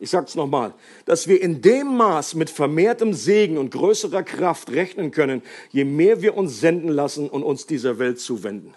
Ich 0.00 0.10
sage 0.10 0.26
es 0.26 0.36
nochmal, 0.36 0.74
dass 1.06 1.26
wir 1.26 1.40
in 1.40 1.60
dem 1.60 1.96
Maß 1.96 2.34
mit 2.34 2.50
vermehrtem 2.50 3.14
Segen 3.14 3.58
und 3.58 3.70
größerer 3.70 4.22
Kraft 4.22 4.70
rechnen 4.70 5.10
können, 5.10 5.42
je 5.70 5.84
mehr 5.84 6.22
wir 6.22 6.36
uns 6.36 6.60
senden 6.60 6.90
lassen 6.90 7.28
und 7.28 7.42
uns 7.42 7.66
dieser 7.66 7.98
Welt 7.98 8.20
zuwenden. 8.20 8.74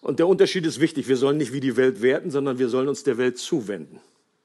Und 0.00 0.18
der 0.18 0.26
Unterschied 0.26 0.66
ist 0.66 0.80
wichtig. 0.80 1.08
Wir 1.08 1.16
sollen 1.16 1.38
nicht 1.38 1.52
wie 1.52 1.60
die 1.60 1.76
Welt 1.76 2.02
werden, 2.02 2.30
sondern 2.30 2.58
wir 2.58 2.68
sollen 2.68 2.88
uns 2.88 3.04
der 3.04 3.16
Welt 3.16 3.38
zuwenden. 3.38 4.00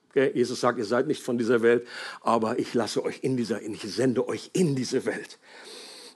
Okay? 0.10 0.32
Jesus 0.34 0.62
sagt, 0.62 0.78
ihr 0.78 0.86
seid 0.86 1.08
nicht 1.08 1.24
von 1.24 1.38
dieser 1.38 1.62
Welt, 1.62 1.86
aber 2.22 2.60
ich 2.60 2.74
lasse 2.74 3.04
euch 3.04 3.20
in 3.24 3.36
dieser, 3.36 3.62
ich 3.62 3.82
sende 3.82 4.28
euch 4.28 4.52
in 4.54 4.76
diese 4.76 5.06
Welt. 5.06 5.40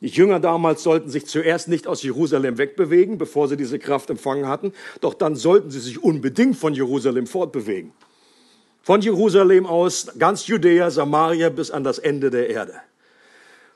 Die 0.02 0.08
Jünger 0.08 0.40
damals 0.40 0.84
sollten 0.84 1.10
sich 1.10 1.26
zuerst 1.26 1.68
nicht 1.68 1.88
aus 1.88 2.04
Jerusalem 2.04 2.58
wegbewegen, 2.58 3.18
bevor 3.18 3.48
sie 3.48 3.58
diese 3.58 3.80
Kraft 3.80 4.10
empfangen 4.10 4.48
hatten, 4.48 4.74
doch 5.02 5.14
dann 5.14 5.36
sollten 5.36 5.72
sie 5.72 5.80
sich 5.80 6.04
unbedingt 6.04 6.58
von 6.58 6.74
Jerusalem 6.74 7.26
fortbewegen. 7.26 7.94
Von 8.86 9.00
Jerusalem 9.00 9.66
aus 9.66 10.08
ganz 10.20 10.46
Judäa, 10.48 10.92
Samaria 10.92 11.48
bis 11.48 11.72
an 11.72 11.86
das 11.86 12.00
Ende 12.00 12.30
der 12.30 12.50
Erde. 12.50 12.74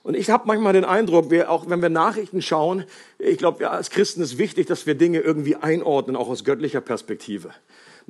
Und 0.03 0.17
ich 0.17 0.29
habe 0.29 0.43
manchmal 0.47 0.73
den 0.73 0.83
Eindruck, 0.83 1.31
wir, 1.31 1.49
auch 1.49 1.69
wenn 1.69 1.81
wir 1.81 1.87
Nachrichten 1.87 2.41
schauen, 2.41 2.83
ich 3.17 3.37
glaube, 3.37 3.69
als 3.69 3.89
Christen 3.89 4.21
ist 4.21 4.37
wichtig, 4.37 4.67
dass 4.67 4.85
wir 4.85 4.95
Dinge 4.95 5.19
irgendwie 5.21 5.55
einordnen, 5.55 6.17
auch 6.17 6.27
aus 6.27 6.43
göttlicher 6.43 6.81
Perspektive. 6.81 7.51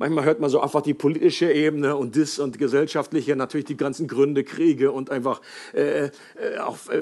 Manchmal 0.00 0.24
hört 0.24 0.38
man 0.38 0.48
so 0.48 0.60
einfach 0.60 0.80
die 0.80 0.94
politische 0.94 1.52
Ebene 1.52 1.96
und 1.96 2.16
das 2.16 2.38
und 2.38 2.56
gesellschaftliche, 2.56 3.34
natürlich 3.34 3.66
die 3.66 3.76
ganzen 3.76 4.06
Gründe, 4.06 4.44
Kriege 4.44 4.92
und 4.92 5.10
einfach 5.10 5.40
äh, 5.74 6.04
äh, 6.04 6.10
auch 6.60 6.78
äh, 6.88 6.98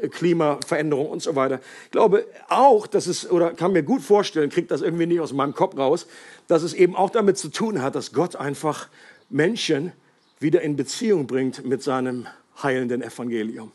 äh, 0.00 0.08
Klimaveränderung 0.08 1.10
und 1.10 1.20
so 1.20 1.34
weiter. 1.34 1.60
Ich 1.86 1.90
glaube 1.90 2.24
auch, 2.48 2.86
dass 2.86 3.08
es, 3.08 3.28
oder 3.28 3.50
kann 3.54 3.72
mir 3.72 3.82
gut 3.82 4.02
vorstellen, 4.02 4.50
kriegt 4.50 4.70
das 4.70 4.82
irgendwie 4.82 5.06
nicht 5.06 5.20
aus 5.20 5.32
meinem 5.32 5.52
Kopf 5.52 5.76
raus, 5.76 6.06
dass 6.46 6.62
es 6.62 6.74
eben 6.74 6.94
auch 6.94 7.10
damit 7.10 7.38
zu 7.38 7.48
tun 7.48 7.82
hat, 7.82 7.96
dass 7.96 8.12
Gott 8.12 8.36
einfach 8.36 8.88
Menschen 9.28 9.90
wieder 10.38 10.62
in 10.62 10.76
Beziehung 10.76 11.26
bringt 11.26 11.66
mit 11.66 11.82
seinem 11.82 12.28
heilenden 12.62 13.02
Evangelium. 13.02 13.72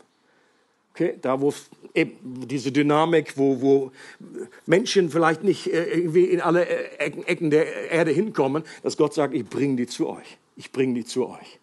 Okay, 1.01 1.17
da 1.19 1.41
wo 1.41 1.51
eben 1.95 2.11
diese 2.21 2.71
Dynamik, 2.71 3.35
wo, 3.35 3.59
wo 3.59 3.91
Menschen 4.67 5.09
vielleicht 5.09 5.43
nicht 5.43 5.65
äh, 5.65 5.85
irgendwie 5.85 6.25
in 6.25 6.41
alle 6.41 6.67
äh, 6.67 6.97
Ecken, 6.99 7.23
Ecken 7.23 7.49
der 7.49 7.89
Erde 7.89 8.11
hinkommen, 8.11 8.63
dass 8.83 8.97
Gott 8.97 9.15
sagt, 9.15 9.33
ich 9.33 9.45
bringe 9.45 9.77
die 9.77 9.87
zu 9.87 10.07
euch. 10.07 10.37
Ich 10.55 10.71
bringe 10.71 10.93
die 10.93 11.03
zu 11.03 11.27
euch. 11.27 11.59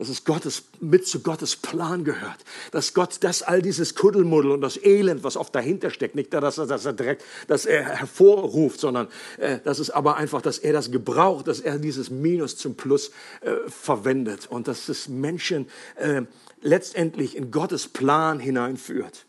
Dass 0.00 0.08
es 0.08 0.24
Gottes, 0.24 0.62
mit 0.80 1.06
zu 1.06 1.20
Gottes 1.20 1.56
Plan 1.56 2.04
gehört. 2.04 2.38
Dass 2.72 2.94
Gott 2.94 3.18
das 3.20 3.42
all 3.42 3.60
dieses 3.60 3.94
Kuddelmuddel 3.94 4.50
und 4.50 4.62
das 4.62 4.82
Elend, 4.82 5.24
was 5.24 5.36
oft 5.36 5.54
dahinter 5.54 5.90
steckt, 5.90 6.14
nicht 6.14 6.32
dass 6.32 6.56
er, 6.56 6.66
dass 6.66 6.86
er 6.86 6.94
direkt, 6.94 7.22
dass 7.48 7.66
er 7.66 7.84
hervorruft, 7.84 8.80
sondern 8.80 9.08
äh, 9.36 9.58
dass 9.62 9.78
es 9.78 9.90
aber 9.90 10.16
einfach, 10.16 10.40
dass 10.40 10.58
er 10.58 10.72
das 10.72 10.90
gebraucht, 10.90 11.48
dass 11.48 11.60
er 11.60 11.78
dieses 11.78 12.08
Minus 12.08 12.56
zum 12.56 12.76
Plus 12.76 13.10
äh, 13.42 13.52
verwendet 13.68 14.46
und 14.46 14.68
dass 14.68 14.88
es 14.88 15.08
Menschen 15.08 15.68
äh, 15.96 16.22
letztendlich 16.62 17.36
in 17.36 17.50
Gottes 17.50 17.86
Plan 17.86 18.40
hineinführt. 18.40 19.26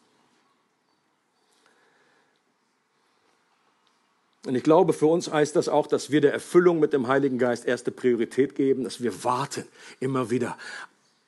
Und 4.46 4.56
ich 4.56 4.64
glaube, 4.64 4.94
für 4.94 5.06
uns 5.06 5.32
heißt 5.32 5.56
das 5.56 5.70
auch, 5.70 5.86
dass 5.86 6.10
wir 6.10 6.20
der 6.20 6.34
Erfüllung 6.34 6.80
mit 6.80 6.94
dem 6.94 7.08
Heiligen 7.08 7.38
Geist 7.38 7.66
erste 7.66 7.92
Priorität 7.92 8.56
geben, 8.56 8.84
dass 8.84 9.02
wir 9.02 9.24
warten, 9.24 9.66
immer 10.00 10.32
wieder 10.32 10.58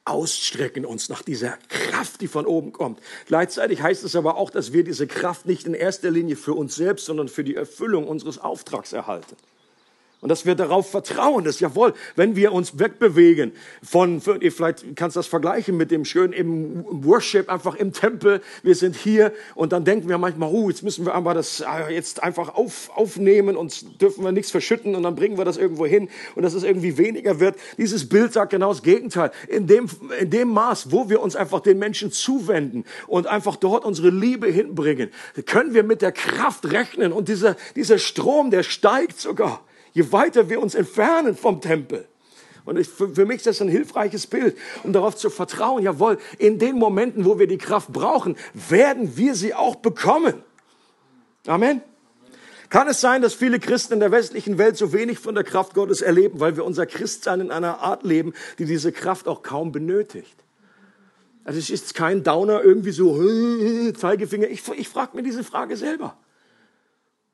ausstrecken 0.05 0.85
uns 0.85 1.07
nach 1.09 1.21
dieser 1.21 1.57
Kraft, 1.69 2.21
die 2.21 2.27
von 2.27 2.45
oben 2.45 2.73
kommt. 2.73 2.99
Gleichzeitig 3.27 3.81
heißt 3.81 4.03
es 4.03 4.15
aber 4.15 4.35
auch, 4.35 4.49
dass 4.49 4.73
wir 4.73 4.83
diese 4.83 5.07
Kraft 5.07 5.45
nicht 5.45 5.65
in 5.65 5.73
erster 5.73 6.11
Linie 6.11 6.35
für 6.35 6.53
uns 6.53 6.75
selbst, 6.75 7.05
sondern 7.05 7.29
für 7.29 7.43
die 7.43 7.55
Erfüllung 7.55 8.07
unseres 8.07 8.37
Auftrags 8.37 8.91
erhalten. 8.91 9.37
Und 10.23 10.29
dass 10.29 10.45
wir 10.45 10.55
darauf 10.55 10.89
vertrauen, 10.89 11.43
dass 11.43 11.59
jawohl, 11.59 11.93
wenn 12.15 12.37
wir 12.37 12.53
uns 12.53 12.79
wegbewegen 12.79 13.51
von, 13.83 14.21
vielleicht 14.21 14.95
kannst 14.95 15.17
du 15.17 15.19
das 15.19 15.27
vergleichen 15.27 15.75
mit 15.75 15.91
dem 15.91 16.05
schönen 16.05 16.31
im 16.31 16.85
Worship, 17.05 17.49
einfach 17.49 17.75
im 17.75 17.91
Tempel, 17.91 18.41
wir 18.63 18.75
sind 18.75 18.95
hier 18.95 19.33
und 19.53 19.73
dann 19.73 19.83
denken 19.83 20.07
wir 20.07 20.17
manchmal, 20.17 20.49
oh, 20.49 20.69
jetzt 20.69 20.81
müssen 20.81 21.05
wir 21.05 21.13
aber 21.13 21.33
das 21.33 21.59
äh, 21.59 21.93
jetzt 21.93 22.23
einfach 22.23 22.55
auf, 22.55 22.89
aufnehmen 22.95 23.57
und 23.57 24.01
dürfen 24.01 24.23
wir 24.23 24.31
nichts 24.31 24.49
verschütten 24.49 24.95
und 24.95 25.03
dann 25.03 25.13
bringen 25.15 25.37
wir 25.37 25.43
das 25.43 25.57
irgendwo 25.57 25.85
hin 25.85 26.07
und 26.35 26.43
dass 26.43 26.53
es 26.53 26.63
irgendwie 26.63 26.97
weniger 26.97 27.41
wird. 27.41 27.57
Dieses 27.77 28.07
Bild 28.07 28.31
sagt 28.31 28.51
genau 28.51 28.69
das 28.69 28.81
Gegenteil. 28.81 29.29
In 29.49 29.67
dem, 29.67 29.89
in 30.21 30.29
dem 30.29 30.47
Maß, 30.47 30.89
wo 30.89 31.09
wir 31.09 31.21
uns 31.21 31.35
einfach 31.35 31.59
den 31.59 31.79
Menschen 31.79 32.13
zuwenden 32.13 32.85
und 33.07 33.27
einfach 33.27 33.57
dort 33.57 33.83
unsere 33.83 34.09
Liebe 34.09 34.47
hinbringen, 34.47 35.09
können 35.45 35.73
wir 35.73 35.83
mit 35.83 36.01
der 36.01 36.13
Kraft 36.13 36.71
rechnen 36.71 37.11
und 37.11 37.27
dieser, 37.27 37.57
dieser 37.75 37.97
Strom, 37.97 38.51
der 38.51 38.63
steigt 38.63 39.19
sogar 39.19 39.65
je 39.93 40.11
weiter 40.11 40.49
wir 40.49 40.61
uns 40.61 40.75
entfernen 40.75 41.35
vom 41.35 41.61
Tempel. 41.61 42.07
Und 42.65 42.77
ich, 42.77 42.87
für, 42.87 43.13
für 43.13 43.25
mich 43.25 43.37
ist 43.37 43.47
das 43.47 43.61
ein 43.61 43.69
hilfreiches 43.69 44.27
Bild, 44.27 44.57
um 44.83 44.93
darauf 44.93 45.15
zu 45.15 45.29
vertrauen, 45.29 45.83
jawohl, 45.83 46.17
in 46.37 46.59
den 46.59 46.77
Momenten, 46.77 47.25
wo 47.25 47.39
wir 47.39 47.47
die 47.47 47.57
Kraft 47.57 47.91
brauchen, 47.91 48.37
werden 48.53 49.17
wir 49.17 49.35
sie 49.35 49.53
auch 49.53 49.75
bekommen. 49.75 50.43
Amen. 51.45 51.81
Kann 52.69 52.87
es 52.87 53.01
sein, 53.01 53.21
dass 53.21 53.35
viele 53.35 53.59
Christen 53.59 53.93
in 53.93 53.99
der 53.99 54.11
westlichen 54.11 54.57
Welt 54.57 54.77
so 54.77 54.93
wenig 54.93 55.19
von 55.19 55.35
der 55.35 55.43
Kraft 55.43 55.75
Gottes 55.75 56.01
erleben, 56.01 56.39
weil 56.39 56.55
wir 56.55 56.65
unser 56.65 56.85
Christsein 56.85 57.41
in 57.41 57.51
einer 57.51 57.81
Art 57.81 58.03
leben, 58.03 58.33
die 58.57 58.65
diese 58.65 58.91
Kraft 58.91 59.27
auch 59.27 59.43
kaum 59.43 59.71
benötigt? 59.71 60.35
Also 61.43 61.59
es 61.59 61.69
ist 61.69 61.93
kein 61.93 62.23
Downer 62.23 62.63
irgendwie 62.63 62.91
so, 62.91 63.21
Zeigefinger. 63.97 64.47
Ich, 64.47 64.67
ich 64.69 64.87
frage 64.87 65.15
mir 65.15 65.23
diese 65.23 65.43
Frage 65.43 65.75
selber. 65.75 66.17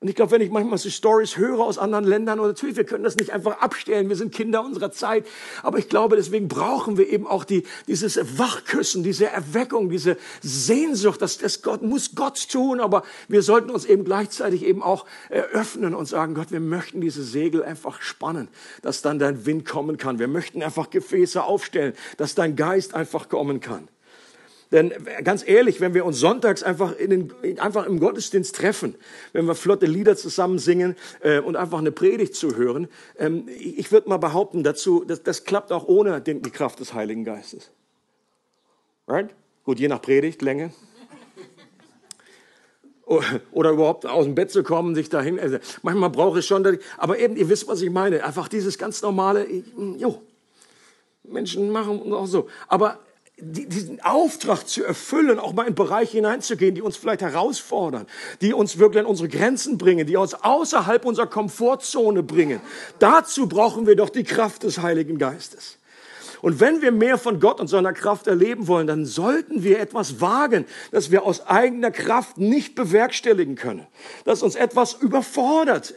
Und 0.00 0.08
ich 0.08 0.14
glaube, 0.14 0.32
wenn 0.32 0.40
ich 0.40 0.50
manchmal 0.50 0.78
so 0.78 0.88
Stories 0.88 1.36
höre 1.36 1.60
aus 1.60 1.76
anderen 1.76 2.06
Ländern, 2.06 2.40
und 2.40 2.48
natürlich, 2.48 2.76
wir 2.76 2.84
können 2.84 3.04
das 3.04 3.16
nicht 3.16 3.32
einfach 3.32 3.60
abstellen, 3.60 4.08
wir 4.08 4.16
sind 4.16 4.34
Kinder 4.34 4.64
unserer 4.64 4.90
Zeit, 4.90 5.26
aber 5.62 5.76
ich 5.76 5.90
glaube, 5.90 6.16
deswegen 6.16 6.48
brauchen 6.48 6.96
wir 6.96 7.10
eben 7.10 7.26
auch 7.26 7.44
die, 7.44 7.64
dieses 7.86 8.38
Wachküssen, 8.38 9.02
diese 9.02 9.26
Erweckung, 9.26 9.90
diese 9.90 10.16
Sehnsucht, 10.40 11.20
dass 11.20 11.36
das 11.36 11.60
Gott 11.60 11.82
muss 11.82 12.14
Gott 12.14 12.48
tun, 12.48 12.80
aber 12.80 13.02
wir 13.28 13.42
sollten 13.42 13.68
uns 13.68 13.84
eben 13.84 14.04
gleichzeitig 14.04 14.64
eben 14.64 14.82
auch 14.82 15.04
öffnen 15.28 15.94
und 15.94 16.06
sagen, 16.06 16.34
Gott, 16.34 16.50
wir 16.50 16.60
möchten 16.60 17.02
diese 17.02 17.22
Segel 17.22 17.62
einfach 17.62 18.00
spannen, 18.00 18.48
dass 18.80 19.02
dann 19.02 19.18
dein 19.18 19.44
Wind 19.44 19.66
kommen 19.66 19.98
kann. 19.98 20.18
Wir 20.18 20.28
möchten 20.28 20.62
einfach 20.62 20.88
Gefäße 20.88 21.42
aufstellen, 21.42 21.92
dass 22.16 22.34
dein 22.34 22.56
Geist 22.56 22.94
einfach 22.94 23.28
kommen 23.28 23.60
kann. 23.60 23.88
Denn 24.72 24.92
ganz 25.24 25.46
ehrlich, 25.46 25.80
wenn 25.80 25.94
wir 25.94 26.04
uns 26.04 26.18
sonntags 26.18 26.62
einfach, 26.62 26.96
in 26.96 27.10
den, 27.10 27.58
einfach 27.58 27.86
im 27.86 27.98
Gottesdienst 27.98 28.54
treffen, 28.54 28.94
wenn 29.32 29.46
wir 29.46 29.56
flotte 29.56 29.86
Lieder 29.86 30.16
zusammen 30.16 30.58
singen 30.58 30.94
äh, 31.22 31.40
und 31.40 31.56
einfach 31.56 31.78
eine 31.78 31.90
Predigt 31.90 32.36
zu 32.36 32.56
hören, 32.56 32.88
ähm, 33.18 33.48
ich 33.58 33.90
würde 33.90 34.08
mal 34.08 34.18
behaupten 34.18 34.62
dazu, 34.62 35.04
das, 35.04 35.24
das 35.24 35.44
klappt 35.44 35.72
auch 35.72 35.88
ohne 35.88 36.20
den, 36.20 36.42
die 36.42 36.50
Kraft 36.50 36.78
des 36.78 36.94
Heiligen 36.94 37.24
Geistes. 37.24 37.72
Right? 39.08 39.30
Gut, 39.64 39.80
je 39.80 39.88
nach 39.88 40.00
Predigtlänge. 40.00 40.72
Oder 43.50 43.70
überhaupt 43.70 44.06
aus 44.06 44.24
dem 44.24 44.36
Bett 44.36 44.52
zu 44.52 44.62
kommen, 44.62 44.94
sich 44.94 45.08
dahin. 45.08 45.40
Also 45.40 45.58
manchmal 45.82 46.10
brauche 46.10 46.38
ich 46.38 46.46
schon, 46.46 46.78
aber 46.96 47.18
eben, 47.18 47.34
ihr 47.34 47.48
wisst, 47.48 47.66
was 47.66 47.82
ich 47.82 47.90
meine. 47.90 48.22
Einfach 48.22 48.46
dieses 48.46 48.78
ganz 48.78 49.02
normale, 49.02 49.48
jo, 49.98 50.22
Menschen 51.24 51.70
machen 51.70 52.12
auch 52.12 52.26
so. 52.26 52.48
Aber 52.68 53.00
diesen 53.40 54.00
Auftrag 54.02 54.68
zu 54.68 54.84
erfüllen, 54.84 55.38
auch 55.38 55.52
mal 55.52 55.66
in 55.66 55.74
Bereiche 55.74 56.18
hineinzugehen, 56.18 56.74
die 56.74 56.82
uns 56.82 56.96
vielleicht 56.96 57.22
herausfordern, 57.22 58.06
die 58.40 58.52
uns 58.52 58.78
wirklich 58.78 59.00
an 59.00 59.06
unsere 59.06 59.28
Grenzen 59.28 59.78
bringen, 59.78 60.06
die 60.06 60.16
uns 60.16 60.34
außerhalb 60.34 61.04
unserer 61.04 61.26
Komfortzone 61.26 62.22
bringen. 62.22 62.60
Dazu 62.98 63.48
brauchen 63.48 63.86
wir 63.86 63.96
doch 63.96 64.10
die 64.10 64.24
Kraft 64.24 64.62
des 64.62 64.78
Heiligen 64.78 65.18
Geistes. 65.18 65.78
Und 66.42 66.60
wenn 66.60 66.80
wir 66.80 66.90
mehr 66.90 67.18
von 67.18 67.38
Gott 67.38 67.60
und 67.60 67.68
seiner 67.68 67.92
Kraft 67.92 68.26
erleben 68.26 68.66
wollen, 68.66 68.86
dann 68.86 69.04
sollten 69.04 69.62
wir 69.62 69.78
etwas 69.78 70.20
wagen, 70.20 70.64
das 70.90 71.10
wir 71.10 71.24
aus 71.24 71.46
eigener 71.46 71.90
Kraft 71.90 72.38
nicht 72.38 72.74
bewerkstelligen 72.74 73.56
können, 73.56 73.86
das 74.24 74.42
uns 74.42 74.54
etwas 74.54 74.94
überfordert 74.94 75.94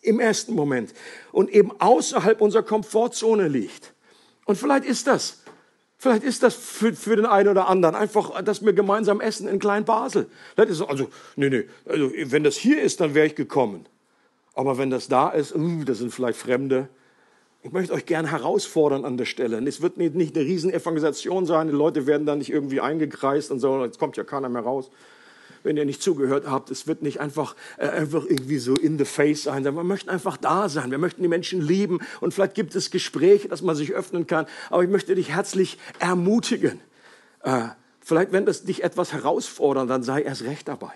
im 0.00 0.20
ersten 0.20 0.54
Moment 0.54 0.92
und 1.32 1.50
eben 1.50 1.72
außerhalb 1.80 2.40
unserer 2.40 2.62
Komfortzone 2.62 3.48
liegt. 3.48 3.94
Und 4.46 4.56
vielleicht 4.56 4.84
ist 4.84 5.06
das 5.06 5.37
Vielleicht 6.00 6.22
ist 6.22 6.44
das 6.44 6.54
für, 6.54 6.94
für 6.94 7.16
den 7.16 7.26
einen 7.26 7.48
oder 7.48 7.68
anderen 7.68 7.96
einfach, 7.96 8.40
dass 8.42 8.64
wir 8.64 8.72
gemeinsam 8.72 9.20
essen 9.20 9.48
in 9.48 9.58
Klein-Basel. 9.58 10.26
Also, 10.56 11.08
nee, 11.34 11.50
nee, 11.50 11.64
also, 11.86 12.12
wenn 12.14 12.44
das 12.44 12.56
hier 12.56 12.80
ist, 12.80 13.00
dann 13.00 13.14
wäre 13.14 13.26
ich 13.26 13.34
gekommen. 13.34 13.86
Aber 14.54 14.78
wenn 14.78 14.90
das 14.90 15.08
da 15.08 15.30
ist, 15.30 15.54
uh, 15.54 15.84
das 15.84 15.98
sind 15.98 16.12
vielleicht 16.12 16.38
Fremde. 16.38 16.88
Ich 17.62 17.72
möchte 17.72 17.92
euch 17.92 18.06
gern 18.06 18.26
herausfordern 18.26 19.04
an 19.04 19.16
der 19.16 19.24
Stelle. 19.24 19.58
Es 19.66 19.82
wird 19.82 19.96
nicht, 19.96 20.14
nicht 20.14 20.36
eine 20.36 20.46
riesen 20.46 20.72
Evangelisation 20.72 21.46
sein. 21.46 21.66
Die 21.66 21.72
Leute 21.72 22.06
werden 22.06 22.26
da 22.26 22.36
nicht 22.36 22.50
irgendwie 22.50 22.80
eingekreist 22.80 23.50
und 23.50 23.58
so, 23.58 23.84
jetzt 23.84 23.98
kommt 23.98 24.16
ja 24.16 24.22
keiner 24.22 24.48
mehr 24.48 24.62
raus 24.62 24.90
wenn 25.62 25.76
ihr 25.76 25.84
nicht 25.84 26.02
zugehört 26.02 26.46
habt. 26.46 26.70
Es 26.70 26.86
wird 26.86 27.02
nicht 27.02 27.20
einfach, 27.20 27.56
äh, 27.76 27.88
einfach 27.88 28.24
irgendwie 28.24 28.58
so 28.58 28.74
in 28.74 28.98
the 28.98 29.04
face 29.04 29.44
sein, 29.44 29.64
sondern 29.64 29.76
wir 29.76 29.84
möchten 29.84 30.10
einfach 30.10 30.36
da 30.36 30.68
sein. 30.68 30.90
Wir 30.90 30.98
möchten 30.98 31.22
die 31.22 31.28
Menschen 31.28 31.60
lieben 31.60 32.00
und 32.20 32.34
vielleicht 32.34 32.54
gibt 32.54 32.74
es 32.74 32.90
Gespräche, 32.90 33.48
dass 33.48 33.62
man 33.62 33.76
sich 33.76 33.92
öffnen 33.92 34.26
kann. 34.26 34.46
Aber 34.70 34.82
ich 34.82 34.90
möchte 34.90 35.14
dich 35.14 35.30
herzlich 35.30 35.78
ermutigen. 35.98 36.80
Äh, 37.42 37.68
vielleicht, 38.00 38.32
wenn 38.32 38.46
das 38.46 38.64
dich 38.64 38.84
etwas 38.84 39.12
herausfordert, 39.12 39.90
dann 39.90 40.02
sei 40.02 40.22
erst 40.22 40.42
recht 40.42 40.68
dabei. 40.68 40.92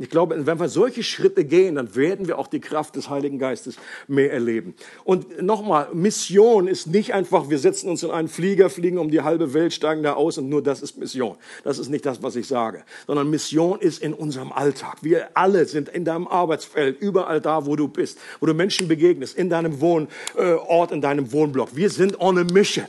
Ich 0.00 0.10
glaube, 0.10 0.46
wenn 0.46 0.60
wir 0.60 0.68
solche 0.68 1.02
Schritte 1.02 1.44
gehen, 1.44 1.74
dann 1.74 1.96
werden 1.96 2.28
wir 2.28 2.38
auch 2.38 2.46
die 2.46 2.60
Kraft 2.60 2.94
des 2.94 3.10
Heiligen 3.10 3.38
Geistes 3.38 3.76
mehr 4.06 4.32
erleben. 4.32 4.74
Und 5.02 5.42
nochmal, 5.42 5.88
Mission 5.92 6.68
ist 6.68 6.86
nicht 6.86 7.14
einfach, 7.14 7.50
wir 7.50 7.58
setzen 7.58 7.90
uns 7.90 8.04
in 8.04 8.10
einen 8.12 8.28
Flieger, 8.28 8.70
fliegen 8.70 8.98
um 8.98 9.10
die 9.10 9.22
halbe 9.22 9.54
Welt, 9.54 9.72
steigen 9.72 10.04
da 10.04 10.12
aus 10.12 10.38
und 10.38 10.48
nur 10.48 10.62
das 10.62 10.82
ist 10.82 10.98
Mission. 10.98 11.36
Das 11.64 11.80
ist 11.80 11.88
nicht 11.88 12.06
das, 12.06 12.22
was 12.22 12.36
ich 12.36 12.46
sage. 12.46 12.84
Sondern 13.08 13.28
Mission 13.28 13.80
ist 13.80 14.00
in 14.00 14.14
unserem 14.14 14.52
Alltag. 14.52 14.98
Wir 15.02 15.30
alle 15.34 15.64
sind 15.66 15.88
in 15.88 16.04
deinem 16.04 16.28
Arbeitsfeld, 16.28 17.00
überall 17.00 17.40
da, 17.40 17.66
wo 17.66 17.74
du 17.74 17.88
bist, 17.88 18.18
wo 18.38 18.46
du 18.46 18.54
Menschen 18.54 18.86
begegnest, 18.86 19.36
in 19.36 19.50
deinem 19.50 19.80
Wohnort, 19.80 20.92
in 20.92 21.00
deinem 21.00 21.32
Wohnblock. 21.32 21.74
Wir 21.74 21.90
sind 21.90 22.20
on 22.20 22.38
a 22.38 22.44
mission. 22.44 22.86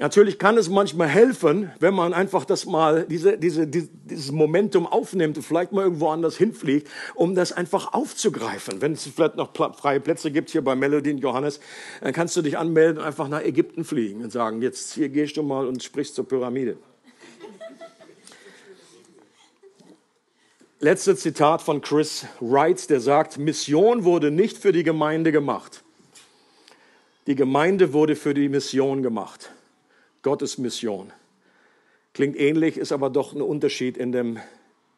Natürlich 0.00 0.38
kann 0.38 0.56
es 0.56 0.68
manchmal 0.68 1.08
helfen, 1.08 1.72
wenn 1.80 1.92
man 1.92 2.14
einfach 2.14 2.44
das 2.44 2.66
mal, 2.66 3.04
diese, 3.08 3.36
diese, 3.36 3.66
dieses 3.66 4.30
Momentum 4.30 4.86
aufnimmt 4.86 5.36
und 5.36 5.42
vielleicht 5.42 5.72
mal 5.72 5.82
irgendwo 5.82 6.10
anders 6.10 6.36
hinfliegt, 6.36 6.88
um 7.16 7.34
das 7.34 7.50
einfach 7.50 7.92
aufzugreifen. 7.92 8.80
Wenn 8.80 8.92
es 8.92 9.08
vielleicht 9.08 9.34
noch 9.34 9.52
freie 9.76 9.98
Plätze 9.98 10.30
gibt 10.30 10.50
hier 10.50 10.62
bei 10.62 10.76
Melody 10.76 11.10
und 11.10 11.18
Johannes, 11.18 11.58
dann 12.00 12.12
kannst 12.12 12.36
du 12.36 12.42
dich 12.42 12.56
anmelden 12.56 12.98
und 12.98 13.04
einfach 13.04 13.26
nach 13.26 13.42
Ägypten 13.42 13.82
fliegen 13.82 14.22
und 14.22 14.30
sagen, 14.30 14.62
jetzt 14.62 14.92
hier 14.92 15.08
gehst 15.08 15.36
du 15.36 15.42
mal 15.42 15.66
und 15.66 15.82
sprichst 15.82 16.14
zur 16.14 16.28
Pyramide. 16.28 16.78
Letztes 20.78 21.22
Zitat 21.22 21.60
von 21.60 21.80
Chris 21.80 22.24
Wright, 22.38 22.88
der 22.88 23.00
sagt, 23.00 23.38
Mission 23.38 24.04
wurde 24.04 24.30
nicht 24.30 24.58
für 24.58 24.70
die 24.70 24.84
Gemeinde 24.84 25.32
gemacht. 25.32 25.82
Die 27.26 27.34
Gemeinde 27.34 27.92
wurde 27.92 28.14
für 28.14 28.32
die 28.32 28.48
Mission 28.48 29.02
gemacht. 29.02 29.50
Gottes 30.22 30.58
Mission. 30.58 31.12
Klingt 32.14 32.38
ähnlich, 32.38 32.76
ist 32.76 32.92
aber 32.92 33.10
doch 33.10 33.32
ein 33.32 33.42
Unterschied 33.42 33.96
in, 33.96 34.12
dem, 34.12 34.38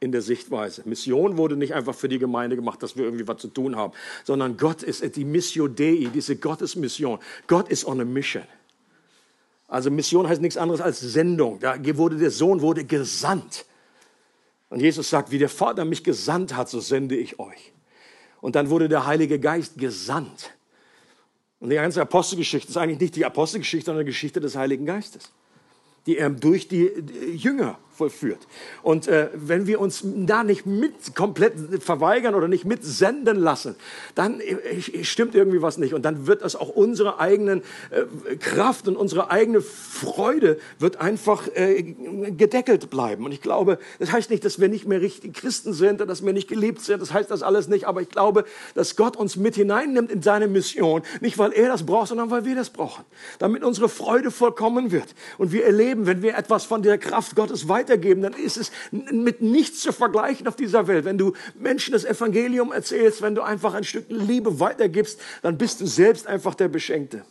in 0.00 0.12
der 0.12 0.22
Sichtweise. 0.22 0.82
Mission 0.86 1.36
wurde 1.36 1.56
nicht 1.56 1.74
einfach 1.74 1.94
für 1.94 2.08
die 2.08 2.18
Gemeinde 2.18 2.56
gemacht, 2.56 2.82
dass 2.82 2.96
wir 2.96 3.04
irgendwie 3.04 3.28
was 3.28 3.38
zu 3.38 3.48
tun 3.48 3.76
haben, 3.76 3.92
sondern 4.24 4.56
Gott 4.56 4.82
ist 4.82 5.16
die 5.16 5.24
Missio 5.24 5.68
Dei, 5.68 6.08
diese 6.12 6.36
Gottesmission. 6.36 7.18
Gott 7.46 7.68
ist 7.68 7.84
on 7.84 8.00
a 8.00 8.04
mission. 8.04 8.44
Also 9.68 9.90
Mission 9.90 10.28
heißt 10.28 10.40
nichts 10.40 10.56
anderes 10.56 10.80
als 10.80 11.00
Sendung. 11.00 11.60
Da 11.60 11.76
wurde 11.96 12.16
der 12.16 12.30
Sohn 12.30 12.60
wurde 12.60 12.84
gesandt. 12.84 13.66
Und 14.68 14.80
Jesus 14.80 15.10
sagt, 15.10 15.30
wie 15.30 15.38
der 15.38 15.48
Vater 15.48 15.84
mich 15.84 16.02
gesandt 16.02 16.56
hat, 16.56 16.68
so 16.68 16.80
sende 16.80 17.16
ich 17.16 17.38
euch. 17.38 17.72
Und 18.40 18.56
dann 18.56 18.70
wurde 18.70 18.88
der 18.88 19.06
Heilige 19.06 19.38
Geist 19.38 19.78
gesandt. 19.78 20.52
Und 21.60 21.70
die 21.70 21.76
ganze 21.76 22.00
Apostelgeschichte 22.00 22.70
ist 22.70 22.76
eigentlich 22.76 23.00
nicht 23.00 23.16
die 23.16 23.24
Apostelgeschichte, 23.24 23.86
sondern 23.86 24.04
die 24.04 24.10
Geschichte 24.10 24.40
des 24.40 24.56
Heiligen 24.56 24.86
Geistes, 24.86 25.30
die 26.06 26.16
er 26.16 26.30
durch 26.30 26.68
die 26.68 26.90
Jünger 27.34 27.78
vollführt. 28.00 28.46
Und 28.82 29.08
äh, 29.08 29.28
wenn 29.34 29.66
wir 29.66 29.78
uns 29.78 30.02
da 30.02 30.42
nicht 30.42 30.64
mit 30.64 31.14
komplett 31.14 31.52
verweigern 31.82 32.34
oder 32.34 32.48
nicht 32.48 32.64
mitsenden 32.64 33.36
lassen, 33.36 33.74
dann 34.14 34.40
äh, 34.40 35.04
stimmt 35.04 35.34
irgendwie 35.34 35.60
was 35.60 35.76
nicht. 35.76 35.92
Und 35.92 36.06
dann 36.06 36.26
wird 36.26 36.40
das 36.40 36.56
auch 36.56 36.70
unsere 36.70 37.20
eigenen 37.20 37.60
äh, 37.90 38.36
Kraft 38.36 38.88
und 38.88 38.96
unsere 38.96 39.30
eigene 39.30 39.60
Freude 39.60 40.58
wird 40.78 40.96
einfach 40.96 41.46
äh, 41.54 41.82
gedeckelt 41.82 42.88
bleiben. 42.88 43.26
Und 43.26 43.32
ich 43.32 43.42
glaube, 43.42 43.78
das 43.98 44.12
heißt 44.12 44.30
nicht, 44.30 44.46
dass 44.46 44.58
wir 44.58 44.70
nicht 44.70 44.86
mehr 44.88 45.02
richtig 45.02 45.34
Christen 45.34 45.74
sind 45.74 46.00
und 46.00 46.08
dass 46.08 46.24
wir 46.24 46.32
nicht 46.32 46.48
geliebt 46.48 46.80
sind. 46.80 47.02
Das 47.02 47.12
heißt 47.12 47.30
das 47.30 47.42
alles 47.42 47.68
nicht. 47.68 47.86
Aber 47.86 48.00
ich 48.00 48.08
glaube, 48.08 48.46
dass 48.74 48.96
Gott 48.96 49.14
uns 49.14 49.36
mit 49.36 49.56
hineinnimmt 49.56 50.10
in 50.10 50.22
seine 50.22 50.48
Mission. 50.48 51.02
Nicht, 51.20 51.36
weil 51.36 51.52
er 51.52 51.68
das 51.68 51.84
braucht, 51.84 52.08
sondern 52.08 52.30
weil 52.30 52.46
wir 52.46 52.54
das 52.54 52.70
brauchen. 52.70 53.04
Damit 53.38 53.62
unsere 53.62 53.90
Freude 53.90 54.30
vollkommen 54.30 54.90
wird. 54.90 55.14
Und 55.36 55.52
wir 55.52 55.66
erleben, 55.66 56.06
wenn 56.06 56.22
wir 56.22 56.38
etwas 56.38 56.64
von 56.64 56.82
der 56.82 56.96
Kraft 56.96 57.36
Gottes 57.36 57.68
weiter 57.68 57.89
weitergeben, 57.90 58.22
dann 58.22 58.32
ist 58.32 58.56
es 58.56 58.70
mit 58.90 59.42
nichts 59.42 59.80
zu 59.80 59.92
vergleichen 59.92 60.46
auf 60.46 60.56
dieser 60.56 60.86
Welt. 60.86 61.04
Wenn 61.04 61.18
du 61.18 61.32
Menschen 61.54 61.92
das 61.92 62.04
Evangelium 62.04 62.72
erzählst, 62.72 63.22
wenn 63.22 63.34
du 63.34 63.42
einfach 63.42 63.74
ein 63.74 63.84
Stück 63.84 64.06
Liebe 64.08 64.60
weitergibst, 64.60 65.20
dann 65.42 65.58
bist 65.58 65.80
du 65.80 65.86
selbst 65.86 66.26
einfach 66.26 66.54
der 66.54 66.68
Beschenkte. 66.68 67.24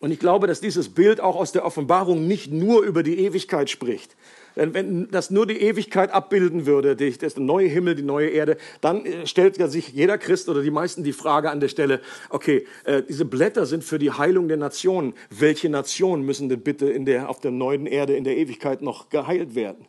Und 0.00 0.12
ich 0.12 0.18
glaube, 0.18 0.46
dass 0.46 0.62
dieses 0.62 0.88
Bild 0.88 1.20
auch 1.20 1.36
aus 1.36 1.52
der 1.52 1.66
Offenbarung 1.66 2.26
nicht 2.26 2.50
nur 2.50 2.82
über 2.82 3.02
die 3.02 3.18
Ewigkeit 3.18 3.68
spricht, 3.68 4.16
denn 4.56 4.74
wenn 4.74 5.08
das 5.10 5.30
nur 5.30 5.46
die 5.46 5.60
Ewigkeit 5.60 6.10
abbilden 6.10 6.66
würde, 6.66 6.96
das 6.96 7.36
neue 7.36 7.68
Himmel, 7.68 7.94
die 7.94 8.02
neue 8.02 8.28
Erde, 8.28 8.56
dann 8.80 9.04
äh, 9.04 9.26
stellt 9.26 9.56
sich 9.70 9.88
jeder 9.88 10.18
Christ 10.18 10.48
oder 10.48 10.62
die 10.62 10.70
meisten 10.70 11.04
die 11.04 11.12
Frage 11.12 11.50
an 11.50 11.60
der 11.60 11.68
Stelle, 11.68 12.00
okay, 12.30 12.66
äh, 12.84 13.02
diese 13.02 13.24
Blätter 13.24 13.66
sind 13.66 13.84
für 13.84 13.98
die 13.98 14.10
Heilung 14.10 14.48
der 14.48 14.56
Nationen. 14.56 15.14
Welche 15.30 15.68
Nationen 15.68 16.24
müssen 16.24 16.48
denn 16.48 16.60
bitte 16.60 16.90
in 16.90 17.04
der, 17.04 17.28
auf 17.28 17.40
der 17.40 17.50
neuen 17.50 17.86
Erde 17.86 18.16
in 18.16 18.24
der 18.24 18.36
Ewigkeit 18.36 18.82
noch 18.82 19.08
geheilt 19.08 19.54
werden? 19.54 19.86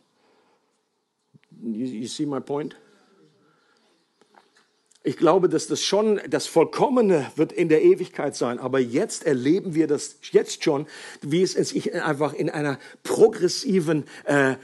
You, 1.62 1.86
you 1.86 2.08
see 2.08 2.26
my 2.26 2.40
point? 2.40 2.76
Ich 5.04 5.16
glaube, 5.16 5.48
dass 5.48 5.66
das 5.66 5.82
schon, 5.82 6.20
das 6.30 6.46
Vollkommene 6.46 7.26
wird 7.34 7.52
in 7.52 7.68
der 7.68 7.82
Ewigkeit 7.82 8.36
sein. 8.36 8.60
Aber 8.60 8.78
jetzt 8.78 9.26
erleben 9.26 9.74
wir 9.74 9.88
das 9.88 10.16
jetzt 10.30 10.62
schon, 10.62 10.86
wie 11.22 11.42
es 11.42 11.54
sich 11.54 11.92
einfach 11.94 12.32
in 12.34 12.48
einer 12.48 12.78
progressiven 13.02 14.04
äh, 14.24 14.54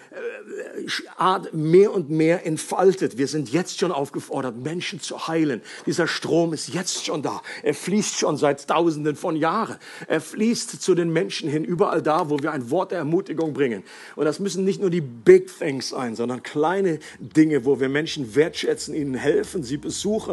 Art 1.17 1.53
mehr 1.55 1.93
und 1.93 2.09
mehr 2.09 2.47
entfaltet. 2.47 3.19
Wir 3.19 3.27
sind 3.27 3.51
jetzt 3.51 3.81
schon 3.81 3.91
aufgefordert, 3.91 4.57
Menschen 4.57 5.01
zu 5.01 5.27
heilen. 5.27 5.61
Dieser 5.87 6.07
Strom 6.07 6.53
ist 6.53 6.69
jetzt 6.73 7.05
schon 7.05 7.23
da. 7.23 7.43
Er 7.65 7.75
fließt 7.75 8.17
schon 8.19 8.37
seit 8.37 8.69
Tausenden 8.69 9.17
von 9.17 9.35
Jahren. 9.35 9.77
Er 10.07 10.21
fließt 10.21 10.81
zu 10.81 10.95
den 10.95 11.13
Menschen 11.13 11.51
hin, 11.51 11.65
überall 11.65 12.01
da, 12.01 12.31
wo 12.31 12.39
wir 12.39 12.53
ein 12.53 12.71
Wort 12.71 12.93
der 12.93 12.99
Ermutigung 12.99 13.55
bringen. 13.55 13.83
Und 14.15 14.25
das 14.25 14.39
müssen 14.39 14.65
nicht 14.65 14.81
nur 14.81 14.91
die 14.91 15.01
Big 15.01 15.51
Things 15.59 15.89
sein, 15.89 16.15
sondern 16.15 16.45
kleine 16.45 17.01
Dinge, 17.19 17.65
wo 17.65 17.81
wir 17.81 17.89
Menschen 17.89 18.37
wertschätzen, 18.37 18.95
ihnen 18.95 19.15
helfen, 19.15 19.65
sie 19.65 19.79
besuchen. 19.79 20.28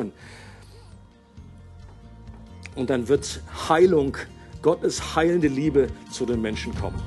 Und 2.75 2.89
dann 2.89 3.07
wird 3.07 3.41
Heilung, 3.69 4.17
Gottes 4.61 5.15
heilende 5.15 5.47
Liebe 5.47 5.87
zu 6.11 6.25
den 6.25 6.41
Menschen 6.41 6.75
kommen. 6.75 7.01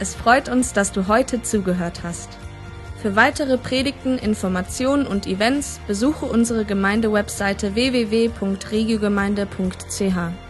Es 0.00 0.14
freut 0.14 0.48
uns, 0.48 0.72
dass 0.72 0.92
du 0.92 1.08
heute 1.08 1.42
zugehört 1.42 2.02
hast. 2.02 2.30
Für 3.00 3.16
weitere 3.16 3.58
Predigten, 3.58 4.16
Informationen 4.18 5.06
und 5.06 5.26
Events 5.26 5.80
besuche 5.86 6.24
unsere 6.26 6.64
Gemeindewebseite 6.64 7.74
www.regiogemeinde.ch. 7.74 10.43